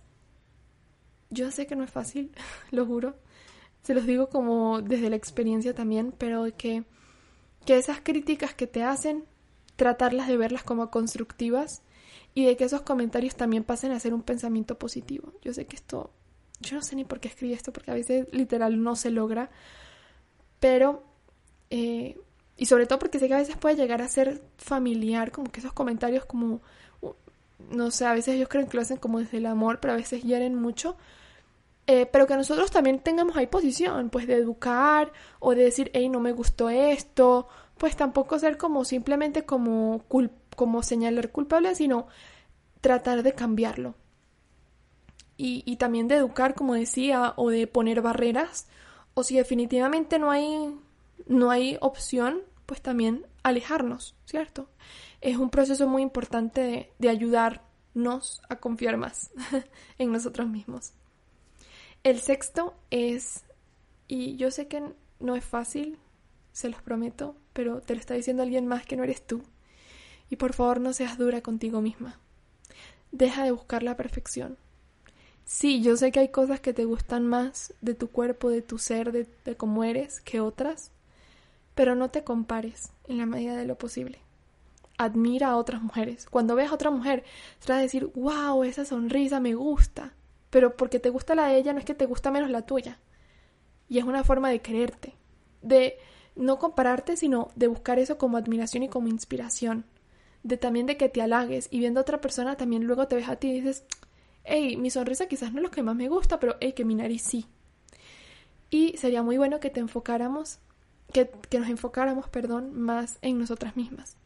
yo 1.31 1.51
sé 1.51 1.67
que 1.67 1.77
no 1.77 1.85
es 1.85 1.91
fácil, 1.91 2.31
lo 2.71 2.87
juro. 2.87 3.17
Se 3.83 3.95
los 3.95 4.07
digo 4.07 4.29
como 4.29 4.83
desde 4.83 5.11
la 5.11 5.17
experiencia 5.17 5.75
también, 5.75 6.15
pero 6.17 6.47
que, 6.57 6.85
que 7.65 7.77
esas 7.77 8.01
críticas 8.01 8.55
que 8.55 8.67
te 8.67 8.83
hacen, 8.83 9.25
tratarlas 9.77 10.29
de 10.29 10.37
verlas 10.37 10.63
como 10.63 10.91
constructivas 10.91 11.83
y 12.35 12.45
de 12.45 12.57
que 12.57 12.65
esos 12.65 12.83
comentarios 12.83 13.35
también 13.35 13.65
pasen 13.65 13.93
a 13.93 14.01
ser 14.01 14.15
un 14.15 14.23
pensamiento 14.23 14.79
positivo. 14.79 15.33
Yo 15.43 15.53
sé 15.53 15.67
que 15.67 15.77
esto, 15.77 16.13
yo 16.61 16.77
no 16.77 16.83
sé 16.83 16.95
ni 16.95 17.05
por 17.05 17.21
qué 17.21 17.29
escribí 17.29 17.55
esto, 17.55 17.73
porque 17.73 17.91
a 17.91 17.95
veces 17.95 18.29
literal 18.33 18.83
no 18.83 18.95
se 18.97 19.11
logra, 19.11 19.51
pero, 20.61 21.03
eh, 21.73 22.17
y 22.57 22.67
sobre 22.67 22.87
todo 22.87 22.99
porque 22.99 23.19
sé 23.19 23.27
que 23.29 23.35
a 23.35 23.39
veces 23.39 23.57
puede 23.57 23.77
llegar 23.77 24.03
a 24.03 24.09
ser 24.09 24.43
familiar, 24.59 25.33
como 25.33 25.51
que 25.51 25.61
esos 25.61 25.73
comentarios 25.73 26.25
como, 26.25 26.61
no 27.71 27.91
sé, 27.91 28.07
a 28.07 28.13
veces 28.13 28.37
ellos 28.37 28.49
creen 28.49 28.69
que 28.69 28.77
lo 28.77 28.83
hacen 28.83 28.99
como 28.99 29.19
desde 29.19 29.39
el 29.39 29.47
amor, 29.47 29.81
pero 29.81 29.95
a 29.95 29.97
veces 29.97 30.23
hieren 30.23 30.55
mucho. 30.55 30.97
Eh, 31.89 32.07
pero 32.07 32.29
que 32.29 32.37
nosotros 32.37 32.71
también 32.71 33.01
tengamos 33.01 33.37
ahí 33.37 33.49
posición, 33.49 34.09
pues 34.11 34.29
de 34.29 34.35
educar 34.35 35.13
o 35.41 35.55
de 35.55 35.65
decir, 35.65 35.91
hey, 35.95 36.09
no 36.09 36.21
me 36.21 36.31
gustó 36.33 36.71
esto, 36.71 37.49
pues 37.77 37.97
tampoco 37.97 38.39
ser 38.39 38.57
como 38.57 38.85
simplemente 38.85 39.45
como 39.45 40.05
culpable 40.07 40.43
como 40.55 40.83
señalar 40.83 41.31
culpable, 41.31 41.75
sino 41.75 42.07
tratar 42.81 43.23
de 43.23 43.35
cambiarlo. 43.35 43.95
Y, 45.45 45.75
también 45.77 46.07
de 46.07 46.15
educar, 46.15 46.55
como 46.55 46.75
decía, 46.75 47.33
o 47.35 47.51
de 47.51 47.67
poner 47.67 48.01
barreras, 48.01 48.69
o 49.15 49.25
si 49.25 49.37
definitivamente 49.37 50.21
no 50.21 50.31
hay, 50.31 50.73
no 51.27 51.51
hay 51.51 51.79
opción, 51.81 52.43
pues 52.67 52.83
también 52.83 53.27
alejarnos, 53.43 54.15
¿cierto? 54.25 54.69
Es 55.21 55.37
un 55.37 55.51
proceso 55.51 55.89
muy 55.89 56.03
importante 56.03 56.61
de, 56.61 56.93
de 56.99 57.09
ayudarnos 57.09 58.43
a 58.49 58.57
confiar 58.57 58.97
más 58.97 59.31
en 59.99 60.13
nosotros 60.13 60.49
mismos. 60.49 60.93
El 62.03 62.21
sexto 62.21 62.75
es, 62.91 63.45
y 64.09 64.37
yo 64.37 64.51
sé 64.51 64.67
que 64.67 64.83
no 65.21 65.37
es 65.37 65.45
fácil, 65.45 65.99
se 66.53 66.69
los 66.69 66.83
prometo, 66.83 67.37
pero 67.53 67.81
te 67.81 67.95
lo 67.95 68.01
está 68.01 68.15
diciendo 68.15 68.43
alguien 68.43 68.67
más 68.67 68.85
que 68.87 68.97
no 68.97 69.05
eres 69.05 69.27
tú. 69.27 69.43
Y 70.31 70.37
por 70.37 70.53
favor 70.53 70.81
no 70.81 70.93
seas 70.93 71.19
dura 71.19 71.43
contigo 71.43 71.81
misma. 71.81 72.19
Deja 73.11 73.45
de 73.45 73.53
buscar 73.53 73.83
la 73.83 73.97
perfección. 73.97 74.57
Sí, 75.45 75.83
yo 75.83 75.97
sé 75.97 76.13
que 76.13 76.21
hay 76.21 76.29
cosas 76.29 76.61
que 76.61 76.73
te 76.73 76.85
gustan 76.85 77.27
más 77.27 77.75
de 77.81 77.95
tu 77.95 78.09
cuerpo, 78.09 78.49
de 78.49 78.63
tu 78.63 78.79
ser, 78.79 79.13
de, 79.13 79.57
cómo 79.57 79.85
eres, 79.85 80.21
que 80.21 80.41
otras, 80.41 80.91
pero 81.75 81.95
no 81.95 82.11
te 82.11 82.25
compares 82.25 82.91
en 83.07 83.19
la 83.19 83.27
medida 83.27 83.57
de 83.57 83.67
lo 83.67 83.77
posible. 83.77 84.19
Admira 84.99 85.49
a 85.49 85.57
otras 85.57 85.83
mujeres. 85.83 86.27
Cuando 86.27 86.55
veas 86.55 86.71
a 86.71 86.75
otra 86.75 86.91
mujer, 86.91 87.25
trata 87.59 87.77
de 87.77 87.83
decir, 87.83 88.11
wow, 88.15 88.63
esa 88.65 88.85
sonrisa 88.85 89.41
me 89.41 89.55
gusta. 89.55 90.15
Pero 90.51 90.77
porque 90.77 90.99
te 90.99 91.11
gusta 91.11 91.35
la 91.35 91.47
de 91.47 91.57
ella 91.57 91.73
no 91.73 91.79
es 91.79 91.85
que 91.85 91.95
te 91.95 92.07
gusta 92.07 92.31
menos 92.31 92.51
la 92.51 92.67
tuya. 92.67 92.99
Y 93.89 93.99
es 93.99 94.05
una 94.05 94.25
forma 94.25 94.51
de 94.51 94.61
quererte, 94.61 95.15
de 95.63 95.97
no 96.37 96.59
compararte, 96.59 97.17
sino 97.17 97.51
de 97.57 97.67
buscar 97.67 97.99
eso 97.99 98.19
como 98.19 98.37
admiración 98.37 98.83
y 98.83 98.89
como 98.89 99.09
inspiración 99.09 99.85
de 100.43 100.57
también 100.57 100.87
de 100.87 100.97
que 100.97 101.09
te 101.09 101.23
halagues 101.23 101.69
y 101.71 101.79
viendo 101.79 102.01
a 102.01 102.03
otra 102.03 102.21
persona 102.21 102.57
también 102.57 102.85
luego 102.85 103.07
te 103.07 103.17
ves 103.17 103.29
a 103.29 103.37
ti 103.37 103.49
y 103.49 103.61
dices, 103.61 103.85
hey, 104.45 104.77
mi 104.77 104.91
sonrisa 104.91 105.27
quizás 105.27 105.53
no 105.53 105.59
es 105.59 105.63
lo 105.65 105.71
que 105.71 105.83
más 105.83 105.95
me 105.95 106.09
gusta, 106.09 106.41
pero 106.41 106.57
hey, 106.61 106.73
que 106.73 106.85
mi 106.85 106.95
nariz 106.95 107.23
sí. 107.23 107.47
Y 108.71 108.97
sería 108.97 109.23
muy 109.23 109.37
bueno 109.37 109.61
que 109.61 109.71
te 109.71 109.81
enfocáramos, 109.81 110.59
que, 111.13 111.31
que 111.49 111.59
nos 111.59 111.69
enfocáramos, 111.69 112.29
perdón, 112.29 112.73
más 112.75 113.19
en 113.23 113.39
nosotras 113.39 113.77
mismas 113.77 114.17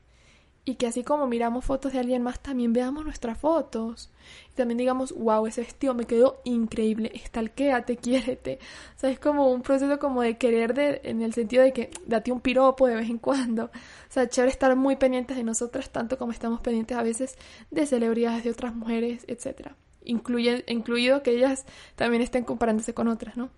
y 0.69 0.75
que 0.75 0.89
así 0.89 1.05
como 1.05 1.29
miramos 1.29 1.65
fotos 1.65 1.93
de 1.93 2.01
alguien 2.01 2.23
más, 2.23 2.41
también 2.41 2.73
veamos 2.73 3.05
nuestras 3.05 3.39
fotos. 3.39 4.11
Y 4.51 4.55
también 4.57 4.79
digamos, 4.79 5.13
wow, 5.13 5.47
ese 5.47 5.61
vestido 5.61 5.95
me 5.95 6.07
quedó 6.07 6.41
increíble, 6.43 7.13
estalquéate, 7.15 7.97
quiérete. 7.97 8.59
O 8.97 8.99
sea, 8.99 9.11
es 9.11 9.21
como 9.21 9.53
un 9.53 9.63
proceso 9.63 10.01
como 10.01 10.23
de 10.23 10.37
querer 10.39 10.75
de, 10.75 11.01
en 11.05 11.23
el 11.23 11.33
sentido 11.35 11.63
de 11.63 11.73
que 11.73 11.91
date 12.05 12.33
un 12.33 12.41
piropo 12.41 12.89
de 12.89 12.97
vez 12.97 13.09
en 13.09 13.19
cuando. 13.19 13.67
O 13.67 13.71
sea, 14.09 14.29
chévere 14.29 14.51
estar 14.51 14.75
muy 14.75 14.97
pendientes 14.97 15.37
de 15.37 15.45
nosotras, 15.45 15.91
tanto 15.91 16.19
como 16.19 16.33
estamos 16.33 16.61
pendientes 16.61 16.97
a 16.97 17.05
veces 17.05 17.39
de 17.71 17.87
celebridades 17.87 18.43
de 18.43 18.51
otras 18.51 18.75
mujeres, 18.75 19.25
etc. 19.29 19.69
Incluye, 20.03 20.65
incluido 20.67 21.23
que 21.23 21.31
ellas 21.31 21.65
también 21.95 22.23
estén 22.23 22.43
comparándose 22.43 22.93
con 22.93 23.07
otras, 23.07 23.37
¿no? 23.37 23.51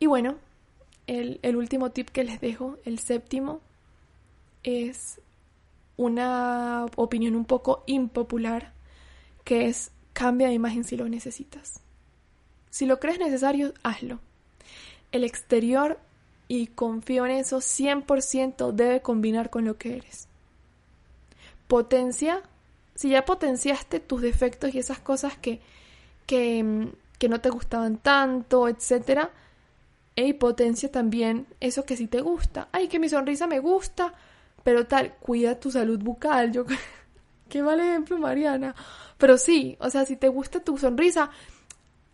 Y 0.00 0.06
bueno, 0.06 0.34
el, 1.06 1.56
último 1.56 1.90
tip 1.90 2.10
que 2.10 2.24
les 2.24 2.40
dejo, 2.40 2.78
el 2.84 2.98
séptimo, 2.98 3.60
es 4.62 5.20
una 5.96 6.86
opinión 6.96 7.36
un 7.36 7.44
poco 7.44 7.84
impopular, 7.86 8.72
que 9.44 9.66
es 9.66 9.92
cambia 10.12 10.48
de 10.48 10.54
imagen 10.54 10.84
si 10.84 10.96
lo 10.96 11.08
necesitas. 11.08 11.80
Si 12.70 12.86
lo 12.86 12.98
crees 12.98 13.18
necesario, 13.18 13.72
hazlo. 13.82 14.18
El 15.12 15.24
exterior, 15.24 15.98
y 16.48 16.66
confío 16.68 17.24
en 17.26 17.32
eso, 17.32 17.58
100% 17.58 18.72
debe 18.72 19.00
combinar 19.00 19.50
con 19.50 19.64
lo 19.64 19.78
que 19.78 19.96
eres. 19.96 20.28
Potencia, 21.68 22.42
si 22.94 23.10
ya 23.10 23.24
potenciaste 23.24 24.00
tus 24.00 24.22
defectos 24.22 24.74
y 24.74 24.78
esas 24.78 24.98
cosas 24.98 25.36
que, 25.36 25.60
que, 26.26 26.92
que 27.18 27.28
no 27.28 27.40
te 27.40 27.50
gustaban 27.50 27.98
tanto, 27.98 28.68
etcétera, 28.68 29.30
y 30.24 30.32
potencia 30.32 30.90
también 30.90 31.46
eso 31.60 31.84
que 31.84 31.96
sí 31.96 32.06
te 32.06 32.22
gusta. 32.22 32.68
Ay, 32.72 32.88
que 32.88 32.98
mi 32.98 33.08
sonrisa 33.08 33.46
me 33.46 33.60
gusta, 33.60 34.14
pero 34.62 34.86
tal, 34.86 35.14
cuida 35.16 35.60
tu 35.60 35.70
salud 35.70 35.98
bucal. 35.98 36.52
Yo, 36.52 36.64
qué 37.48 37.62
mal 37.62 37.80
ejemplo, 37.80 38.18
Mariana. 38.18 38.74
Pero 39.18 39.36
sí, 39.36 39.76
o 39.78 39.90
sea, 39.90 40.06
si 40.06 40.16
te 40.16 40.28
gusta 40.28 40.60
tu 40.60 40.78
sonrisa, 40.78 41.30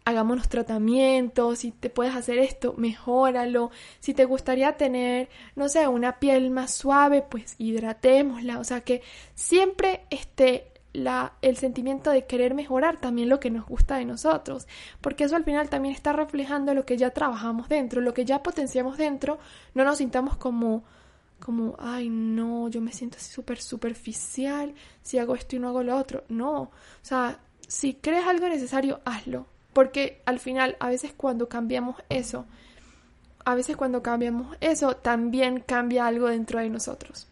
hagámonos 0.04 0.48
tratamientos, 0.48 1.60
si 1.60 1.70
te 1.70 1.90
puedes 1.90 2.14
hacer 2.14 2.38
esto, 2.38 2.74
mejóralo. 2.76 3.70
Si 4.00 4.14
te 4.14 4.24
gustaría 4.24 4.76
tener, 4.76 5.28
no 5.54 5.68
sé, 5.68 5.86
una 5.86 6.18
piel 6.18 6.50
más 6.50 6.74
suave, 6.74 7.22
pues 7.22 7.54
hidratémosla. 7.58 8.58
O 8.58 8.64
sea, 8.64 8.80
que 8.80 9.02
siempre 9.34 10.06
esté 10.10 10.71
la, 10.92 11.32
el 11.42 11.56
sentimiento 11.56 12.10
de 12.10 12.26
querer 12.26 12.54
mejorar 12.54 13.00
también 13.00 13.28
lo 13.28 13.40
que 13.40 13.50
nos 13.50 13.66
gusta 13.66 13.96
de 13.96 14.04
nosotros, 14.04 14.66
porque 15.00 15.24
eso 15.24 15.36
al 15.36 15.44
final 15.44 15.68
también 15.68 15.94
está 15.94 16.12
reflejando 16.12 16.74
lo 16.74 16.84
que 16.84 16.96
ya 16.96 17.10
trabajamos 17.10 17.68
dentro, 17.68 18.00
lo 18.00 18.14
que 18.14 18.24
ya 18.24 18.42
potenciamos 18.42 18.98
dentro, 18.98 19.38
no 19.74 19.84
nos 19.84 19.98
sintamos 19.98 20.36
como 20.36 20.84
como, 21.42 21.74
ay, 21.80 22.08
no, 22.08 22.68
yo 22.68 22.80
me 22.80 22.92
siento 22.92 23.16
así 23.16 23.32
súper 23.32 23.60
superficial 23.60 24.74
si 25.02 25.18
hago 25.18 25.34
esto 25.34 25.56
y 25.56 25.58
no 25.58 25.68
hago 25.68 25.82
lo 25.82 25.96
otro. 25.96 26.22
No, 26.28 26.60
o 26.62 26.70
sea, 27.02 27.40
si 27.66 27.94
crees 27.94 28.26
algo 28.26 28.48
necesario, 28.48 29.00
hazlo. 29.04 29.46
Porque 29.72 30.22
al 30.26 30.38
final, 30.38 30.76
a 30.80 30.88
veces 30.88 31.12
cuando 31.16 31.48
cambiamos 31.48 31.96
eso, 32.10 32.46
a 33.44 33.54
veces 33.54 33.76
cuando 33.76 34.02
cambiamos 34.02 34.56
eso, 34.60 34.96
también 34.96 35.60
cambia 35.60 36.06
algo 36.06 36.28
dentro 36.28 36.60
de 36.60 36.70
nosotros. 36.70 37.26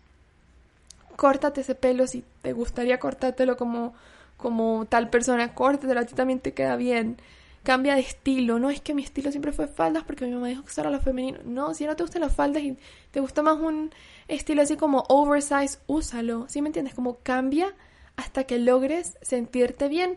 Córtate 1.20 1.60
ese 1.60 1.74
pelo 1.74 2.06
si 2.06 2.24
te 2.40 2.54
gustaría 2.54 2.98
cortártelo 2.98 3.58
como, 3.58 3.92
como 4.38 4.86
tal 4.86 5.10
persona, 5.10 5.54
córtatelo, 5.54 6.00
a 6.00 6.06
ti 6.06 6.14
también 6.14 6.40
te 6.40 6.54
queda 6.54 6.76
bien 6.76 7.18
cambia 7.62 7.94
de 7.94 8.00
estilo. 8.00 8.58
No 8.58 8.70
es 8.70 8.80
que 8.80 8.94
mi 8.94 9.02
estilo 9.02 9.30
siempre 9.30 9.52
fue 9.52 9.66
faldas 9.68 10.04
porque 10.04 10.24
mi 10.24 10.32
mamá 10.32 10.48
dijo 10.48 10.62
que 10.62 10.70
usara 10.70 10.90
lo 10.90 11.00
femenino. 11.00 11.38
No, 11.44 11.74
si 11.74 11.84
no 11.84 11.94
te 11.96 12.02
gustan 12.02 12.22
las 12.22 12.34
faldas 12.34 12.62
y 12.62 12.76
te 13.10 13.20
gusta 13.20 13.42
más 13.42 13.58
un 13.58 13.90
estilo 14.28 14.62
así 14.62 14.76
como 14.76 15.04
oversize, 15.08 15.78
úsalo. 15.86 16.46
¿Sí 16.48 16.62
me 16.62 16.68
entiendes? 16.68 16.94
Como 16.94 17.18
cambia 17.18 17.74
hasta 18.16 18.44
que 18.44 18.58
logres 18.58 19.18
sentirte 19.22 19.88
bien 19.88 20.16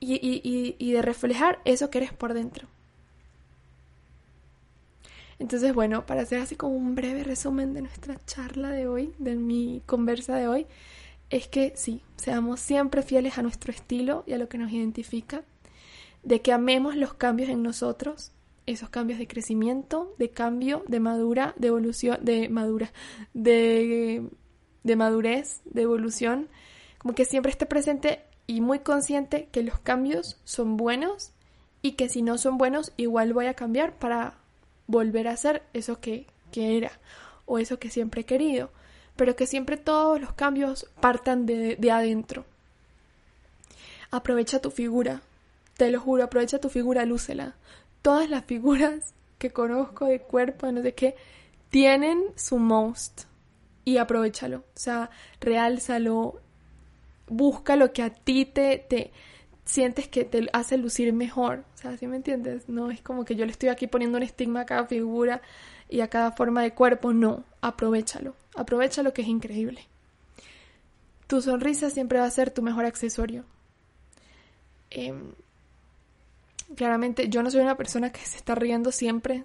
y, 0.00 0.14
y, 0.14 0.76
y 0.78 0.92
de 0.92 1.02
reflejar 1.02 1.58
eso 1.64 1.90
que 1.90 1.98
eres 1.98 2.12
por 2.12 2.34
dentro. 2.34 2.68
Entonces, 5.38 5.72
bueno, 5.72 6.04
para 6.04 6.22
hacer 6.22 6.40
así 6.40 6.56
como 6.56 6.76
un 6.76 6.94
breve 6.94 7.22
resumen 7.22 7.72
de 7.72 7.82
nuestra 7.82 8.18
charla 8.26 8.70
de 8.70 8.88
hoy, 8.88 9.12
de 9.18 9.36
mi 9.36 9.82
conversa 9.86 10.36
de 10.36 10.48
hoy, 10.48 10.66
es 11.30 11.46
que 11.46 11.72
sí, 11.76 12.02
seamos 12.16 12.60
siempre 12.60 13.02
fieles 13.02 13.38
a 13.38 13.42
nuestro 13.42 13.72
estilo 13.72 14.24
y 14.26 14.32
a 14.32 14.38
lo 14.38 14.48
que 14.48 14.58
nos 14.58 14.72
identifica 14.72 15.42
de 16.22 16.40
que 16.40 16.52
amemos 16.52 16.96
los 16.96 17.14
cambios 17.14 17.50
en 17.50 17.62
nosotros, 17.62 18.32
esos 18.66 18.88
cambios 18.88 19.18
de 19.18 19.28
crecimiento, 19.28 20.14
de 20.18 20.30
cambio, 20.30 20.84
de 20.88 21.00
madura, 21.00 21.54
de 21.56 21.68
evolución, 21.68 22.18
de 22.22 22.48
madura, 22.48 22.92
de, 23.32 24.28
de 24.82 24.96
madurez, 24.96 25.60
de 25.64 25.82
evolución, 25.82 26.48
como 26.98 27.14
que 27.14 27.24
siempre 27.24 27.52
esté 27.52 27.66
presente 27.66 28.24
y 28.46 28.60
muy 28.60 28.80
consciente 28.80 29.48
que 29.52 29.62
los 29.62 29.78
cambios 29.78 30.40
son 30.44 30.76
buenos 30.76 31.32
y 31.80 31.92
que 31.92 32.08
si 32.08 32.22
no 32.22 32.38
son 32.38 32.58
buenos 32.58 32.92
igual 32.96 33.32
voy 33.32 33.46
a 33.46 33.54
cambiar 33.54 33.98
para 33.98 34.37
volver 34.88 35.28
a 35.28 35.36
ser 35.36 35.62
eso 35.72 36.00
que, 36.00 36.26
que 36.50 36.76
era 36.76 36.90
o 37.46 37.60
eso 37.60 37.78
que 37.78 37.90
siempre 37.90 38.22
he 38.22 38.24
querido, 38.24 38.70
pero 39.14 39.36
que 39.36 39.46
siempre 39.46 39.76
todos 39.76 40.20
los 40.20 40.32
cambios 40.32 40.88
partan 41.00 41.46
de, 41.46 41.76
de 41.76 41.90
adentro. 41.92 42.44
Aprovecha 44.10 44.60
tu 44.60 44.70
figura, 44.70 45.22
te 45.76 45.92
lo 45.92 46.00
juro, 46.00 46.24
aprovecha 46.24 46.58
tu 46.58 46.70
figura, 46.70 47.04
lúcela. 47.04 47.54
Todas 48.02 48.28
las 48.28 48.44
figuras 48.44 49.14
que 49.38 49.50
conozco 49.50 50.06
de 50.06 50.20
cuerpo, 50.20 50.70
no 50.72 50.82
sé 50.82 50.94
qué, 50.94 51.14
tienen 51.70 52.24
su 52.34 52.58
most. 52.58 53.22
Y 53.84 53.96
aprovechalo. 53.96 54.58
O 54.58 54.78
sea, 54.78 55.10
realzalo. 55.40 56.40
Busca 57.26 57.76
lo 57.76 57.92
que 57.92 58.02
a 58.02 58.10
ti 58.10 58.44
te, 58.44 58.78
te 58.78 59.12
sientes 59.68 60.08
que 60.08 60.24
te 60.24 60.48
hace 60.52 60.76
lucir 60.76 61.12
mejor. 61.12 61.64
O 61.74 61.78
sea, 61.78 61.96
¿sí 61.96 62.06
me 62.06 62.16
entiendes? 62.16 62.68
No 62.68 62.90
es 62.90 63.00
como 63.00 63.24
que 63.24 63.36
yo 63.36 63.44
le 63.44 63.52
estoy 63.52 63.68
aquí 63.68 63.86
poniendo 63.86 64.16
un 64.16 64.24
estigma 64.24 64.60
a 64.60 64.66
cada 64.66 64.86
figura 64.86 65.42
y 65.88 66.00
a 66.00 66.08
cada 66.08 66.32
forma 66.32 66.62
de 66.62 66.72
cuerpo. 66.72 67.12
No, 67.12 67.44
aprovechalo. 67.60 68.34
Aprovechalo 68.56 69.12
que 69.12 69.22
es 69.22 69.28
increíble. 69.28 69.86
Tu 71.26 71.42
sonrisa 71.42 71.90
siempre 71.90 72.18
va 72.18 72.24
a 72.24 72.30
ser 72.30 72.50
tu 72.50 72.62
mejor 72.62 72.86
accesorio. 72.86 73.44
Eh, 74.90 75.12
Claramente 76.76 77.28
yo 77.28 77.42
no 77.42 77.50
soy 77.50 77.62
una 77.62 77.76
persona 77.76 78.12
que 78.12 78.20
se 78.20 78.36
está 78.36 78.54
riendo 78.54 78.92
siempre. 78.92 79.44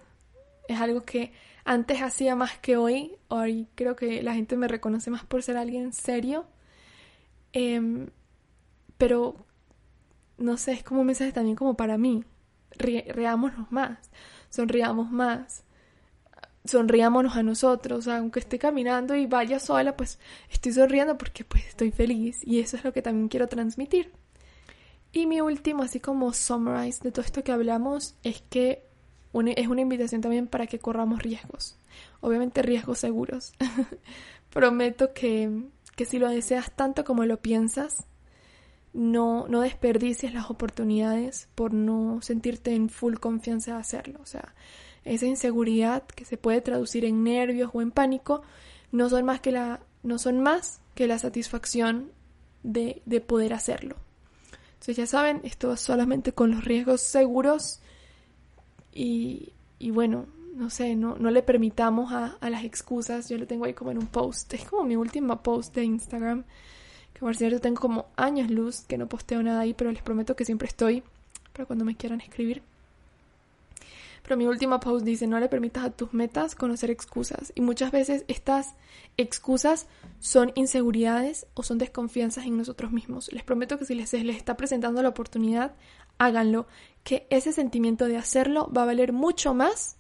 Es 0.67 0.80
algo 0.80 1.03
que 1.03 1.32
antes 1.63 2.01
hacía 2.01 2.36
más 2.36 2.57
que 2.57 2.76
hoy. 2.76 3.15
Hoy 3.30 3.67
creo 3.76 3.95
que 3.95 4.21
la 4.21 4.34
gente 4.34 4.57
me 4.57 4.67
reconoce 4.67 5.09
más 5.09 5.24
por 5.24 5.41
ser 5.41 5.57
alguien 5.57 5.93
serio. 5.93 6.45
Em, 7.53 8.09
pero 8.97 9.36
no 10.38 10.57
sé, 10.57 10.73
es 10.73 10.84
como 10.84 11.01
un 11.01 11.07
mensaje 11.07 11.31
también 11.31 11.55
como 11.55 11.75
para 11.75 11.97
mí. 11.97 12.23
reámonos 12.77 13.71
más, 13.71 13.97
sonriamos 14.49 15.11
más, 15.11 15.63
sonriámonos 16.65 17.36
a 17.36 17.43
nosotros, 17.43 18.07
aunque 18.07 18.39
esté 18.39 18.57
caminando 18.59 19.15
y 19.15 19.25
vaya 19.25 19.59
sola, 19.59 19.95
pues 19.95 20.19
estoy 20.49 20.71
sonriendo 20.71 21.17
porque 21.17 21.43
pues 21.43 21.67
estoy 21.67 21.91
feliz 21.91 22.39
y 22.43 22.59
eso 22.59 22.77
es 22.77 22.84
lo 22.84 22.93
que 22.93 23.01
también 23.01 23.27
quiero 23.27 23.47
transmitir. 23.47 24.11
Y 25.11 25.27
mi 25.27 25.41
último, 25.41 25.84
así 25.84 25.99
como 25.99 26.34
summarize 26.34 27.03
de 27.03 27.11
todo 27.11 27.23
esto 27.23 27.43
que 27.43 27.51
hablamos, 27.51 28.15
es 28.23 28.41
que 28.49 28.84
es 29.55 29.67
una 29.67 29.81
invitación 29.81 30.21
también 30.21 30.47
para 30.47 30.67
que 30.67 30.79
corramos 30.79 31.21
riesgos. 31.21 31.77
Obviamente 32.21 32.61
riesgos 32.61 32.99
seguros. 32.99 33.53
Prometo 34.49 35.13
que, 35.13 35.65
que, 35.95 36.05
si 36.05 36.19
lo 36.19 36.29
deseas 36.29 36.71
tanto 36.71 37.03
como 37.03 37.25
lo 37.25 37.38
piensas, 37.41 38.05
no, 38.93 39.47
no 39.47 39.61
desperdicies 39.61 40.33
las 40.33 40.49
oportunidades 40.49 41.49
por 41.55 41.73
no 41.73 42.21
sentirte 42.21 42.75
en 42.75 42.89
full 42.89 43.15
confianza 43.15 43.73
de 43.73 43.79
hacerlo. 43.79 44.19
O 44.21 44.25
sea, 44.25 44.53
esa 45.03 45.25
inseguridad 45.25 46.03
que 46.03 46.25
se 46.25 46.37
puede 46.37 46.61
traducir 46.61 47.05
en 47.05 47.23
nervios 47.23 47.71
o 47.73 47.81
en 47.81 47.91
pánico 47.91 48.43
no 48.91 49.09
son 49.09 49.25
más 49.25 49.41
que 49.41 49.51
la, 49.51 49.81
no 50.03 50.19
son 50.19 50.39
más 50.41 50.81
que 50.95 51.07
la 51.07 51.17
satisfacción 51.17 52.11
de, 52.61 53.01
de 53.05 53.19
poder 53.19 53.53
hacerlo. 53.53 53.97
Entonces 54.73 54.97
ya 54.97 55.07
saben, 55.07 55.41
esto 55.43 55.75
solamente 55.77 56.33
con 56.33 56.51
los 56.51 56.63
riesgos 56.63 57.01
seguros 57.01 57.81
y, 58.91 59.53
y 59.79 59.91
bueno, 59.91 60.27
no 60.55 60.69
sé, 60.69 60.95
no, 60.95 61.15
no 61.17 61.31
le 61.31 61.41
permitamos 61.41 62.11
a, 62.11 62.37
a, 62.39 62.49
las 62.49 62.63
excusas. 62.63 63.27
Yo 63.29 63.37
lo 63.37 63.47
tengo 63.47 63.65
ahí 63.65 63.73
como 63.73 63.91
en 63.91 63.97
un 63.97 64.07
post. 64.07 64.53
Es 64.53 64.65
como 64.65 64.83
mi 64.83 64.95
última 64.95 65.41
post 65.41 65.73
de 65.73 65.83
Instagram. 65.83 66.43
Por 67.24 67.38
cierto 67.38 67.61
tengo 67.61 67.80
como 67.80 68.07
años 68.17 68.51
luz 68.51 68.82
que 68.82 68.97
no 68.97 69.07
posteo 69.07 69.41
nada 69.41 69.61
ahí, 69.61 69.74
pero 69.74 69.89
les 69.93 70.01
prometo 70.01 70.36
que 70.36 70.43
siempre 70.43 70.67
estoy 70.67 71.03
para 71.53 71.65
cuando 71.65 71.86
me 71.86 71.95
quieran 71.95 72.19
escribir. 72.19 72.61
pero 74.24 74.36
mi 74.36 74.45
última 74.45 74.82
post 74.82 75.05
dice, 75.05 75.26
no 75.26 75.39
le 75.39 75.47
permitas 75.47 75.86
a 75.86 75.89
tus 75.89 76.13
metas 76.13 76.53
conocer 76.53 76.91
excusas. 76.91 77.53
Y 77.55 77.61
muchas 77.61 77.93
veces 77.93 78.26
estas 78.28 78.74
excusas 79.15 79.88
son 80.19 80.51
inseguridades 80.55 81.47
o 81.53 81.63
son 81.63 81.78
desconfianzas 81.78 82.45
en 82.45 82.57
nosotros 82.57 82.91
mismos. 82.91 83.32
Les 83.32 83.43
prometo 83.43 83.80
que 83.80 83.86
si 83.86 83.95
les, 83.95 84.11
les 84.11 84.36
está 84.36 84.57
presentando 84.57 85.01
la 85.01 85.09
oportunidad, 85.09 85.71
háganlo, 86.17 86.67
que 87.05 87.26
ese 87.30 87.53
sentimiento 87.53 88.07
de 88.07 88.17
hacerlo 88.17 88.69
va 88.76 88.84
a 88.84 88.88
valer 88.88 89.13
mucho 89.13 89.53
más, 89.53 89.95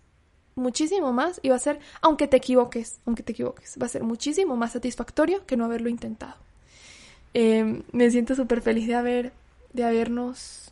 muchísimo 0.55 1.13
más, 1.13 1.39
y 1.41 1.47
va 1.47 1.55
a 1.55 1.59
ser, 1.59 1.79
aunque 2.01 2.27
te 2.27 2.35
equivoques, 2.35 2.99
aunque 3.05 3.23
te 3.23 3.31
equivoques, 3.31 3.77
va 3.81 3.85
a 3.85 3.89
ser 3.89 4.03
muchísimo 4.03 4.57
más 4.57 4.73
satisfactorio 4.73 5.45
que 5.45 5.55
no 5.55 5.63
haberlo 5.63 5.87
intentado. 5.87 6.35
Em, 7.33 7.83
me 7.91 8.09
siento 8.11 8.35
súper 8.35 8.61
feliz 8.61 8.87
de 8.87 8.95
haber, 8.95 9.33
de 9.73 9.83
habernos 9.83 10.71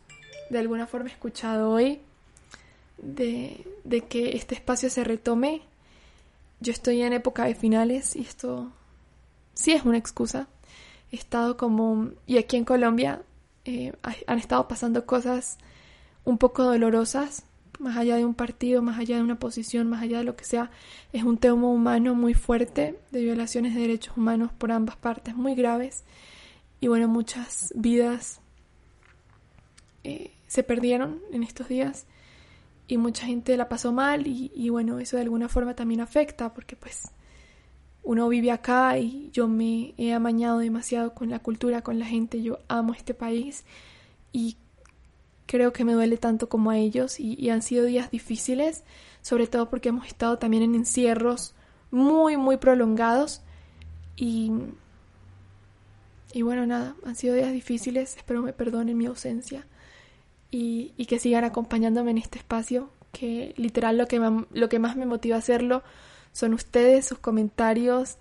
de 0.50 0.60
alguna 0.60 0.86
forma 0.86 1.10
escuchado 1.10 1.72
hoy 1.72 2.00
de, 2.98 3.66
de 3.84 4.02
que 4.02 4.36
este 4.36 4.56
espacio 4.56 4.90
se 4.90 5.04
retome. 5.04 5.62
Yo 6.60 6.72
estoy 6.72 7.02
en 7.02 7.14
época 7.14 7.46
de 7.46 7.56
finales 7.56 8.16
y 8.16 8.22
esto 8.22 8.72
sí 9.54 9.72
es 9.72 9.84
una 9.84 9.98
excusa. 9.98 10.48
He 11.12 11.16
estado 11.16 11.58
como... 11.58 12.10
Y 12.28 12.38
aquí 12.38 12.58
en 12.58 12.66
Colombia 12.66 13.22
eh, 13.66 13.94
han 14.28 14.40
estado 14.40 14.68
pasando 14.68 15.06
cosas 15.06 15.58
un 16.24 16.38
poco 16.38 16.64
dolorosas, 16.64 17.44
más 17.80 17.98
allá 17.98 18.16
de 18.16 18.26
un 18.26 18.36
partido, 18.36 18.82
más 18.82 19.00
allá 19.00 19.18
de 19.18 19.24
una 19.24 19.40
posición, 19.40 19.90
más 19.90 20.04
allá 20.04 20.20
de 20.20 20.24
lo 20.24 20.36
que 20.36 20.46
sea. 20.46 20.70
Es 21.14 21.24
un 21.24 21.38
tema 21.38 21.68
humano 21.68 22.14
muy 22.14 22.34
fuerte 22.34 23.00
de 23.12 23.24
violaciones 23.24 23.74
de 23.74 23.82
derechos 23.82 24.16
humanos 24.16 24.52
por 24.58 24.72
ambas 24.72 24.96
partes, 24.96 25.36
muy 25.36 25.56
graves. 25.56 26.04
Y 26.82 26.88
bueno, 26.88 27.08
muchas 27.08 27.72
vidas 27.76 28.42
eh, 30.04 30.32
se 30.48 30.64
perdieron 30.64 31.22
en 31.32 31.44
estos 31.44 31.68
días 31.70 32.06
y 32.88 32.98
mucha 32.98 33.26
gente 33.26 33.56
la 33.56 33.70
pasó 33.70 33.94
mal 33.94 34.26
y, 34.26 34.70
bueno, 34.70 35.00
eso 35.00 35.16
de 35.16 35.22
alguna 35.22 35.48
forma 35.48 35.76
también 35.76 36.02
afecta 36.02 36.54
porque 36.54 36.76
pues 36.76 37.12
uno 38.04 38.28
vive 38.28 38.52
acá 38.52 38.98
y 38.98 39.30
yo 39.32 39.48
me 39.48 39.94
he 39.98 40.12
amañado 40.12 40.58
demasiado 40.58 41.14
con 41.14 41.30
la 41.30 41.40
cultura, 41.40 41.84
con 41.84 42.00
la 42.00 42.06
gente, 42.06 42.42
yo 42.42 42.58
amo 42.68 42.94
este 42.94 43.14
país 43.14 43.64
y 44.34 44.58
creo 45.46 45.72
que 45.72 45.86
me 45.86 45.94
duele 45.94 46.18
tanto 46.18 46.50
como 46.50 46.72
a 46.72 46.78
ellos 46.78 47.20
y, 47.20 47.50
han 47.50 47.62
sido 47.62 47.86
días 47.86 48.10
difíciles, 48.10 48.84
sobre 49.22 49.46
todo 49.46 49.70
porque 49.70 49.90
hemos 49.90 50.08
estado 50.08 50.40
también 50.40 50.64
en 50.64 50.76
encierros 50.76 51.54
muy, 51.92 52.38
muy 52.38 52.58
prolongados 52.58 53.42
y, 54.18 54.52
y 56.34 56.42
bueno, 56.44 56.66
nada, 56.66 56.96
han 57.06 57.16
sido 57.16 57.36
días 57.36 57.52
difíciles, 57.52 58.18
espero 58.18 58.42
me 58.42 58.54
perdonen 58.54 58.98
mi 58.98 59.06
ausencia 59.06 59.66
y, 60.50 61.06
que 61.06 61.20
sigan 61.20 61.44
acompañándome 61.44 62.12
en 62.12 62.18
este 62.18 62.40
espacio, 62.40 62.90
que 63.12 63.54
literal 63.58 63.98
lo 63.98 64.08
que, 64.08 64.20
lo 64.52 64.70
que 64.70 64.80
más 64.80 64.96
me 64.96 65.06
motiva 65.06 65.36
a 65.36 65.40
hacerlo 65.40 65.84
son 66.34 66.54
ustedes, 66.54 67.06
sus 67.06 67.20
comentarios, 67.20 68.18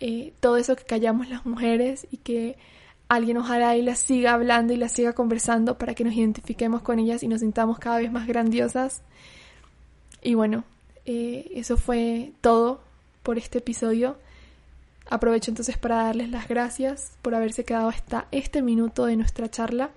eh, 0.00 0.32
todo 0.40 0.56
eso 0.56 0.76
que 0.76 0.84
callamos 0.84 1.28
las 1.28 1.44
mujeres 1.46 2.06
y 2.10 2.18
que 2.18 2.56
alguien 3.08 3.38
ojalá 3.38 3.76
y 3.76 3.82
las 3.82 3.98
siga 3.98 4.34
hablando 4.34 4.72
y 4.72 4.76
las 4.76 4.92
siga 4.92 5.12
conversando 5.12 5.78
para 5.78 5.94
que 5.94 6.04
nos 6.04 6.14
identifiquemos 6.14 6.82
con 6.82 6.98
ellas 6.98 7.22
y 7.22 7.28
nos 7.28 7.40
sintamos 7.40 7.78
cada 7.78 7.98
vez 7.98 8.12
más 8.12 8.26
grandiosas. 8.26 9.02
Y 10.22 10.34
bueno, 10.34 10.64
eh, 11.06 11.50
eso 11.54 11.76
fue 11.76 12.32
todo 12.40 12.80
por 13.22 13.38
este 13.38 13.58
episodio. 13.58 14.18
Aprovecho 15.08 15.50
entonces 15.50 15.78
para 15.78 16.04
darles 16.04 16.28
las 16.30 16.48
gracias 16.48 17.16
por 17.22 17.34
haberse 17.34 17.64
quedado 17.64 17.88
hasta 17.88 18.26
este 18.30 18.62
minuto 18.62 19.06
de 19.06 19.16
nuestra 19.16 19.50
charla. 19.50 19.90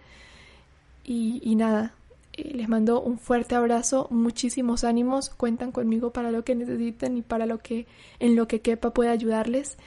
Y, 1.03 1.55
nada, 1.55 1.93
eh, 2.33 2.51
les 2.53 2.69
mando 2.69 3.01
un 3.01 3.19
fuerte 3.19 3.55
abrazo, 3.55 4.07
muchísimos 4.11 4.85
ánimos, 4.85 5.29
cuentan 5.29 5.71
conmigo 5.71 6.11
para 6.11 6.31
lo 6.31 6.45
que 6.45 6.55
necesiten 6.55 7.17
y 7.17 7.21
para 7.21 7.45
lo 7.45 7.57
que 7.57 7.87
en 8.19 8.35
lo 8.35 8.47
que 8.47 8.61
quepa 8.61 8.93
pueda 8.93 9.11
ayudarles. 9.11 9.77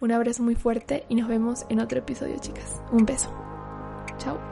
Un 0.00 0.10
abrazo 0.10 0.42
muy 0.42 0.56
fuerte 0.56 1.04
y 1.08 1.14
nos 1.14 1.28
vemos 1.28 1.64
en 1.68 1.78
otro 1.78 2.00
episodio, 2.00 2.36
chicas. 2.40 2.82
Un 2.90 3.04
beso. 3.04 3.32
Chao. 4.18 4.51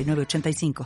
85 0.03 0.73